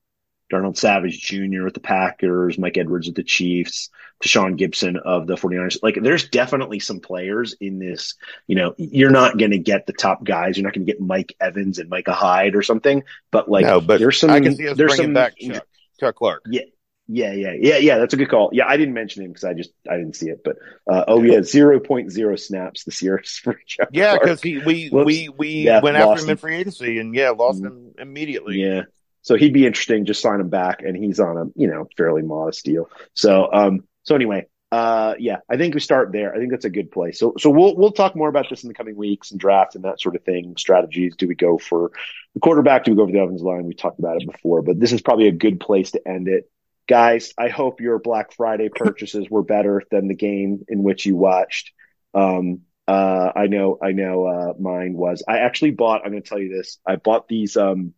Darnell 0.51 0.75
Savage 0.75 1.21
Jr. 1.21 1.63
with 1.63 1.75
the 1.75 1.81
Packers, 1.81 2.59
Mike 2.59 2.77
Edwards 2.77 3.07
with 3.07 3.15
the 3.15 3.23
Chiefs, 3.23 3.91
Tashaun 4.25 4.59
Gipson 4.59 4.97
of 4.97 5.29
the 5.29 5.37
49ers. 5.37 5.79
Like 5.85 5.97
there's 6.03 6.29
definitely 6.29 6.81
some 6.81 6.99
players 6.99 7.55
in 7.61 7.79
this, 7.79 8.15
you 8.49 8.57
know, 8.57 8.75
you're 8.77 9.11
not 9.11 9.39
going 9.39 9.53
to 9.53 9.59
get 9.59 9.87
the 9.87 9.93
top 9.93 10.25
guys. 10.25 10.57
You're 10.57 10.65
not 10.65 10.75
going 10.75 10.85
to 10.85 10.93
get 10.93 11.01
Mike 11.01 11.37
Evans 11.41 11.79
and 11.79 11.89
Micah 11.89 12.13
Hyde 12.13 12.57
or 12.57 12.63
something, 12.63 13.05
but 13.31 13.49
like 13.49 13.67
no, 13.67 13.81
but 13.81 14.01
there's 14.01 14.19
some, 14.19 14.31
I 14.31 14.41
can 14.41 14.57
see 14.57 14.69
us 14.69 14.77
there's 14.77 14.97
bringing 14.97 15.07
some, 15.07 15.15
back 15.15 15.39
Chuck, 15.39 15.67
Chuck 16.01 16.15
Clark. 16.17 16.43
Yeah. 16.49 16.63
Yeah, 17.09 17.33
yeah, 17.33 17.53
yeah, 17.57 17.77
yeah. 17.77 17.99
That's 17.99 18.15
a 18.15 18.17
good 18.17 18.29
call. 18.29 18.51
Yeah, 18.53 18.67
I 18.67 18.77
didn't 18.77 18.95
mention 18.95 19.23
him 19.23 19.31
because 19.31 19.45
I 19.45 19.55
just 19.55 19.71
I 19.89 19.97
didn't 19.97 20.17
see 20.17 20.29
it. 20.29 20.43
But 20.45 20.57
uh, 20.91 21.05
oh 21.07 21.23
yeah, 21.23 21.43
zero 21.43 21.79
point 21.79 22.11
zero 22.11 22.35
snaps 22.35 22.83
this 22.83 23.01
year 23.01 23.23
for 23.43 23.59
Chuck 23.67 23.91
Yeah, 23.93 24.17
because 24.19 24.43
we 24.43 24.89
Whoops. 24.89 25.07
we 25.07 25.29
we 25.29 25.49
yeah, 25.49 25.81
went 25.81 25.97
after 25.97 26.25
him 26.25 26.31
in 26.31 26.37
free 26.37 26.57
agency 26.57 26.99
and 26.99 27.15
yeah, 27.15 27.31
lost 27.31 27.63
mm-hmm. 27.63 27.67
him 27.67 27.95
immediately. 27.99 28.57
Yeah, 28.57 28.83
so 29.23 29.37
he'd 29.37 29.53
be 29.53 29.67
interesting. 29.67 30.05
Just 30.05 30.21
sign 30.21 30.41
him 30.41 30.49
back, 30.49 30.83
and 30.83 30.97
he's 30.97 31.21
on 31.21 31.37
a 31.37 31.45
you 31.55 31.69
know 31.69 31.89
fairly 31.97 32.23
modest 32.23 32.65
deal. 32.65 32.91
So 33.15 33.49
um 33.53 33.85
so 34.03 34.17
anyway, 34.17 34.47
uh 34.73 35.15
yeah, 35.17 35.39
I 35.49 35.57
think 35.59 35.75
we 35.75 35.81
start 35.81 36.11
there. 36.11 36.35
I 36.35 36.39
think 36.39 36.51
that's 36.51 36.65
a 36.65 36.71
good 36.71 36.91
place. 36.91 37.21
So 37.21 37.35
so 37.39 37.51
we'll 37.51 37.77
we'll 37.77 37.93
talk 37.93 38.17
more 38.17 38.29
about 38.29 38.51
this 38.51 38.65
in 38.65 38.69
the 38.69 38.75
coming 38.75 38.97
weeks 38.97 39.31
and 39.31 39.39
draft 39.39 39.77
and 39.77 39.85
that 39.85 40.01
sort 40.01 40.17
of 40.17 40.25
thing. 40.25 40.57
Strategies. 40.59 41.15
Do 41.15 41.29
we 41.29 41.37
go 41.37 41.57
for 41.57 41.93
the 42.35 42.41
quarterback? 42.41 42.83
Do 42.83 42.91
we 42.91 42.97
go 42.97 43.07
for 43.07 43.13
the 43.13 43.21
Evans 43.21 43.43
line? 43.43 43.65
We 43.65 43.75
talked 43.75 44.01
about 44.01 44.21
it 44.21 44.27
before, 44.27 44.63
but 44.63 44.81
this 44.81 44.93
is 44.93 45.03
probably 45.03 45.29
a 45.29 45.33
good 45.33 45.61
place 45.61 45.93
to 45.93 46.09
end 46.09 46.27
it. 46.27 46.51
Guys, 46.89 47.33
I 47.37 47.49
hope 47.49 47.81
your 47.81 47.99
Black 47.99 48.33
Friday 48.33 48.69
purchases 48.75 49.29
were 49.31 49.43
better 49.43 49.83
than 49.91 50.09
the 50.09 50.15
game 50.15 50.65
in 50.69 50.83
which 50.83 51.07
you 51.07 51.17
watched. 51.17 51.73
Um, 52.15 52.61
uh, 52.89 53.33
I 53.35 53.47
know, 53.49 53.79
I 53.83 53.93
know, 53.93 54.27
uh, 54.27 54.53
mine 54.59 54.95
was. 54.95 55.25
I 55.27 55.39
actually 55.39 55.73
bought. 55.73 56.03
I'm 56.05 56.13
going 56.13 56.23
to 56.23 56.29
tell 56.29 56.39
you 56.39 56.57
this. 56.57 56.79
I 56.87 56.97
bought 56.97 57.27
these 57.27 57.57
um, 57.57 57.95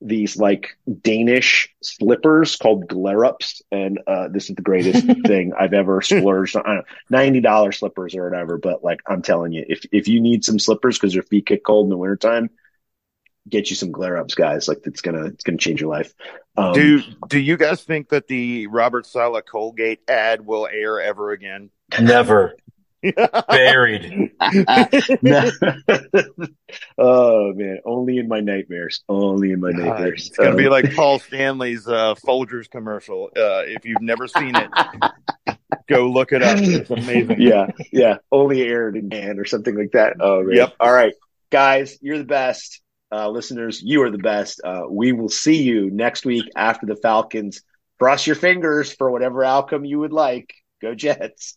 these 0.00 0.36
like 0.36 0.76
Danish 1.02 1.74
slippers 1.82 2.56
called 2.56 2.88
Glerups, 2.88 3.62
and 3.70 4.00
uh, 4.06 4.28
this 4.28 4.50
is 4.50 4.56
the 4.56 4.62
greatest 4.62 5.06
thing 5.26 5.52
I've 5.58 5.72
ever 5.72 6.02
splurged 6.02 6.56
on. 6.56 6.82
Ninety 7.08 7.40
dollar 7.40 7.72
slippers 7.72 8.14
or 8.16 8.28
whatever, 8.28 8.58
but 8.58 8.84
like 8.84 9.00
I'm 9.06 9.22
telling 9.22 9.52
you, 9.52 9.64
if 9.68 9.84
if 9.92 10.08
you 10.08 10.20
need 10.20 10.44
some 10.44 10.58
slippers 10.58 10.98
because 10.98 11.14
your 11.14 11.24
feet 11.24 11.46
get 11.46 11.64
cold 11.64 11.86
in 11.86 11.90
the 11.90 11.96
wintertime, 11.96 12.50
get 13.48 13.70
you 13.70 13.76
some 13.76 13.92
Glerups, 13.92 14.36
guys. 14.36 14.68
Like 14.68 14.80
it's 14.84 15.00
gonna 15.00 15.26
it's 15.26 15.44
gonna 15.44 15.58
change 15.58 15.80
your 15.80 15.90
life. 15.90 16.12
Um, 16.56 16.72
do 16.72 17.02
do 17.28 17.38
you 17.38 17.56
guys 17.56 17.82
think 17.82 18.08
that 18.10 18.28
the 18.28 18.66
Robert 18.68 19.06
Saleh 19.06 19.44
Colgate 19.44 20.00
ad 20.08 20.46
will 20.46 20.66
air 20.66 21.00
ever 21.00 21.32
again? 21.32 21.70
Never. 22.00 22.56
Buried. 23.48 24.32
oh 26.98 27.52
man, 27.52 27.80
only 27.84 28.18
in 28.18 28.28
my 28.28 28.40
nightmares. 28.40 29.04
Only 29.08 29.52
in 29.52 29.60
my 29.60 29.72
God, 29.72 29.80
nightmares. 29.80 30.28
It's 30.28 30.36
gonna 30.36 30.50
um, 30.50 30.56
be 30.56 30.68
like 30.68 30.94
Paul 30.94 31.18
Stanley's 31.18 31.86
uh, 31.86 32.14
Folgers 32.26 32.70
commercial. 32.70 33.30
Uh, 33.36 33.62
if 33.66 33.84
you've 33.84 34.00
never 34.00 34.26
seen 34.26 34.54
it, 34.56 34.70
go 35.88 36.10
look 36.10 36.32
it 36.32 36.42
up. 36.42 36.58
It's 36.58 36.90
amazing. 36.90 37.40
Yeah, 37.40 37.66
yeah. 37.92 38.16
Only 38.32 38.62
aired 38.62 38.96
in 38.96 39.08
Dan 39.08 39.38
or 39.38 39.44
something 39.44 39.76
like 39.76 39.92
that. 39.92 40.16
Oh, 40.20 40.42
man. 40.42 40.56
yep. 40.56 40.74
All 40.80 40.92
right, 40.92 41.14
guys, 41.50 41.98
you're 42.00 42.18
the 42.18 42.24
best. 42.24 42.80
Uh, 43.12 43.28
listeners, 43.30 43.82
you 43.82 44.02
are 44.02 44.10
the 44.10 44.18
best. 44.18 44.60
Uh, 44.64 44.82
we 44.88 45.12
will 45.12 45.28
see 45.28 45.62
you 45.62 45.90
next 45.90 46.24
week 46.24 46.50
after 46.56 46.86
the 46.86 46.96
Falcons. 46.96 47.62
Cross 47.98 48.26
your 48.26 48.36
fingers 48.36 48.92
for 48.92 49.10
whatever 49.10 49.44
outcome 49.44 49.84
you 49.84 49.98
would 50.00 50.12
like. 50.12 50.52
Go 50.82 50.94
Jets. 50.94 51.56